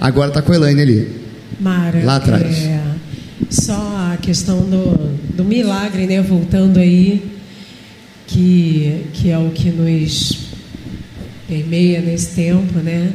[0.00, 1.08] Agora está com a Elaine ali.
[1.60, 2.56] Mara, lá atrás.
[2.64, 2.80] É,
[3.50, 3.74] só
[4.12, 6.22] a questão do, do milagre, né?
[6.22, 7.22] Voltando aí,
[8.26, 10.43] que, que é o que nos
[11.54, 13.12] permeia nesse tempo, né?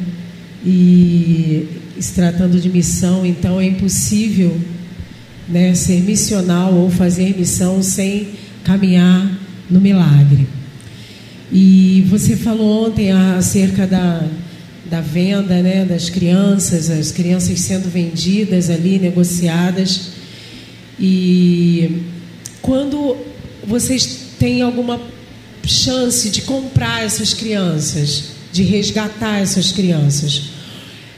[0.64, 1.68] E
[1.98, 4.58] se tratando de missão, então é impossível
[5.46, 8.28] né, ser missional ou fazer missão sem
[8.64, 9.30] caminhar
[9.68, 10.46] no milagre.
[11.52, 14.24] E você falou ontem acerca da,
[14.88, 20.12] da venda né, das crianças, as crianças sendo vendidas ali, negociadas.
[20.98, 22.02] E
[22.62, 23.16] quando
[23.66, 25.00] vocês têm alguma
[25.64, 30.50] chance de comprar essas crianças, de resgatar essas crianças,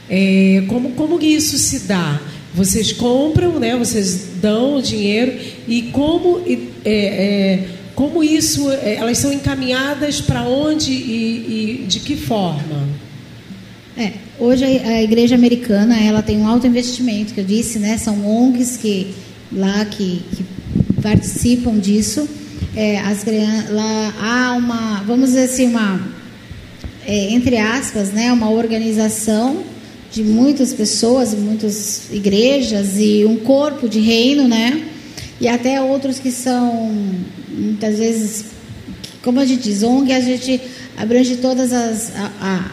[0.09, 2.21] é, como, como isso se dá?
[2.53, 3.75] Vocês compram, né?
[3.75, 5.33] Vocês dão o dinheiro
[5.67, 11.99] e como é, é, como isso é, elas são encaminhadas para onde e, e, de
[11.99, 12.87] que forma?
[13.97, 17.97] É, hoje a igreja americana ela tem um alto investimento que eu disse, né?
[17.97, 19.13] São ONGs que
[19.51, 20.45] lá que, que
[21.01, 22.27] participam disso.
[22.75, 23.23] É, as
[23.69, 26.01] lá há uma, vamos dizer assim, uma
[27.05, 28.31] é, entre aspas, né?
[28.31, 29.63] Uma organização
[30.11, 34.87] de muitas pessoas, muitas igrejas e um corpo de reino, né?
[35.39, 36.91] E até outros que são
[37.49, 38.45] muitas vezes,
[39.21, 40.61] como a gente diz, ONG, a gente
[40.97, 42.71] abrange todas as a, a,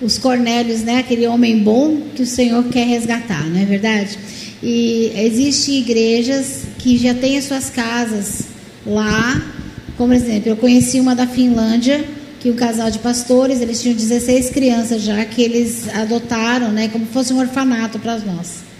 [0.00, 0.98] os Cornélios, né?
[0.98, 4.18] Aquele homem bom que o Senhor quer resgatar, não é verdade?
[4.62, 8.49] E existem igrejas que já têm as suas casas
[8.94, 9.40] lá,
[9.96, 12.04] como exemplo, eu conheci uma da Finlândia,
[12.40, 17.04] que um casal de pastores, eles tinham 16 crianças já que eles adotaram, né, como
[17.06, 18.70] fosse um orfanato para nós.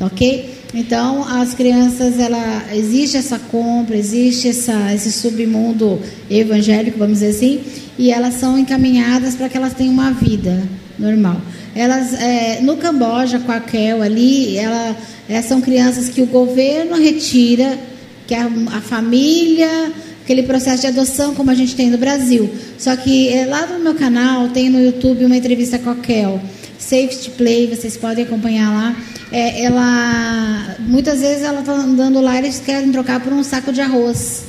[0.00, 0.52] OK?
[0.74, 7.60] Então, as crianças, ela existe essa compra, existe essa, esse submundo evangélico, vamos dizer assim,
[7.96, 10.60] e elas são encaminhadas para que elas tenham uma vida
[10.98, 11.40] normal.
[11.76, 14.96] Elas, é, no Camboja, com a Kel ali, ela,
[15.28, 17.78] é, são crianças que o governo retira,
[18.26, 19.92] que a, a família,
[20.22, 22.50] aquele processo de adoção como a gente tem no Brasil.
[22.78, 26.40] Só que é, lá no meu canal tem no YouTube uma entrevista com a Kel,
[26.78, 28.96] Safety Play, vocês podem acompanhar lá.
[29.30, 33.80] É, ela muitas vezes ela está andando lá eles querem trocar por um saco de
[33.80, 34.44] arroz.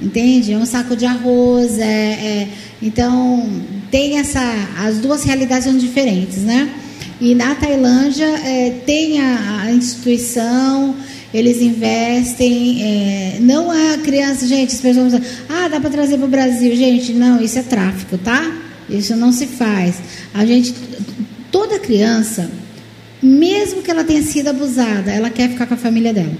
[0.00, 0.52] Entende?
[0.52, 2.48] É um saco de arroz é, é,
[2.80, 3.50] então
[3.90, 4.40] tem essa
[4.78, 6.72] as duas realidades são diferentes né?
[7.20, 10.94] E na Tailândia é, tem a, a, instituição
[11.32, 15.14] eles investem é, não é criança gente as pessoas
[15.48, 16.74] ah dá para trazer para o Brasil.
[16.74, 18.52] Gente não isso é tráfico tá?
[18.88, 19.96] Isso não se faz.
[20.32, 20.74] A gente
[21.50, 22.50] toda criança
[23.22, 26.32] mesmo que ela tenha sido abusada, ela quer ficar com a família dela.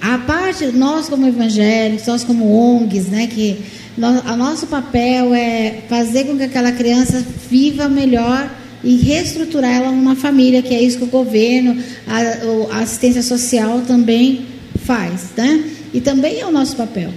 [0.00, 3.58] A parte, nós como evangélicos, nós como ONGs, né, que
[3.96, 8.50] nós, o nosso papel é fazer com que aquela criança viva melhor
[8.84, 13.82] e reestruturar ela numa família, que é isso que o governo, a, a assistência social
[13.82, 14.46] também
[14.84, 15.64] faz, né?
[15.94, 17.10] E também é o nosso papel.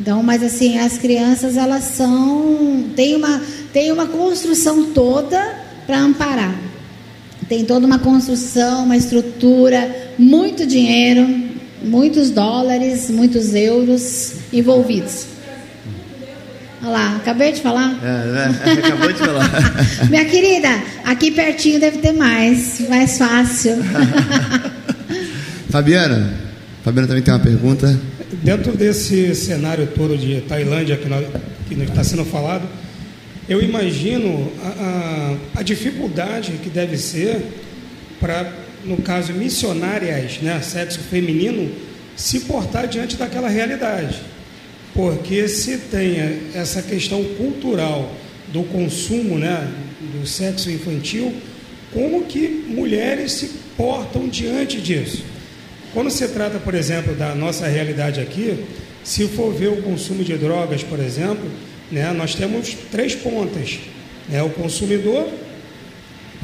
[0.00, 3.40] Então, mas assim, as crianças elas são tem uma
[3.72, 6.54] tem uma construção toda para amparar.
[7.48, 11.26] Tem toda uma construção, uma estrutura, muito dinheiro,
[11.82, 15.35] muitos dólares, muitos euros envolvidos.
[16.86, 17.98] Olha lá, acabei de falar?
[18.00, 19.50] É, é, acabou de falar.
[20.08, 20.68] Minha querida,
[21.04, 23.78] aqui pertinho deve ter mais, mais fácil.
[25.68, 26.32] Fabiana,
[26.84, 27.98] Fabiana também tem uma pergunta.
[28.40, 31.26] Dentro desse cenário todo de Tailândia que, nós,
[31.68, 32.68] que está sendo falado,
[33.48, 34.68] eu imagino a,
[35.56, 37.42] a, a dificuldade que deve ser
[38.20, 38.48] para,
[38.84, 41.68] no caso, missionárias, né, sexo feminino,
[42.14, 44.35] se portar diante daquela realidade.
[44.96, 46.16] Porque se tem
[46.54, 48.10] essa questão cultural
[48.48, 49.70] do consumo né,
[50.18, 51.34] do sexo infantil,
[51.92, 55.22] como que mulheres se portam diante disso?
[55.92, 58.64] Quando se trata, por exemplo, da nossa realidade aqui,
[59.04, 61.48] se for ver o consumo de drogas, por exemplo,
[61.92, 63.78] né, nós temos três pontas.
[64.28, 65.28] Né, o consumidor,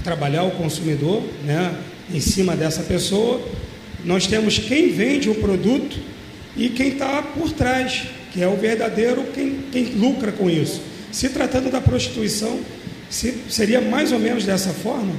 [0.05, 1.75] trabalhar o consumidor né,
[2.13, 3.41] em cima dessa pessoa.
[4.05, 5.97] Nós temos quem vende o produto
[6.57, 10.81] e quem está por trás, que é o verdadeiro quem, quem lucra com isso.
[11.11, 12.59] Se tratando da prostituição,
[13.11, 15.13] se, seria mais ou menos dessa forma?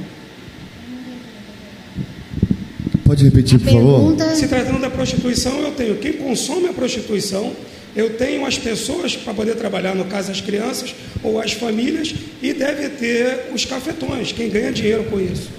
[3.03, 4.15] Pode repetir, por favor?
[4.35, 7.53] Se tratando da prostituição, eu tenho quem consome a prostituição
[7.95, 12.51] eu tenho as pessoas para poder trabalhar, no caso as crianças ou as famílias, e
[12.53, 15.49] deve ter os cafetões, quem ganha dinheiro com isso.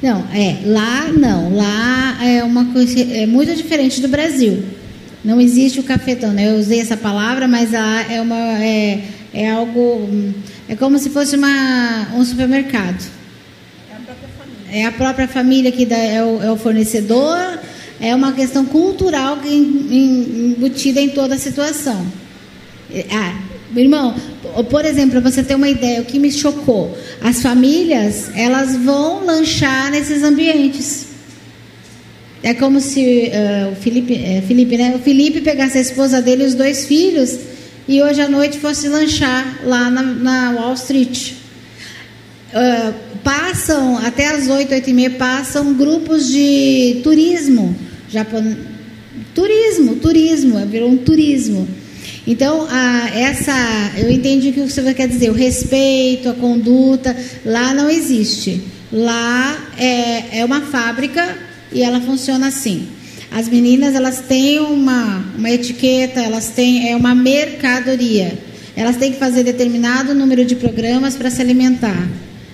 [0.00, 4.62] Não, é, lá não, lá é uma coisa é muito diferente do Brasil.
[5.24, 6.50] Não existe o cafetão, né?
[6.50, 10.08] Eu usei essa palavra, mas é uma é, é algo
[10.68, 13.02] é como se fosse uma, um supermercado.
[13.90, 14.80] É a própria família.
[14.80, 17.58] É a própria família que dá, é, o, é o fornecedor
[18.00, 22.06] é uma questão cultural embutida em toda a situação.
[23.10, 23.38] Ah,
[23.74, 24.14] irmão,
[24.68, 29.24] por exemplo, para você ter uma ideia, o que me chocou, as famílias elas vão
[29.24, 31.13] lanchar nesses ambientes.
[32.44, 34.92] É como se uh, o Felipe, é, Felipe, né?
[34.94, 37.38] O Felipe pegasse a esposa dele e os dois filhos
[37.88, 41.32] e hoje à noite fosse lanchar lá na, na Wall Street.
[42.52, 42.92] Uh,
[43.24, 47.74] passam até as 8, 8 e meia passam grupos de turismo
[48.10, 48.54] Japon...
[49.34, 51.66] Turismo, turismo, virou um turismo.
[52.26, 52.68] Então,
[53.14, 53.52] essa,
[53.96, 58.62] eu entendi o que você quer dizer, o respeito, a conduta, lá não existe.
[58.92, 61.43] Lá é, é uma fábrica
[61.74, 62.86] e ela funciona assim.
[63.30, 68.32] As meninas, elas têm uma, uma etiqueta, elas têm, é uma mercadoria.
[68.76, 72.08] Elas têm que fazer determinado número de programas para se alimentar.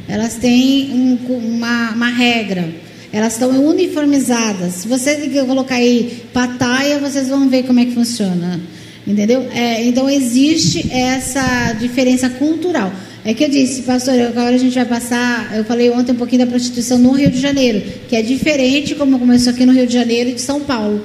[0.08, 2.68] Elas têm um, uma, uma regra.
[3.12, 4.74] Elas estão uniformizadas.
[4.74, 5.16] Se você
[5.46, 8.60] colocar aí pataia, vocês vão ver como é que funciona.
[9.06, 9.48] Entendeu?
[9.52, 12.92] É, então existe essa diferença cultural.
[13.24, 15.54] É que eu disse, pastor, agora a gente vai passar.
[15.54, 19.18] Eu falei ontem um pouquinho da prostituição no Rio de Janeiro, que é diferente como
[19.18, 21.04] começou aqui no Rio de Janeiro e de São Paulo.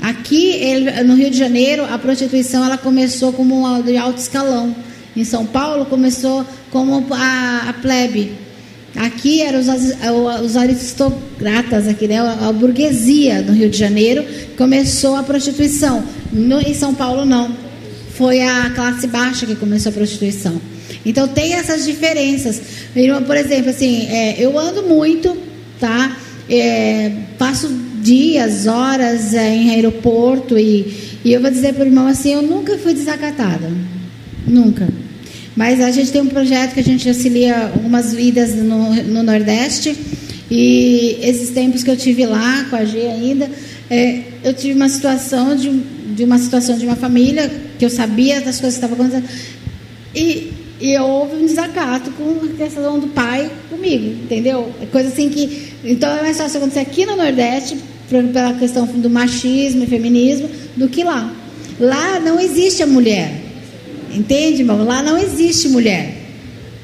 [0.00, 0.60] Aqui
[1.04, 4.74] no Rio de Janeiro, a prostituição ela começou como de alto escalão.
[5.16, 8.32] Em São Paulo começou como a, a plebe.
[8.96, 9.68] Aqui eram os,
[10.44, 12.18] os aristocratas, aqui, né?
[12.18, 14.24] a burguesia no Rio de Janeiro
[14.56, 16.04] começou a prostituição.
[16.32, 17.54] No, em São Paulo não.
[18.14, 20.60] Foi a classe baixa que começou a prostituição.
[21.04, 22.60] Então tem essas diferenças.
[23.26, 25.36] Por exemplo, assim, é, eu ando muito,
[25.78, 26.16] tá?
[26.48, 27.68] É, passo
[28.02, 32.42] dias, horas é, em aeroporto e, e eu vou dizer para o irmão assim, eu
[32.42, 33.70] nunca fui desacatada.
[34.46, 34.88] Nunca.
[35.54, 39.96] Mas a gente tem um projeto que a gente auxilia algumas vidas no, no Nordeste.
[40.50, 43.48] E esses tempos que eu tive lá com a G ainda,
[43.88, 45.70] é, eu tive uma situação de,
[46.14, 49.28] de uma situação de uma família que eu sabia das coisas que estavam acontecendo.
[50.14, 54.72] E, e houve um desacato com a questão do pai comigo, entendeu?
[54.80, 55.72] É coisa assim que.
[55.84, 57.78] Então é mais fácil acontecer aqui no Nordeste,
[58.08, 61.32] pela questão do machismo e feminismo, do que lá.
[61.78, 63.30] Lá não existe a mulher.
[64.12, 64.84] Entende, irmão?
[64.84, 66.14] Lá não existe mulher.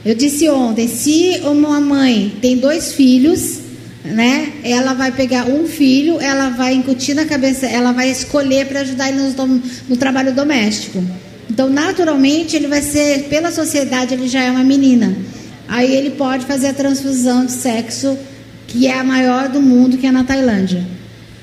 [0.04, 3.58] Eu disse ontem, se uma mãe tem dois filhos,
[4.04, 4.52] né?
[4.62, 9.08] Ela vai pegar um filho, ela vai incutir na cabeça, ela vai escolher para ajudar
[9.08, 11.02] ele no, no trabalho doméstico.
[11.48, 15.16] Então, naturalmente, ele vai ser, pela sociedade, ele já é uma menina.
[15.68, 18.16] Aí ele pode fazer a transfusão de sexo,
[18.66, 20.84] que é a maior do mundo, que é na Tailândia.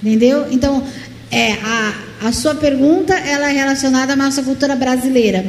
[0.02, 0.48] Entendeu?
[0.52, 0.84] Então,
[1.32, 1.94] é, a,
[2.28, 5.46] a sua pergunta ela é relacionada à nossa cultura brasileira.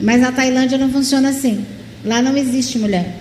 [0.00, 1.64] Mas na Tailândia não funciona assim.
[2.04, 3.16] Lá não existe mulher.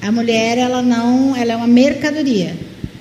[0.00, 2.54] A mulher, ela não, ela é uma mercadoria,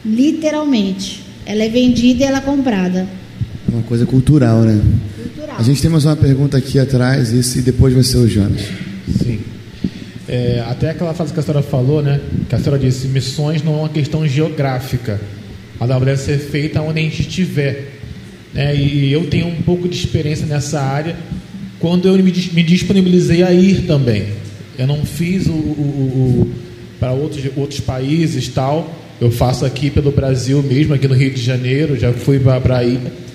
[0.03, 1.23] literalmente.
[1.45, 3.07] Ela é vendida e ela é comprada.
[3.67, 4.81] É uma coisa cultural, né?
[5.57, 8.61] A gente tem mais uma pergunta aqui atrás, e depois vai ser o Jonas.
[9.23, 9.39] Sim.
[10.29, 12.21] É, até aquela frase que a senhora falou, né?
[12.47, 15.19] Que a senhora disse: missões não é uma questão geográfica.
[15.81, 17.91] Ela deve ser feita onde a gente estiver.
[18.53, 18.75] Né?
[18.75, 21.15] E eu tenho um pouco de experiência nessa área,
[21.79, 24.27] quando eu me, disponibilizei a ir também.
[24.77, 26.51] Eu não fiz o, o, o
[26.99, 28.95] para outros, outros países tal.
[29.19, 32.59] Eu faço aqui pelo Brasil mesmo, aqui no Rio de Janeiro, já fui para a
[32.59, 33.26] Bahia.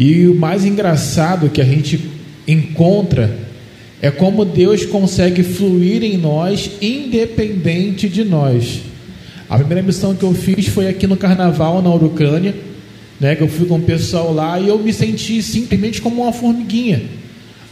[0.00, 2.00] E o mais engraçado que a gente
[2.48, 3.36] encontra
[4.00, 8.80] é como Deus consegue fluir em nós, independente de nós.
[9.46, 12.54] A primeira missão que eu fiz foi aqui no Carnaval, na Urucânia,
[13.20, 16.32] né, que eu fui com o pessoal lá e eu me senti simplesmente como uma
[16.32, 17.02] formiguinha.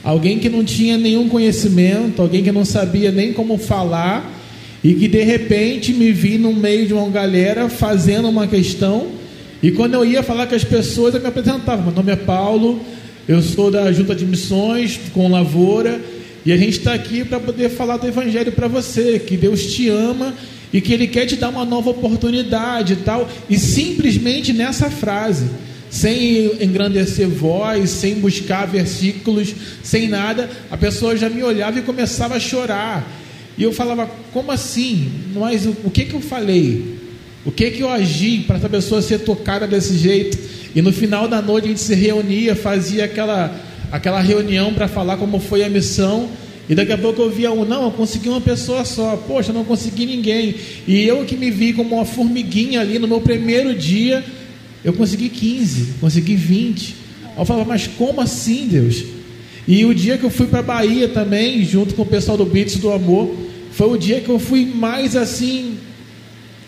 [0.04, 4.38] Alguém que não tinha nenhum conhecimento, alguém que não sabia nem como falar
[4.84, 9.17] e que de repente me vi no meio de uma galera fazendo uma questão.
[9.62, 11.82] E quando eu ia falar com as pessoas, eu me apresentava.
[11.82, 12.80] Meu nome é Paulo,
[13.26, 16.00] eu sou da Junta de Missões com Lavoura
[16.46, 19.88] e a gente está aqui para poder falar do Evangelho para você, que Deus te
[19.88, 20.32] ama
[20.72, 23.28] e que Ele quer te dar uma nova oportunidade e tal.
[23.50, 25.46] E simplesmente nessa frase
[25.90, 32.36] sem engrandecer voz, sem buscar versículos, sem nada, a pessoa já me olhava e começava
[32.36, 33.10] a chorar.
[33.56, 35.10] E eu falava, como assim?
[35.34, 36.97] Mas o, que, que eu falei?
[37.48, 40.38] O que, que eu agi para essa pessoa ser tocada desse jeito?
[40.74, 43.58] E no final da noite a gente se reunia, fazia aquela,
[43.90, 46.28] aquela reunião para falar como foi a missão.
[46.68, 49.64] E daqui a pouco eu via um, não, eu consegui uma pessoa só, poxa, não
[49.64, 50.56] consegui ninguém.
[50.86, 54.22] E eu que me vi como uma formiguinha ali no meu primeiro dia,
[54.84, 56.96] eu consegui 15, consegui 20.
[57.38, 59.04] Eu falava, mas como assim, Deus?
[59.66, 62.76] E o dia que eu fui para Bahia também, junto com o pessoal do Beats
[62.76, 63.34] do Amor,
[63.72, 65.87] foi o dia que eu fui mais assim.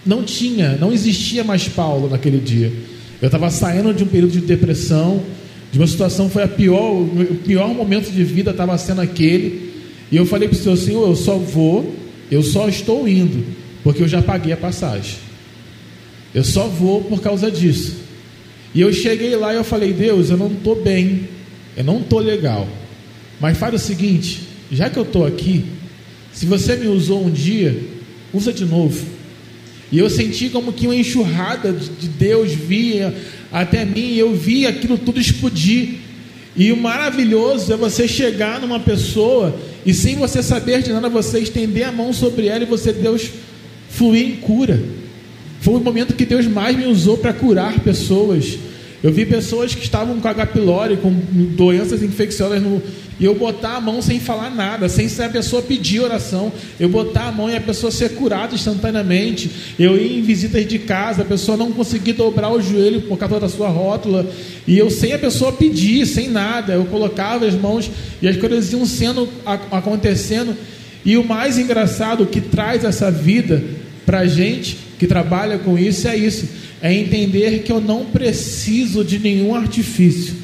[0.04, 2.72] Não tinha, não existia mais Paulo naquele dia.
[3.20, 5.22] Eu estava saindo de um período de depressão,
[5.70, 9.70] de uma situação foi a pior, o pior momento de vida estava sendo aquele.
[10.10, 11.94] E eu falei para o Senhor, Senhor, eu só vou,
[12.30, 13.44] eu só estou indo,
[13.84, 15.16] porque eu já paguei a passagem.
[16.34, 17.96] Eu só vou por causa disso.
[18.74, 21.28] E eu cheguei lá e eu falei, Deus, eu não estou bem,
[21.76, 22.66] eu não estou legal.
[23.40, 25.64] Mas faz o seguinte, já que eu estou aqui,
[26.32, 27.76] se você me usou um dia,
[28.32, 29.04] usa de novo.
[29.92, 33.14] E eu senti como que uma enxurrada de Deus via
[33.50, 35.94] até mim, eu vi aquilo tudo explodir.
[36.56, 41.40] E o maravilhoso é você chegar numa pessoa e sem você saber de nada, você
[41.40, 43.30] estender a mão sobre ela e você, Deus,
[43.88, 44.80] fluir em cura.
[45.60, 48.58] Foi o momento que Deus mais me usou para curar pessoas.
[49.02, 50.46] Eu vi pessoas que estavam com H.
[50.46, 52.82] pylori, com doenças infecciosas, no,
[53.20, 56.50] e eu botar a mão sem falar nada, sem ser a pessoa pedir oração.
[56.78, 59.50] Eu botar a mão e a pessoa ser curada instantaneamente.
[59.78, 63.38] Eu ir em visitas de casa, a pessoa não conseguir dobrar o joelho por causa
[63.38, 64.26] da sua rótula.
[64.66, 66.72] E eu sem a pessoa pedir, sem nada.
[66.72, 67.90] Eu colocava as mãos
[68.22, 69.28] e as coisas iam sendo
[69.70, 70.56] acontecendo.
[71.04, 73.62] E o mais engraçado, o que traz essa vida
[74.06, 76.46] para a gente que trabalha com isso é isso:
[76.82, 80.34] é entender que eu não preciso de nenhum artifício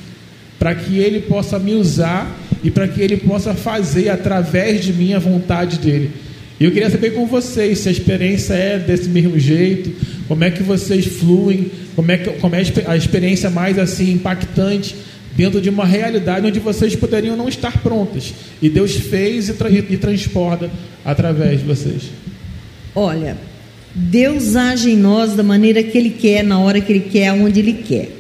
[0.59, 5.15] para que Ele possa me usar e para que Ele possa fazer através de mim
[5.15, 6.11] a vontade dele.
[6.59, 9.93] E eu queria saber com vocês se a experiência é desse mesmo jeito,
[10.27, 14.97] como é que vocês fluem, como é, que, como é a experiência mais assim impactante
[15.37, 18.33] dentro de uma realidade onde vocês poderiam não estar prontas.
[18.63, 20.71] E Deus fez e, tra e transporta
[21.05, 22.05] através de vocês.
[22.95, 23.37] Olha,
[23.99, 27.61] Deus age em nós da maneira que Ele quer, na hora que Ele quer, onde
[27.61, 28.11] Ele quer.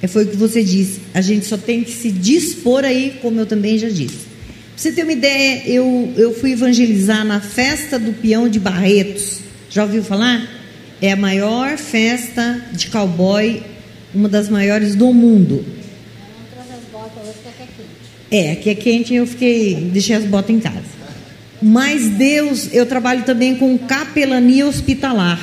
[0.00, 1.00] É, foi o que você disse.
[1.12, 4.28] A gente só tem que se dispor aí, como eu também já disse.
[4.28, 9.40] Pra você ter uma ideia, eu, eu fui evangelizar na festa do peão de Barretos.
[9.68, 10.48] Já ouviu falar?
[11.02, 13.60] É a maior festa de cowboy,
[14.14, 15.64] uma das maiores do mundo.
[18.30, 20.97] É, aqui é quente, eu fiquei, deixei as botas em casa.
[21.60, 25.40] Mas Deus, eu trabalho também com capelania hospitalar.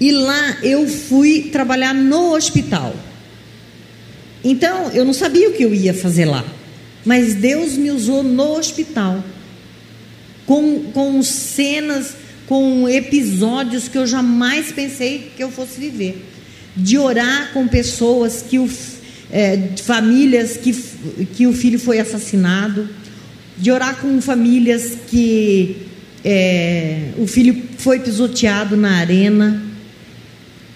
[0.00, 2.94] E lá eu fui trabalhar no hospital.
[4.42, 6.44] Então, eu não sabia o que eu ia fazer lá.
[7.04, 9.24] Mas Deus me usou no hospital.
[10.44, 12.14] Com, com cenas,
[12.46, 16.22] com episódios que eu jamais pensei que eu fosse viver.
[16.76, 18.68] De orar com pessoas que o,
[19.32, 20.72] é, famílias que,
[21.34, 22.88] que o filho foi assassinado,
[23.56, 25.86] de orar com famílias que
[26.24, 29.62] é, o filho foi pisoteado na arena,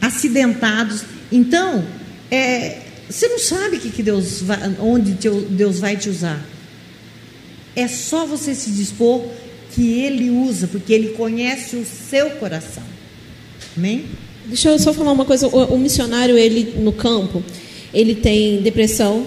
[0.01, 1.05] acidentados.
[1.33, 1.85] Então,
[2.31, 2.79] é,
[3.09, 6.45] você não sabe que, que Deus vai, onde Deus vai te usar.
[7.75, 9.25] É só você se dispor
[9.73, 12.83] que Ele usa, porque Ele conhece o seu coração.
[13.77, 14.05] Amém?
[14.47, 15.47] Deixa eu só falar uma coisa.
[15.47, 17.43] O, o missionário, ele no campo,
[17.93, 19.27] ele tem depressão,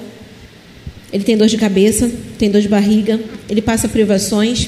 [1.12, 3.20] ele tem dor de cabeça, tem dor de barriga,
[3.50, 4.68] ele passa privações.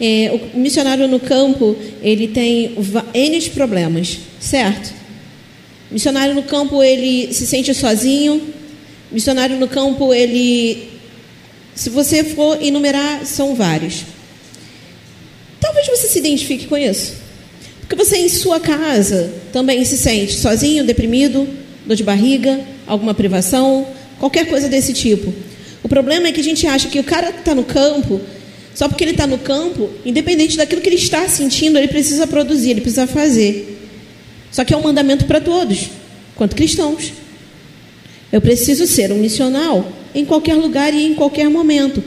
[0.00, 2.76] É, o missionário no campo, ele tem
[3.14, 4.92] N problemas, certo?
[5.90, 8.42] Missionário no campo, ele se sente sozinho.
[9.12, 10.88] Missionário no campo, ele,
[11.74, 14.04] se você for enumerar, são vários.
[15.60, 17.14] Talvez você se identifique com isso.
[17.80, 21.46] Porque você em sua casa também se sente sozinho, deprimido,
[21.86, 23.86] dor de barriga, alguma privação,
[24.18, 25.32] qualquer coisa desse tipo.
[25.84, 28.18] O problema é que a gente acha que o cara está no campo,
[28.74, 32.70] só porque ele está no campo, independente daquilo que ele está sentindo, ele precisa produzir,
[32.70, 33.78] ele precisa fazer.
[34.50, 35.90] Só que é um mandamento para todos,
[36.34, 37.12] quanto cristãos.
[38.32, 42.02] Eu preciso ser um missional em qualquer lugar e em qualquer momento.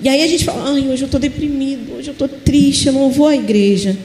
[0.00, 2.92] E aí a gente fala, ai, hoje eu estou deprimido, hoje eu estou triste, eu
[2.92, 3.96] não vou à igreja.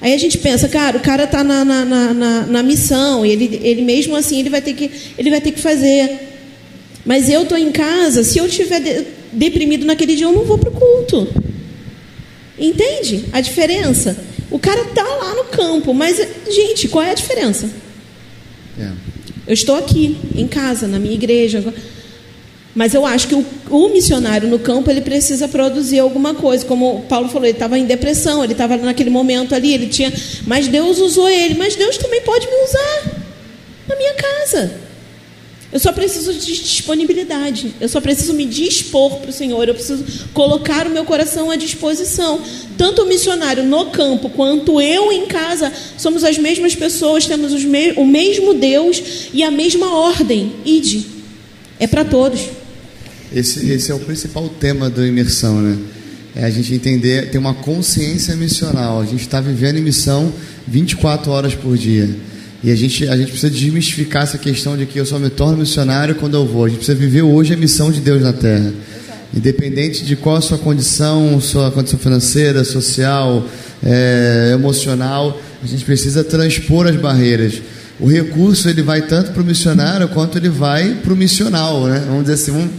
[0.00, 3.80] Aí a gente pensa, cara, o cara está na, na, na, na, missão, ele, ele
[3.80, 6.33] mesmo assim ele vai ter que, ele vai ter que fazer.
[7.04, 10.56] Mas eu estou em casa, se eu estiver de, deprimido naquele dia, eu não vou
[10.56, 11.28] para o culto.
[12.58, 14.16] Entende a diferença?
[14.50, 16.16] O cara está lá no campo, mas,
[16.50, 17.68] gente, qual é a diferença?
[18.78, 18.90] É.
[19.46, 21.74] Eu estou aqui, em casa, na minha igreja.
[22.74, 26.64] Mas eu acho que o, o, missionário no campo ele precisa produzir alguma coisa.
[26.64, 30.12] Como o Paulo falou, ele estava em depressão, ele estava naquele momento ali, ele tinha.
[30.46, 33.22] Mas Deus usou ele, mas Deus também pode me usar
[33.88, 34.72] na minha casa.
[35.74, 37.74] Eu só preciso de disponibilidade.
[37.80, 39.66] Eu só preciso me dispor para o Senhor.
[39.66, 42.40] Eu preciso colocar o meu coração à disposição.
[42.78, 47.90] Tanto o missionário no campo quanto eu em casa somos as mesmas pessoas, temos me
[47.94, 49.02] o mesmo Deus
[49.32, 50.52] e a mesma ordem.
[50.64, 51.06] Ide.
[51.80, 52.42] É para todos.
[53.34, 55.76] Esse, esse é o principal tema da imersão, né?
[56.36, 59.00] É a gente entender, ter uma consciência missional.
[59.00, 60.32] A gente está vivendo em missão
[60.68, 62.08] 24 horas por dia.
[62.64, 65.58] E a gente, a gente precisa desmistificar essa questão de que eu só me torno
[65.58, 66.64] missionário quando eu vou.
[66.64, 68.72] A gente precisa viver hoje a missão de Deus na terra.
[69.36, 73.46] Independente de qual a sua condição, sua condição financeira, social,
[73.84, 77.60] é, emocional, a gente precisa transpor as barreiras
[77.98, 82.02] o recurso ele vai tanto para o missionário quanto ele vai para o missional, né?
[82.06, 82.70] Vamos dizer assim, vamos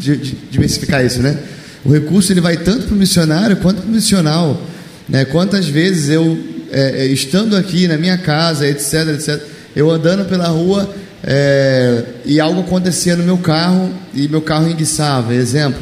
[0.51, 1.37] diversificar isso, né?
[1.85, 4.61] O recurso ele vai tanto para o missionário quanto para o missional,
[5.07, 5.23] né?
[5.23, 6.37] Quantas vezes eu
[6.71, 9.41] é, é, estando aqui na minha casa, etc, etc,
[9.75, 10.89] eu andando pela rua
[11.23, 15.81] é, e algo acontecia no meu carro e meu carro enguiçava, exemplo.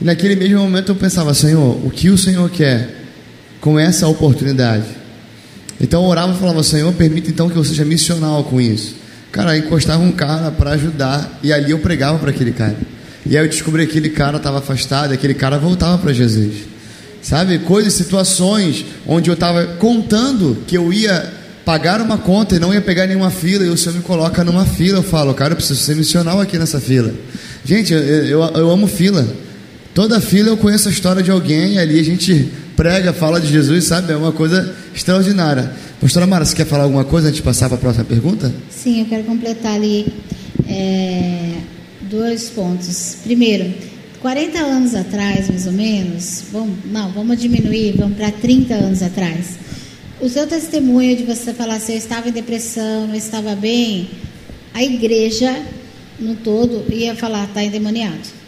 [0.00, 3.02] E naquele mesmo momento eu pensava, Senhor, o que o Senhor quer
[3.60, 4.84] com essa oportunidade?
[5.80, 8.96] Então eu orava e falava, Senhor, permita então que eu seja missional com isso.
[9.32, 12.76] Cara, encostava um cara para ajudar e ali eu pregava para aquele cara.
[13.26, 16.54] E aí eu descobri que aquele cara estava afastado, e aquele cara voltava para Jesus.
[17.22, 17.58] Sabe?
[17.60, 21.32] Coisas, situações onde eu estava contando que eu ia
[21.64, 24.66] pagar uma conta e não ia pegar nenhuma fila, e o Senhor me coloca numa
[24.66, 24.98] fila.
[24.98, 27.12] Eu falo, cara, eu preciso ser missional aqui nessa fila.
[27.64, 29.26] Gente, eu, eu, eu amo fila.
[29.94, 33.48] Toda fila eu conheço a história de alguém, e ali a gente prega, fala de
[33.48, 34.12] Jesus, sabe?
[34.12, 35.72] É uma coisa extraordinária.
[36.00, 38.52] Pastora Mara, você quer falar alguma coisa antes de passar para a próxima pergunta?
[38.68, 40.12] Sim, eu quero completar ali
[40.68, 41.52] é,
[42.02, 43.18] dois pontos.
[43.22, 43.72] Primeiro,
[44.20, 49.58] 40 anos atrás, mais ou menos, vamos, não, vamos diminuir, vamos para 30 anos atrás.
[50.20, 54.08] O seu testemunho de você falar assim, eu estava em depressão, não estava bem,
[54.72, 55.60] a igreja
[56.20, 58.44] no todo ia falar, está endemoniado.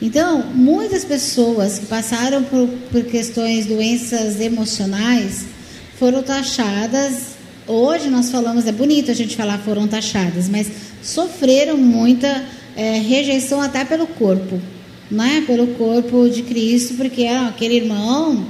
[0.00, 5.44] Então, muitas pessoas que passaram por, por questões, doenças emocionais,
[5.98, 7.34] foram taxadas.
[7.66, 10.68] Hoje nós falamos, é bonito a gente falar foram taxadas, mas
[11.02, 12.44] sofreram muita
[12.74, 14.58] é, rejeição até pelo corpo,
[15.10, 15.44] né?
[15.46, 18.46] Pelo corpo de Cristo, porque ah, aquele irmão,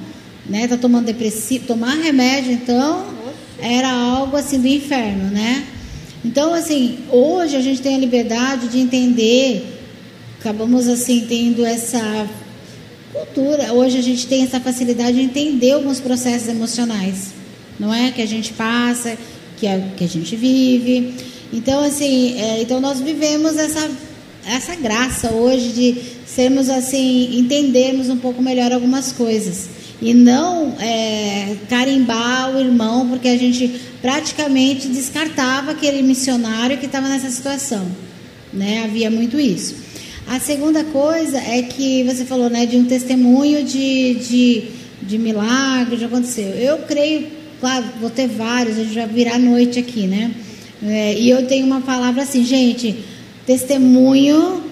[0.49, 3.07] né, tá tomando depressivo, tomar remédio, então
[3.59, 5.67] era algo assim do inferno, né?
[6.25, 9.79] Então, assim, hoje a gente tem a liberdade de entender,
[10.41, 12.29] acabamos assim tendo essa
[13.13, 17.29] cultura, hoje a gente tem essa facilidade de entender alguns processos emocionais,
[17.79, 18.11] não é?
[18.11, 19.17] Que a gente passa,
[19.59, 21.15] que, é, que a gente vive.
[21.53, 23.91] Então, assim, é, então nós vivemos essa,
[24.47, 25.97] essa graça hoje de
[26.27, 29.69] sermos assim, entendermos um pouco melhor algumas coisas.
[30.05, 37.09] E não é, carimbar o irmão, porque a gente praticamente descartava aquele missionário que estava
[37.09, 37.87] nessa situação.
[38.53, 38.83] Né?
[38.85, 39.77] Havia muito isso.
[40.27, 44.65] A segunda coisa é que você falou né, de um testemunho de, de,
[45.01, 46.51] de milagre, de aconteceu.
[46.51, 47.29] Eu creio,
[47.59, 50.33] claro, vou ter vários, a gente vai virar noite aqui, né?
[50.83, 52.95] É, e eu tenho uma palavra assim, gente,
[53.47, 54.63] testemunho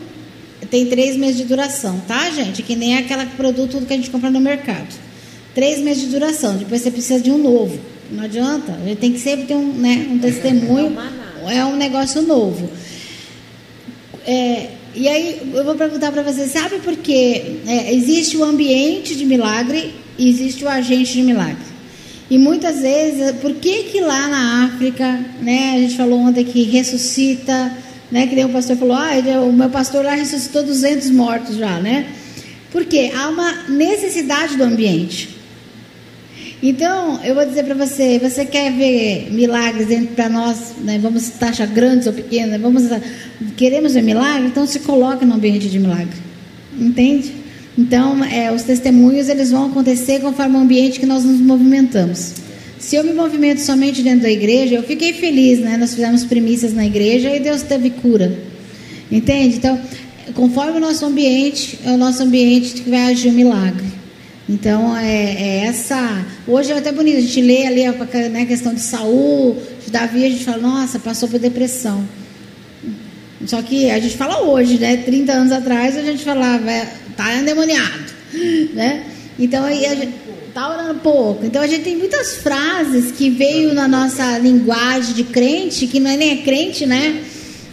[0.71, 2.63] tem três meses de duração, tá, gente?
[2.63, 5.12] Que nem aquele produto que a gente compra no mercado.
[5.55, 7.79] Três meses de duração, depois você precisa de um novo.
[8.11, 10.97] Não adianta, a gente tem que sempre ter um, né, um testemunho,
[11.49, 12.71] é um negócio novo.
[14.27, 19.15] É, e aí eu vou perguntar para você, sabe por que é, existe o ambiente
[19.15, 21.73] de milagre e existe o agente de milagre?
[22.31, 26.63] E muitas vezes, por que que lá na África, né, a gente falou ontem que
[26.65, 27.77] ressuscita,
[28.11, 29.13] né, que nem o pastor falou, ah,
[29.43, 32.07] o meu pastor lá ressuscitou 200 mortos já, né?
[32.71, 35.32] Porque há uma necessidade do ambiente.
[36.63, 41.67] Então, eu vou dizer para você, você quer ver milagres para nós, né, vamos taxar
[41.67, 42.85] grandes ou pequenas, vamos,
[43.57, 46.17] queremos ver milagre, então se coloque no ambiente de milagre.
[46.79, 47.33] Entende?
[47.77, 52.35] Então, é, os testemunhos eles vão acontecer conforme o ambiente que nós nos movimentamos.
[52.79, 55.77] Se eu me movimento somente dentro da igreja, eu fiquei feliz, né?
[55.77, 58.37] Nós fizemos primícias na igreja e Deus teve cura.
[59.11, 59.57] Entende?
[59.57, 59.81] Então,
[60.35, 64.02] conforme o nosso ambiente, é o nosso ambiente que vai agir o milagre.
[64.49, 66.25] Então, é, é, essa.
[66.47, 67.93] Hoje é até bonito, a gente lê ali a
[68.29, 72.07] né, questão de Saul, de Davi, a gente fala, nossa, passou por depressão.
[73.47, 74.97] Só que a gente fala hoje, né?
[74.99, 78.13] 30 anos atrás a gente falava, é, tá endemoniado,
[78.75, 79.05] né?
[79.39, 80.13] Então aí a gente
[80.55, 81.45] tá orando pouco.
[81.45, 86.11] Então a gente tem muitas frases que veio na nossa linguagem de crente, que não
[86.11, 87.23] é nem é crente, né?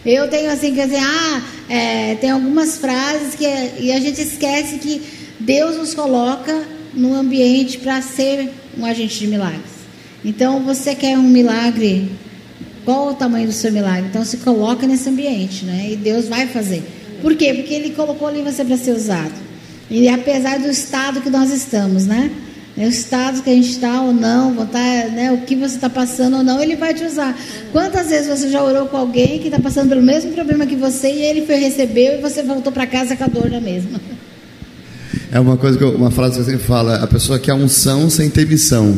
[0.06, 3.46] Eu tenho assim, quer dizer, ah, é, tem algumas frases que
[3.80, 5.02] e a gente esquece que
[5.40, 6.64] Deus nos coloca
[6.94, 9.80] no ambiente para ser um agente de milagres.
[10.24, 12.12] Então, você quer um milagre?
[12.84, 14.08] Qual o tamanho do seu milagre?
[14.10, 15.92] Então, se coloca nesse ambiente, né?
[15.92, 16.84] E Deus vai fazer.
[17.22, 17.54] Por quê?
[17.54, 19.34] Porque Ele colocou ali você para ser usado.
[19.90, 22.32] E apesar do estado que nós estamos, né?
[22.78, 26.38] O estado que a gente está ou não, tá, né, o que você está passando
[26.38, 27.38] ou não, ele vai te usar.
[27.74, 31.12] Quantas vezes você já orou com alguém que está passando pelo mesmo problema que você
[31.12, 34.00] e ele foi recebeu e você voltou para casa com a dor da mesma?
[35.32, 38.10] É uma coisa que eu, uma frase que eu sempre falo, a pessoa quer unção
[38.10, 38.98] sem ter missão.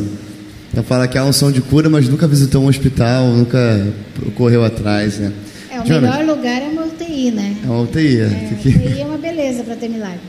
[0.72, 3.86] Ela fala que há unção de cura, mas nunca visitou um hospital, nunca
[4.34, 5.30] correu atrás, né?
[5.70, 7.56] É, o Jonathan, melhor lugar é uma UTI, né?
[7.62, 8.24] É uma UTI, é.
[8.24, 8.68] é que...
[8.70, 10.20] UTI é uma beleza para ter milagre.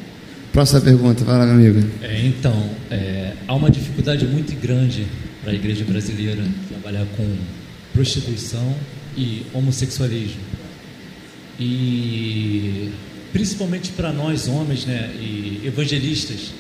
[0.52, 1.90] Próxima pergunta, vai lá, meu amigo.
[2.02, 5.08] É, então, é, há uma dificuldade muito grande
[5.42, 7.26] para a igreja brasileira trabalhar com
[7.94, 8.76] prostituição
[9.18, 10.42] e homossexualismo.
[11.60, 12.92] E
[13.34, 16.54] principalmente para nós homens né, e evangelistas,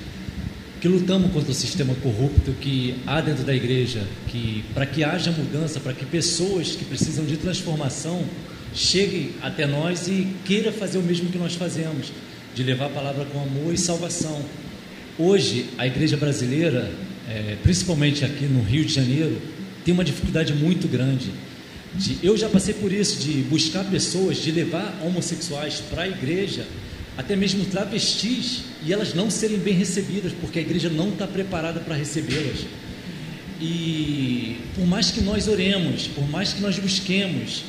[0.81, 5.31] que lutamos contra o sistema corrupto que há dentro da igreja, que para que haja
[5.31, 8.25] mudança, para que pessoas que precisam de transformação
[8.73, 12.11] cheguem até nós e queira fazer o mesmo que nós fazemos,
[12.53, 14.43] de levar a palavra com amor e salvação.
[15.17, 16.91] Hoje, a igreja brasileira,
[17.29, 19.39] é, principalmente aqui no Rio de Janeiro,
[19.85, 21.31] tem uma dificuldade muito grande
[21.95, 26.65] de, eu já passei por isso, de buscar pessoas, de levar homossexuais para a igreja,
[27.17, 31.79] até mesmo travestis, e elas não serem bem recebidas, porque a igreja não está preparada
[31.79, 32.65] para recebê-las.
[33.61, 37.63] E por mais que nós oremos, por mais que nós busquemos,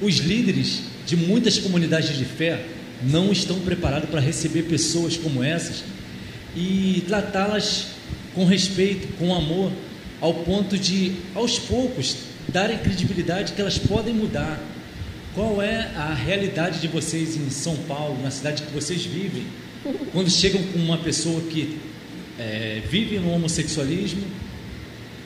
[0.00, 2.64] os líderes de muitas comunidades de fé
[3.02, 5.84] não estão preparados para receber pessoas como essas
[6.56, 7.86] e tratá-las
[8.34, 9.72] com respeito, com amor,
[10.20, 12.16] ao ponto de, aos poucos,
[12.48, 14.58] darem credibilidade que elas podem mudar.
[15.34, 19.44] qual é a realidade de vocês em São Paulo, na cidade que vocês vivem,
[20.12, 21.78] quando chegam com uma pessoa que
[22.38, 24.22] é, vive no homossexualismo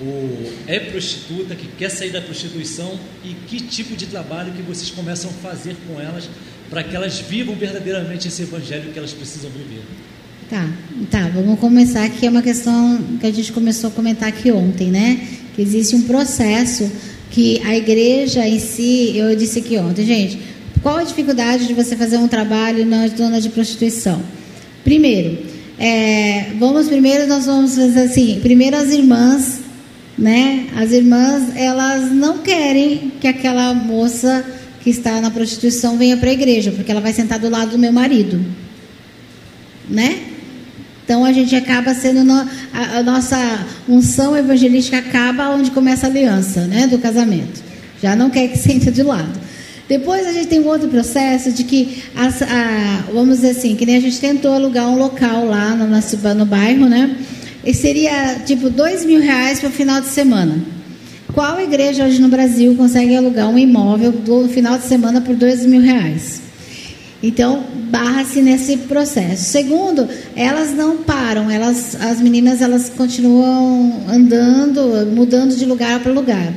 [0.01, 4.91] ou é prostituta, que quer sair da prostituição e que tipo de trabalho que vocês
[4.91, 6.29] começam a fazer com elas
[6.69, 9.83] para que elas vivam verdadeiramente esse evangelho que elas precisam viver?
[10.51, 10.69] Tá,
[11.11, 14.91] tá, vamos começar aqui, é uma questão que a gente começou a comentar aqui ontem,
[14.91, 15.27] né?
[15.55, 16.91] Que existe um processo
[17.33, 20.39] que a igreja em si, eu disse aqui ontem, gente,
[20.83, 24.23] qual a dificuldade de você fazer um trabalho na zona de prostituição?
[24.85, 25.39] Primeiro,
[25.79, 29.61] é, vamos primeiro, nós vamos fazer assim, primeiro as irmãs,
[30.19, 30.67] né?
[30.77, 34.45] As irmãs, elas não querem que aquela moça
[34.83, 37.79] que está na prostituição venha para a igreja, porque ela vai sentar do lado do
[37.79, 38.45] meu marido,
[39.89, 40.32] né?
[41.05, 42.35] Então a gente acaba sendo no,
[42.73, 43.37] a, a, nossa
[43.89, 47.63] unção evangelística acaba onde começa a aliança, né, do casamento.
[48.03, 49.41] Já não quer que sente de lado.
[49.89, 53.85] Depois a gente tem um outro processo de que, as, a, vamos dizer assim, que
[53.85, 57.17] nem a gente tentou alugar um local lá no, no, no bairro, né?
[57.65, 60.57] E seria tipo dois mil reais para o final de semana.
[61.33, 65.65] Qual igreja hoje no Brasil consegue alugar um imóvel do final de semana por dois
[65.65, 66.43] mil reais?
[67.23, 69.45] Então, barra-se nesse processo.
[69.45, 76.53] Segundo, elas não param, elas, as meninas elas continuam andando, mudando de lugar para lugar.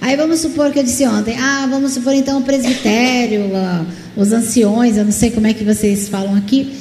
[0.00, 3.50] Aí vamos supor que eu disse ontem, ah, vamos supor então o presbitério,
[4.16, 6.72] os anciões, eu não sei como é que vocês falam aqui,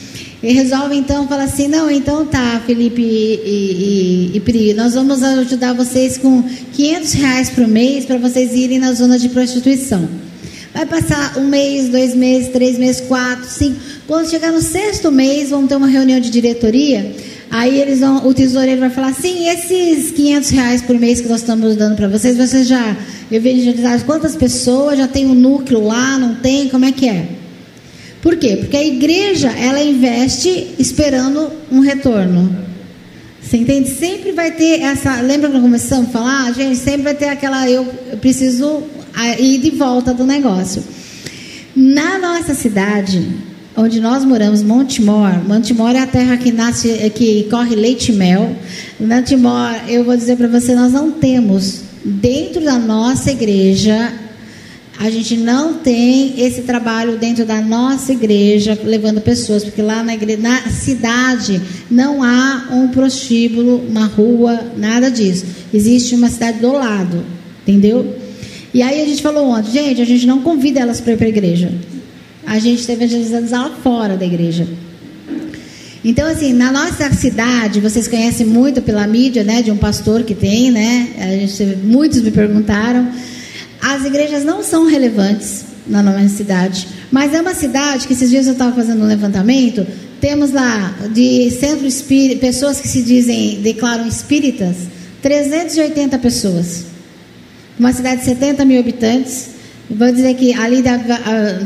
[0.42, 5.24] e resolve então falar assim, não, então tá, Felipe e, e, e Pri, nós vamos
[5.24, 6.44] ajudar vocês com
[6.74, 10.08] 500 reais por mês para vocês irem na zona de prostituição.
[10.74, 13.80] Vai passar um mês, dois meses, três meses, quatro, cinco.
[14.06, 17.14] Quando chegar no sexto mês, vão ter uma reunião de diretoria.
[17.50, 21.40] Aí eles vão, o tesoureiro vai falar assim, esses 500 reais por mês que nós
[21.40, 22.96] estamos dando para vocês, vocês já
[23.32, 24.98] evangelizaram quantas pessoas?
[24.98, 26.18] Já tem um núcleo lá?
[26.18, 26.68] Não tem?
[26.68, 27.26] Como é que é?
[28.22, 28.58] Por quê?
[28.58, 32.68] Porque a igreja, ela investe esperando um retorno.
[33.42, 33.90] Você entende?
[33.90, 35.22] Sempre vai ter essa.
[35.22, 36.54] Lembra quando começamos a falar?
[36.54, 37.70] Gente, sempre vai ter aquela.
[37.70, 38.84] Eu, eu preciso
[39.40, 40.84] e volta do negócio.
[41.76, 43.28] Na nossa cidade,
[43.76, 48.56] onde nós moramos, Montemor, Montemor é a terra que nasce, que corre leite e mel.
[49.00, 54.14] Montemor, eu vou dizer para você, nós não temos dentro da nossa igreja
[55.00, 60.16] a gente não tem esse trabalho dentro da nossa igreja levando pessoas, porque lá na,
[60.16, 65.46] igreja, na cidade não há um prostíbulo, uma rua, nada disso.
[65.72, 67.24] Existe uma cidade do lado,
[67.62, 68.17] entendeu?
[68.78, 71.26] E aí a gente falou ontem, gente, a gente não convida elas para ir para
[71.26, 71.72] a igreja.
[72.46, 74.68] A gente está evangelizando lá fora da igreja.
[76.06, 80.36] Então, assim, na nossa cidade, vocês conhecem muito pela mídia, né, de um pastor que
[80.36, 81.08] tem, né?
[81.18, 83.12] A gente, muitos me perguntaram.
[83.82, 88.46] As igrejas não são relevantes na nossa cidade, mas é uma cidade que esses dias
[88.46, 89.88] eu estava fazendo um levantamento.
[90.22, 94.76] Temos lá de centro espírita, pessoas que se dizem, declaram espíritas,
[95.24, 96.97] 380 pessoas
[97.80, 99.50] uma cidade de 70 mil habitantes.
[99.90, 101.00] Vou dizer que ali, da,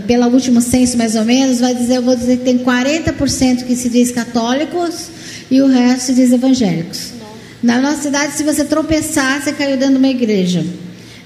[0.05, 3.75] pelo último censo mais ou menos, vai dizer, eu vou dizer que tem 40% que
[3.75, 5.07] se diz católicos
[5.49, 7.13] e o resto se diz evangélicos.
[7.63, 10.65] Na nossa cidade, se você tropeçar, você caiu dentro de uma igreja.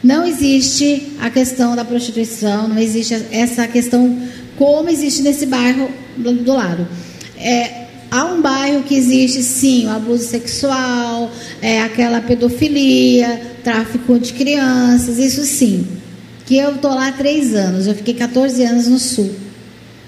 [0.03, 4.18] Não existe a questão da prostituição, não existe essa questão
[4.57, 6.88] como existe nesse bairro do lado.
[7.38, 14.34] É, há um bairro que existe sim o abuso sexual, é, aquela pedofilia, tráfico de
[14.34, 15.86] crianças, isso sim.
[16.45, 19.32] Que eu estou lá há três anos, eu fiquei 14 anos no sul.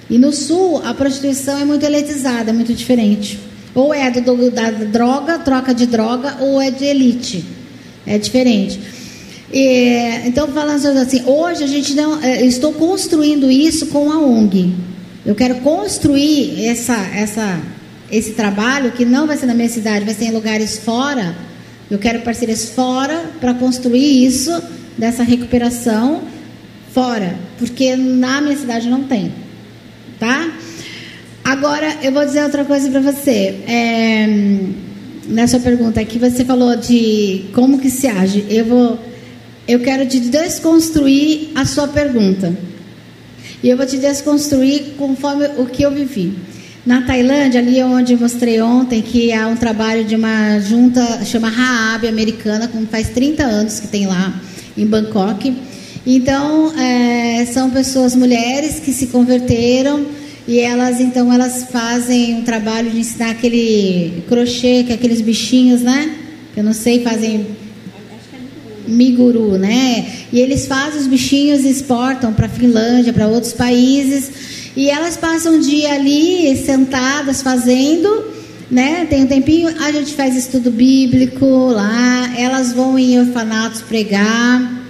[0.09, 3.39] E no sul a prostituição é muito elitizada, é muito diferente.
[3.75, 7.43] Ou é do, do, da droga, troca de droga, ou é de elite.
[8.05, 8.79] É diferente.
[9.51, 12.21] E, então, falando assim, hoje a gente não.
[12.21, 14.73] É, estou construindo isso com a ONG.
[15.25, 17.59] Eu quero construir essa, essa
[18.11, 21.35] esse trabalho, que não vai ser na minha cidade, vai ser em lugares fora.
[21.89, 24.51] Eu quero parcerias fora para construir isso,
[24.97, 26.23] dessa recuperação
[26.93, 29.31] fora, porque na minha cidade não tem.
[30.19, 30.51] Tá?
[31.43, 33.59] Agora, eu vou dizer outra coisa para você.
[33.67, 34.27] É,
[35.27, 38.45] na sua pergunta aqui, você falou de como que se age.
[38.49, 38.99] Eu vou,
[39.67, 42.57] eu quero te desconstruir a sua pergunta.
[43.63, 46.33] E eu vou te desconstruir conforme o que eu vivi.
[46.87, 51.49] Na Tailândia, ali onde eu mostrei ontem, que há um trabalho de uma junta, chama
[51.49, 54.33] Raab americana, como faz 30 anos que tem lá
[54.77, 55.53] em Bangkok.
[56.05, 60.05] Então, é, são pessoas, mulheres que se converteram
[60.47, 65.81] e elas, então, elas fazem um trabalho de ensinar aquele crochê, que é aqueles bichinhos,
[65.81, 66.15] né?
[66.55, 67.47] Eu não sei, fazem...
[68.87, 70.05] miguru, né?
[70.31, 74.57] E eles fazem os bichinhos e exportam para Finlândia, para outros países.
[74.77, 78.25] E elas passam um dia ali sentadas fazendo,
[78.69, 79.07] né?
[79.09, 84.85] Tem um tempinho, a gente faz estudo bíblico lá, elas vão em orfanatos pregar.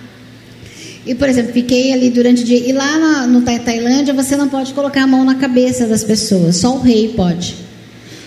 [1.06, 2.58] E, por exemplo, fiquei ali durante o dia.
[2.58, 6.58] E lá na, no Tailândia, você não pode colocar a mão na cabeça das pessoas,
[6.58, 7.56] só o rei pode.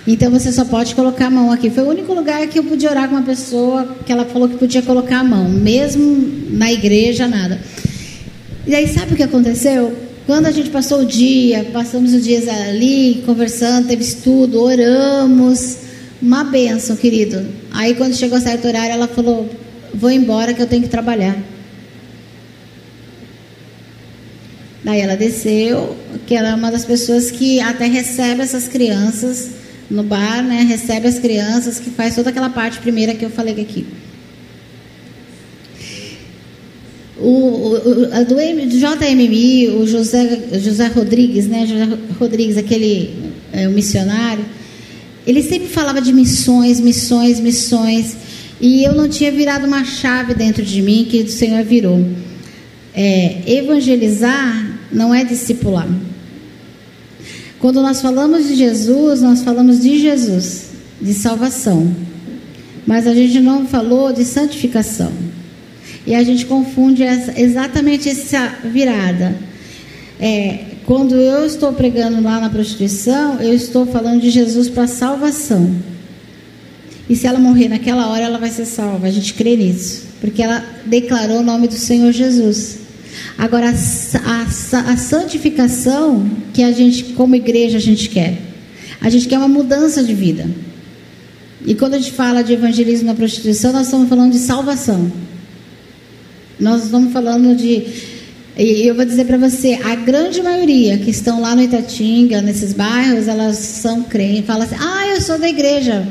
[0.07, 1.69] Então você só pode colocar a mão aqui.
[1.69, 4.57] Foi o único lugar que eu pude orar com uma pessoa que ela falou que
[4.57, 7.61] podia colocar a mão, mesmo na igreja, nada.
[8.67, 10.09] E aí, sabe o que aconteceu?
[10.31, 15.79] Quando a gente passou o dia, passamos os dias ali conversando, teve estudo, oramos,
[16.23, 17.45] uma benção, querido.
[17.73, 19.51] Aí, quando chegou a certo horário, ela falou:
[19.93, 21.37] Vou embora que eu tenho que trabalhar.
[24.85, 25.97] Daí ela desceu,
[26.29, 29.51] que ela é uma das pessoas que até recebe essas crianças
[29.91, 30.63] no bar, né?
[30.63, 33.85] Recebe as crianças, que faz toda aquela parte primeira que eu falei aqui.
[37.21, 41.67] O, o, a do, JMI, o José, José Rodrigues, né?
[41.67, 43.11] José Rodrigues, aquele
[43.53, 44.45] é, o missionário,
[45.27, 48.17] ele sempre falava de missões, missões, missões.
[48.61, 52.05] E eu não tinha virado uma chave dentro de mim que o Senhor virou.
[52.95, 55.89] É, evangelizar não é discipular.
[57.59, 60.71] Quando nós falamos de Jesus, nós falamos de Jesus,
[61.01, 61.95] de salvação.
[62.87, 65.13] Mas a gente não falou de santificação.
[66.07, 69.37] E a gente confunde essa, exatamente essa virada.
[70.19, 75.75] É, quando eu estou pregando lá na prostituição, eu estou falando de Jesus para salvação.
[77.09, 79.07] E se ela morrer naquela hora, ela vai ser salva.
[79.07, 80.05] A gente crê nisso.
[80.21, 82.79] Porque ela declarou o nome do Senhor Jesus.
[83.37, 88.39] Agora, a, a, a santificação que a gente, como igreja, a gente quer.
[89.01, 90.49] A gente quer uma mudança de vida.
[91.67, 95.11] E quando a gente fala de evangelismo na prostituição, nós estamos falando de salvação.
[96.61, 97.87] Nós estamos falando de.
[98.59, 102.75] E eu vou dizer para você, a grande maioria que estão lá no Itatinga, nesses
[102.75, 106.07] bairros, elas são crentes, falam assim, ah, eu sou da igreja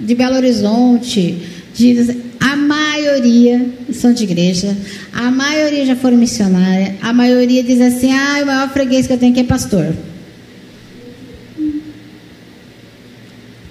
[0.00, 1.38] de Belo Horizonte,
[1.72, 4.76] de, a maioria são de igreja,
[5.12, 9.18] a maioria já foram missionária, a maioria diz assim: ah, o maior freguês que eu
[9.18, 9.94] tenho aqui é pastor.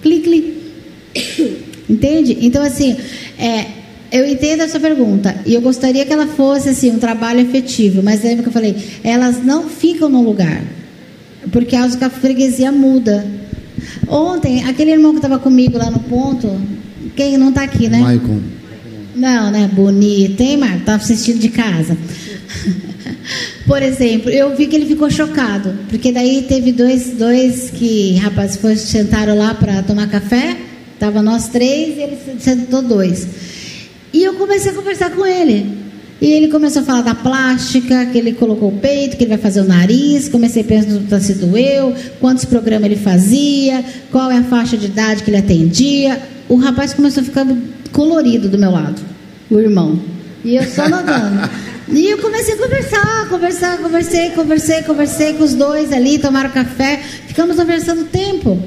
[0.01, 1.57] Clique, clique.
[1.89, 2.37] Entende?
[2.41, 2.95] Então, assim,
[3.37, 3.80] é,
[4.11, 8.23] eu entendo essa pergunta e eu gostaria que ela fosse assim um trabalho efetivo, mas
[8.23, 10.61] lembra que eu falei, elas não ficam no lugar,
[11.51, 13.25] porque a freguesia muda.
[14.07, 16.59] Ontem, aquele irmão que estava comigo lá no ponto,
[17.15, 17.99] quem não está aqui, né?
[17.99, 18.41] Maicon.
[19.15, 19.69] Não, né?
[19.71, 20.79] Bonito, hein, Marco?
[20.79, 21.97] Estava assistindo de casa.
[23.65, 28.57] Por exemplo, eu vi que ele ficou chocado, porque daí teve dois, dois que, rapazes,
[28.57, 30.57] foi, sentaram lá para tomar café,
[30.99, 33.27] tava nós três e ele sentou dois.
[34.13, 35.81] E eu comecei a conversar com ele.
[36.21, 39.39] E ele começou a falar da plástica, que ele colocou o peito, que ele vai
[39.39, 40.29] fazer o nariz.
[40.29, 45.23] Comecei a perguntar se doeu, quantos programas ele fazia, qual é a faixa de idade
[45.23, 46.21] que ele atendia.
[46.47, 47.47] O rapaz começou a ficar
[47.91, 49.01] colorido do meu lado,
[49.49, 49.99] o irmão.
[50.45, 51.49] E eu só notando.
[51.93, 57.01] E eu comecei a conversar, conversar, conversei, conversei, conversei com os dois ali, tomaram café,
[57.27, 58.57] ficamos conversando tempo,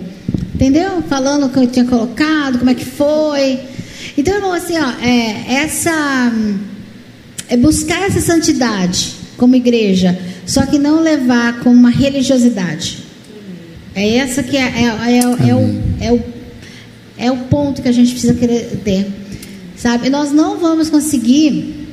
[0.55, 1.03] entendeu?
[1.09, 3.61] Falando o que eu tinha colocado, como é que foi.
[4.16, 6.32] Então, irmão, assim, ó, é, essa
[7.49, 12.99] é buscar essa santidade como igreja, só que não levar como uma religiosidade.
[13.95, 16.24] É essa que é, é, é, é o, é, o,
[17.19, 19.07] é o ponto que a gente precisa querer ter.
[19.77, 20.09] Sabe?
[20.11, 21.86] Nós não vamos conseguir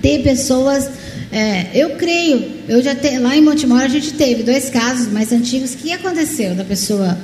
[0.00, 0.88] ter pessoas.
[1.30, 5.32] É, eu creio, eu já te, lá em Montemor a gente teve dois casos mais
[5.32, 5.74] antigos.
[5.74, 7.18] que aconteceu da pessoa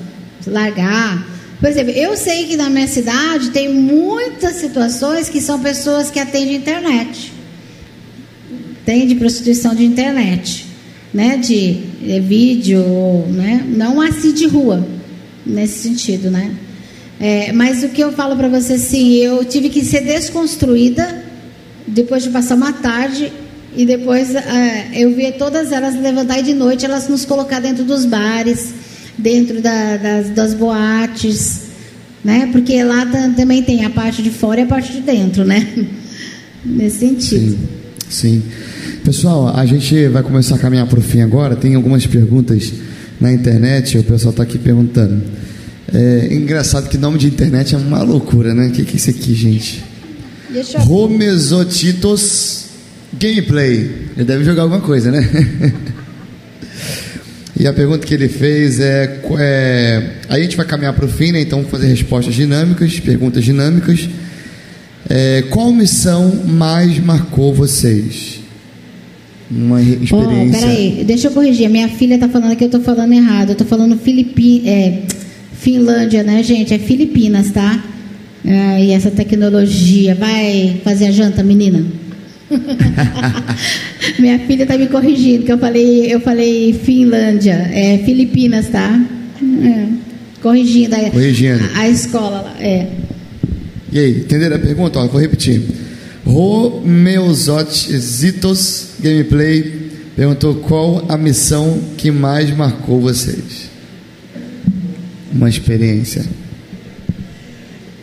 [0.46, 1.26] largar?
[1.60, 6.18] Por exemplo, eu sei que na minha cidade tem muitas situações que são pessoas que
[6.18, 7.40] atendem internet
[8.90, 10.66] tem de prostituição de internet,
[11.14, 11.36] né?
[11.36, 12.82] De, de vídeo,
[13.28, 13.64] né?
[13.68, 14.84] Não assim de rua,
[15.46, 16.52] nesse sentido, né?
[17.20, 21.24] É, mas o que eu falo para você, assim, eu tive que ser desconstruída
[21.86, 23.32] depois de passar uma tarde
[23.76, 27.84] e depois é, eu vi todas elas levantar e de noite elas nos colocar dentro
[27.84, 28.72] dos bares,
[29.20, 31.62] dentro da, das, das boates,
[32.24, 32.48] né?
[32.52, 33.06] Porque lá
[33.36, 35.66] também tem a parte de fora e a parte de dentro, né?
[36.64, 37.52] Nesse sentido.
[37.52, 37.58] Sim.
[38.08, 38.42] Sim.
[39.04, 41.54] Pessoal, a gente vai começar a caminhar para o fim agora.
[41.56, 42.72] Tem algumas perguntas
[43.20, 45.22] na internet, o pessoal está aqui perguntando.
[45.92, 48.68] É engraçado que nome de internet é uma loucura, né?
[48.68, 49.84] O que, que é isso aqui, gente?
[50.78, 52.64] Romesotitos
[53.18, 54.08] Gameplay.
[54.16, 55.28] Ele deve jogar alguma coisa, né?
[57.60, 61.30] e a pergunta que ele fez é, é a gente vai caminhar para o fim,
[61.30, 61.42] né?
[61.42, 64.08] Então vamos fazer respostas dinâmicas, perguntas dinâmicas.
[65.06, 68.40] É, qual missão mais marcou vocês?
[69.50, 70.58] Uma experiência.
[70.58, 71.68] peraí, deixa eu corrigir.
[71.68, 73.50] Minha filha tá falando que eu tô falando errado.
[73.50, 75.02] Eu tô falando Filipi é,
[75.52, 76.72] Finlândia, né, gente?
[76.72, 77.84] É Filipinas, tá?
[78.42, 80.14] É, e essa tecnologia.
[80.14, 81.84] Vai fazer a janta, menina?
[84.18, 87.70] minha filha tá me corrigindo, que eu falei, eu falei Finlândia.
[87.72, 89.00] É Filipinas, tá?
[89.62, 89.86] É,
[90.42, 90.96] corrigindo.
[90.96, 91.64] A, Corrigindo.
[91.74, 92.56] A, a escola lá.
[92.60, 92.88] É.
[93.92, 94.98] E aí, entenderam a pergunta?
[94.98, 95.62] Ó, vou repetir.
[96.24, 103.70] Romeuzotizitos Gameplay perguntou qual a missão que mais marcou vocês.
[105.32, 106.26] Uma experiência.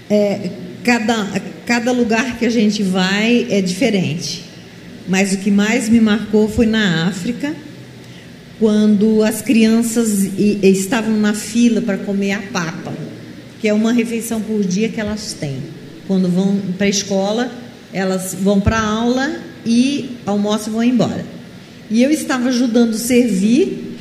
[0.09, 0.49] É,
[0.83, 1.27] cada,
[1.67, 4.45] cada lugar que a gente vai é diferente.
[5.07, 7.53] Mas o que mais me marcou foi na África,
[8.57, 10.23] quando as crianças
[10.63, 12.93] estavam na fila para comer a papa,
[13.59, 15.57] que é uma refeição por dia que elas têm.
[16.07, 17.51] Quando vão para a escola,
[17.91, 21.25] elas vão para a aula e almoçam e vão embora.
[21.91, 23.97] E eu estava ajudando a servir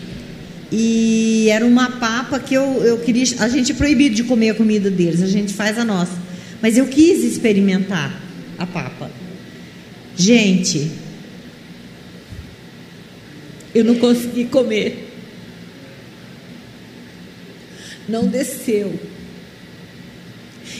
[0.71, 3.25] e era uma papa que eu, eu queria.
[3.41, 6.26] A gente é proibido de comer a comida deles, a gente faz a nossa.
[6.61, 8.23] Mas eu quis experimentar
[8.59, 9.11] a papa.
[10.17, 10.91] Gente,
[13.75, 15.13] eu não consegui comer.
[18.09, 18.99] Não desceu.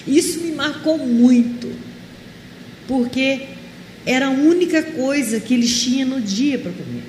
[0.07, 1.71] Isso me marcou muito,
[2.87, 3.49] porque
[4.07, 7.03] era a única coisa que eles tinham no dia para comer.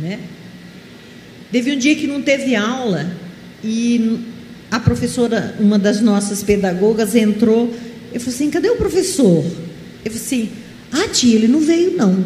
[0.00, 0.18] Né?
[1.52, 3.14] Teve um dia que não teve aula
[3.62, 4.31] e
[4.72, 7.70] a professora, uma das nossas pedagogas, entrou.
[8.10, 9.44] Eu falei assim: cadê o professor?
[10.02, 10.48] Eu falei assim:
[10.90, 12.24] ah, tia, ele não veio não.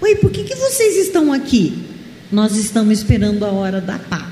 [0.00, 1.82] Oi, por que, que vocês estão aqui?
[2.30, 4.30] Nós estamos esperando a hora da papa.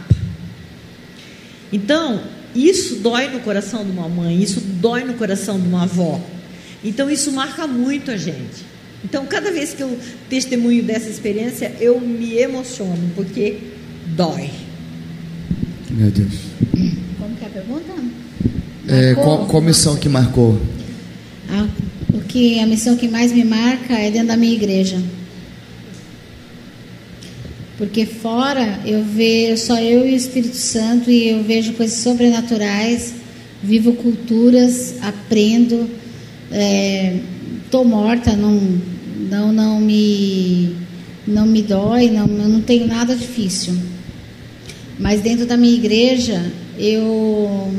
[1.72, 2.22] Então,
[2.54, 6.20] isso dói no coração de uma mãe, isso dói no coração de uma avó.
[6.84, 8.64] Então, isso marca muito a gente.
[9.04, 13.58] Então, cada vez que eu testemunho dessa experiência, eu me emociono, porque
[14.14, 14.50] dói.
[15.90, 16.99] Meu Deus.
[17.30, 17.92] Como que é a pergunta?
[18.88, 20.60] É, qual, qual missão que marcou?
[21.48, 21.68] Ah,
[22.12, 25.00] o que a missão que mais me marca é dentro da minha igreja.
[27.78, 33.14] Porque fora eu vejo só eu e o Espírito Santo e eu vejo coisas sobrenaturais,
[33.62, 35.88] vivo culturas, aprendo,
[36.50, 37.16] é,
[37.70, 38.60] tô morta, não,
[39.30, 40.74] não, não me,
[41.26, 43.74] não me dói, não, eu não tenho nada difícil.
[44.98, 47.72] Mas dentro da minha igreja eu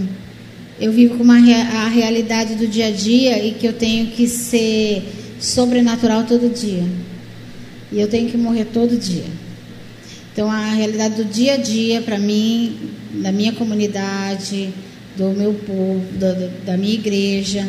[0.79, 4.27] eu vivo com uma a realidade do dia a dia e que eu tenho que
[4.27, 5.03] ser
[5.39, 6.83] sobrenatural todo dia.
[7.91, 9.25] E eu tenho que morrer todo dia.
[10.31, 12.77] Então a realidade do dia a dia para mim,
[13.21, 14.69] da minha comunidade,
[15.17, 16.01] do meu povo,
[16.65, 17.67] da, minha igreja,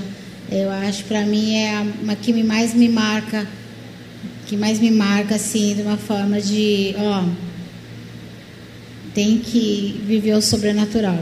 [0.50, 3.46] eu acho para mim é a, uma que mais me marca,
[4.46, 7.24] que mais me marca assim de uma forma de, ó,
[9.14, 11.18] tem que viver o sobrenatural.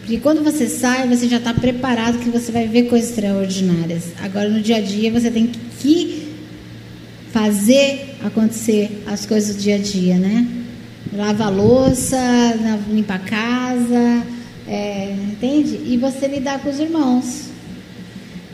[0.00, 4.04] Porque quando você sai, você já está preparado que você vai ver coisas extraordinárias.
[4.22, 6.28] Agora, no dia a dia, você tem que
[7.30, 10.46] fazer acontecer as coisas do dia a dia, né?
[11.12, 12.18] Lava louça,
[12.90, 14.22] limpa a casa,
[14.66, 15.78] é, entende?
[15.86, 17.50] E você lidar com os irmãos.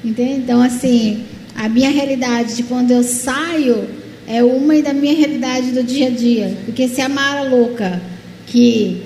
[0.04, 0.40] Entende?
[0.40, 1.24] Então, assim,
[1.54, 3.88] a minha realidade de quando eu saio
[4.26, 6.56] é uma e da minha realidade do dia a dia.
[6.64, 8.02] Porque se a Mara louca
[8.46, 9.02] que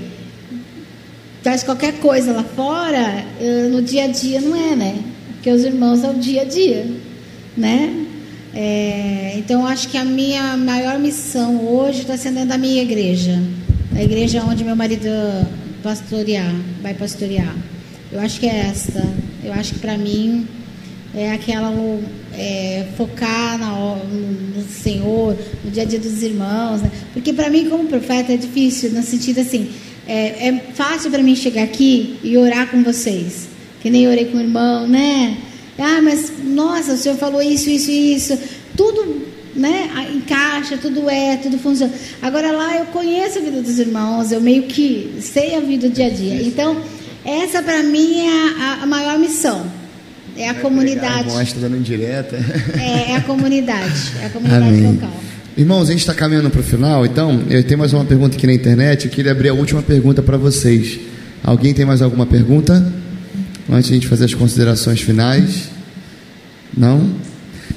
[1.43, 4.99] faz qualquer coisa lá fora, eh, no dia a dia não é, né?
[5.35, 6.87] Porque os irmãos é o dia a dia,
[7.57, 8.07] né?
[8.55, 13.41] É, então, acho que a minha maior missão hoje está sendo da minha igreja,
[13.95, 15.09] a igreja onde meu marido
[15.83, 17.55] pastorear, vai pastorear.
[18.11, 19.07] Eu acho que é esta.
[19.45, 20.47] Eu acho que para mim
[21.15, 21.73] é aquela
[22.35, 26.91] é, focar na, no Senhor, no dia a dia dos irmãos, né?
[27.13, 29.71] porque para mim como profeta é difícil no sentido assim,
[30.07, 33.49] é, é fácil para mim chegar aqui e orar com vocês,
[33.81, 35.37] que nem orei com o irmão, né?
[35.79, 38.39] Ah, mas nossa, o senhor falou isso, isso, isso,
[38.77, 39.89] tudo, né?
[40.15, 41.93] Encaixa, tudo é, tudo funciona.
[42.21, 45.95] Agora lá eu conheço a vida dos irmãos, eu meio que sei a vida do
[45.95, 46.43] dia a dia.
[46.43, 46.77] Então
[47.25, 49.78] essa para mim é a, a maior missão.
[50.39, 51.29] É a comunidade.
[51.29, 52.37] Mostra dando indireta.
[52.79, 54.13] É, é a comunidade.
[54.23, 54.93] É a comunidade Amém.
[54.93, 55.21] local.
[55.57, 58.47] Irmãos, a gente está caminhando para o final, então eu tenho mais uma pergunta aqui
[58.47, 59.07] na internet.
[59.07, 61.01] Eu queria abrir a última pergunta para vocês.
[61.43, 62.93] Alguém tem mais alguma pergunta?
[63.69, 65.71] Antes de a gente fazer as considerações finais?
[66.77, 67.11] Não?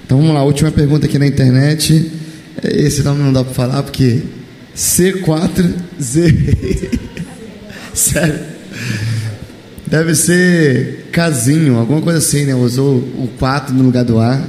[0.05, 2.11] Então vamos lá, última pergunta aqui na internet.
[2.63, 4.21] Esse nome não dá para falar porque
[4.77, 5.73] C4Z.
[7.95, 8.39] Sério.
[9.91, 12.55] Deve ser casinho, alguma coisa assim, né?
[12.55, 14.41] Usou o 4 no lugar do A.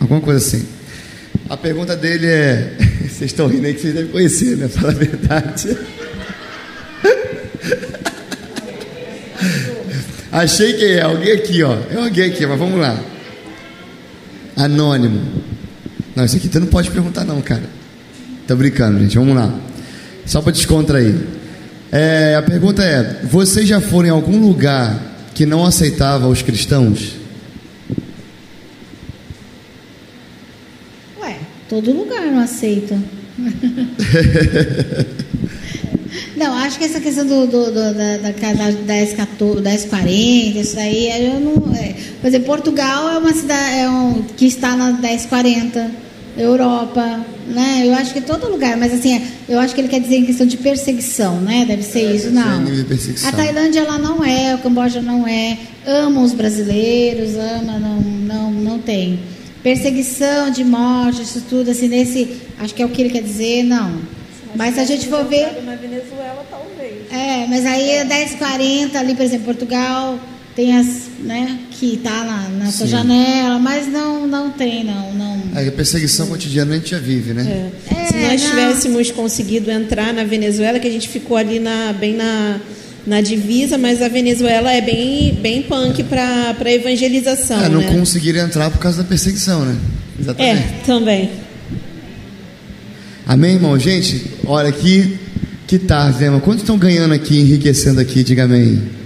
[0.00, 0.66] Alguma coisa assim.
[1.50, 2.74] A pergunta dele é.
[3.04, 4.68] Vocês estão rindo aí que vocês devem conhecer, né?
[4.68, 5.76] Fala a verdade.
[10.32, 11.76] Achei que é alguém aqui, ó.
[11.90, 12.98] É alguém aqui, mas vamos lá.
[14.56, 15.20] Anônimo.
[16.16, 17.64] Não, isso aqui tu não pode perguntar, não, cara.
[18.48, 19.18] Tô brincando, gente.
[19.18, 19.54] Vamos lá.
[20.24, 21.41] Só para descontrair.
[21.92, 24.98] É, a pergunta é: vocês já foram em algum lugar
[25.34, 27.16] que não aceitava os cristãos?
[31.20, 31.36] Ué,
[31.68, 32.98] todo lugar não aceita.
[36.36, 41.26] Não, acho que essa questão do, do, do da, da, da 10, 1040, isso aí,
[41.26, 41.74] eu não.
[41.74, 45.90] É, por exemplo, Portugal é uma cidade é um, que está na 1040,
[46.36, 47.82] Europa, né?
[47.84, 50.46] Eu acho que todo lugar, mas assim, eu acho que ele quer dizer em questão
[50.46, 51.64] de perseguição, né?
[51.66, 52.64] Deve ser é, isso, não.
[53.26, 55.58] A Tailândia ela não é, o Camboja não é.
[55.86, 59.20] Ama os brasileiros, ama, não, não, não tem.
[59.62, 62.36] Perseguição de morte, isso tudo, assim, nesse.
[62.58, 64.00] Acho que é o que ele quer dizer, não.
[64.54, 65.62] Mas se a gente for ver.
[65.64, 67.12] Na Venezuela, talvez.
[67.12, 70.18] É, mas aí é 10,40 ali, por exemplo, Portugal
[70.54, 75.42] tem as, né, que tá na, na sua janela, mas não, não tem, não, não.
[75.54, 77.70] É, a perseguição cotidiana a gente já vive, né?
[77.90, 77.94] É.
[77.94, 78.50] É, Se nós não.
[78.50, 82.60] tivéssemos conseguido entrar na Venezuela, que a gente ficou ali na, bem na,
[83.06, 87.64] na divisa, mas a Venezuela é bem, bem punk para evangelização.
[87.64, 87.90] É, não né?
[87.90, 89.76] conseguiram entrar por causa da perseguição, né?
[90.20, 90.58] Exatamente.
[90.58, 91.30] É, também.
[93.26, 93.78] Amém, irmão?
[93.78, 95.18] Gente, olha aqui,
[95.66, 96.40] que tarde, né, irmão?
[96.40, 98.22] Quantos estão ganhando aqui, enriquecendo aqui?
[98.22, 99.01] Diga amém.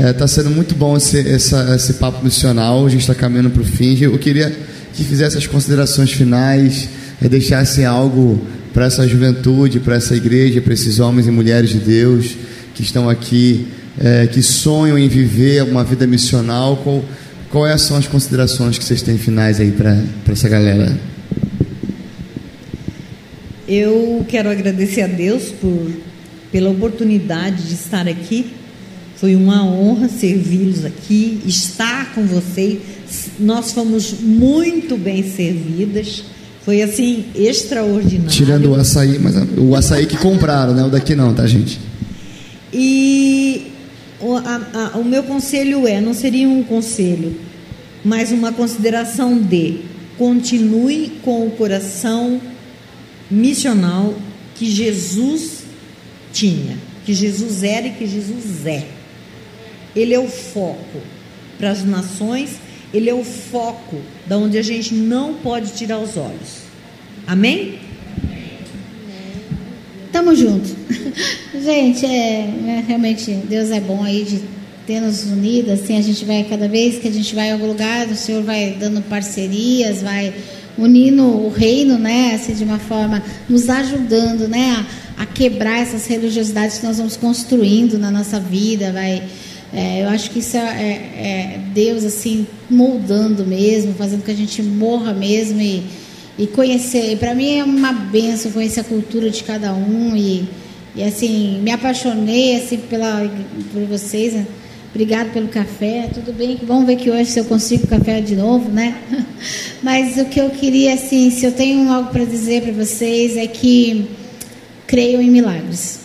[0.00, 3.50] Está é, tá sendo muito bom esse, essa, esse papo missional, a gente está caminhando
[3.50, 3.98] para o fim.
[4.00, 4.50] Eu queria
[4.94, 6.88] que fizesse as considerações finais,
[7.20, 8.40] é, deixasse algo
[8.72, 12.34] para essa juventude, para essa igreja, para esses homens e mulheres de Deus
[12.74, 13.66] que estão aqui,
[14.02, 16.78] é, que sonham em viver uma vida missional.
[16.78, 17.04] Qual,
[17.50, 20.96] quais são as considerações que vocês têm finais aí para essa galera?
[23.68, 25.92] Eu quero agradecer a Deus por,
[26.50, 28.59] pela oportunidade de estar aqui.
[29.20, 32.78] Foi uma honra servi-los aqui, estar com vocês.
[33.38, 36.24] Nós fomos muito bem servidas.
[36.64, 38.30] Foi assim, extraordinário.
[38.30, 40.84] Tirando o açaí, mas o açaí que compraram, né?
[40.84, 41.78] O daqui não, tá, gente?
[42.72, 43.66] E
[44.22, 47.36] o, a, a, o meu conselho é: não seria um conselho,
[48.02, 49.80] mas uma consideração de
[50.16, 52.40] continue com o coração
[53.30, 54.14] missional
[54.54, 55.64] que Jesus
[56.32, 58.99] tinha, que Jesus era e que Jesus é.
[59.94, 61.00] Ele é o foco
[61.58, 62.58] para as nações,
[62.92, 66.62] ele é o foco da onde a gente não pode tirar os olhos.
[67.26, 67.78] Amém?
[70.12, 70.68] Tamo junto.
[71.62, 74.40] gente, é, é, realmente Deus é bom aí de
[74.86, 77.68] ter nos unido, assim, a gente vai cada vez que a gente vai a algum
[77.68, 80.34] lugar, o Senhor vai dando parcerias, vai
[80.76, 84.84] unindo o reino, né, assim, de uma forma, nos ajudando, né,
[85.16, 89.22] a, a quebrar essas religiosidades que nós vamos construindo na nossa vida, vai,
[89.72, 94.36] é, eu acho que isso é, é, é, Deus, assim, moldando mesmo, fazendo que a
[94.36, 95.84] gente morra mesmo e,
[96.36, 100.48] e conhecer, para mim é uma benção conhecer a cultura de cada um e,
[100.96, 103.30] e assim, me apaixonei, assim, pela,
[103.72, 104.46] por vocês, né?
[104.92, 106.10] Obrigado pelo café.
[106.12, 106.58] Tudo bem?
[106.64, 108.96] Vamos ver que hoje se eu consigo café de novo, né?
[109.80, 113.46] Mas o que eu queria, assim, se eu tenho algo para dizer para vocês é
[113.46, 114.08] que
[114.88, 116.00] creio em milagres.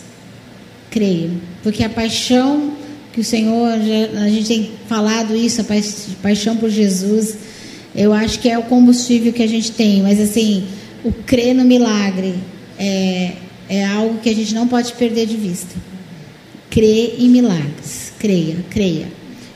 [0.88, 1.32] Creio.
[1.64, 2.75] Porque a paixão
[3.16, 5.64] que o Senhor, a gente tem falado isso, a
[6.22, 7.34] paixão por Jesus,
[7.96, 10.02] eu acho que é o combustível que a gente tem.
[10.02, 10.66] Mas, assim,
[11.02, 12.34] o crer no milagre
[12.78, 13.32] é,
[13.68, 15.74] é algo que a gente não pode perder de vista.
[16.70, 19.08] Crer em milagres creia, creia.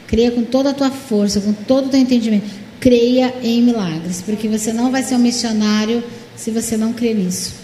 [0.07, 2.47] Creia com toda a tua força, com todo o teu entendimento.
[2.79, 6.03] Creia em milagres, porque você não vai ser um missionário
[6.37, 7.55] se você não crer nisso.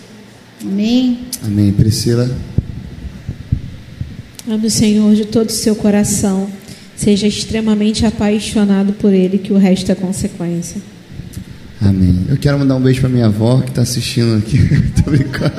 [0.62, 1.18] Amém?
[1.42, 1.72] Amém.
[1.72, 2.30] Priscila.
[4.48, 6.48] Ame o Senhor de todo o seu coração.
[6.96, 10.80] Seja extremamente apaixonado por Ele, que o resto é consequência.
[11.82, 12.24] Amém.
[12.28, 14.58] Eu quero mandar um beijo para minha avó que está assistindo aqui.
[15.02, 15.52] Tô brincando.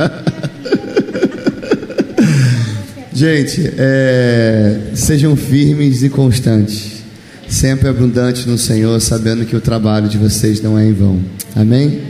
[3.14, 7.04] Gente, é, sejam firmes e constantes,
[7.50, 11.20] sempre abundantes no Senhor, sabendo que o trabalho de vocês não é em vão.
[11.56, 12.04] Amém?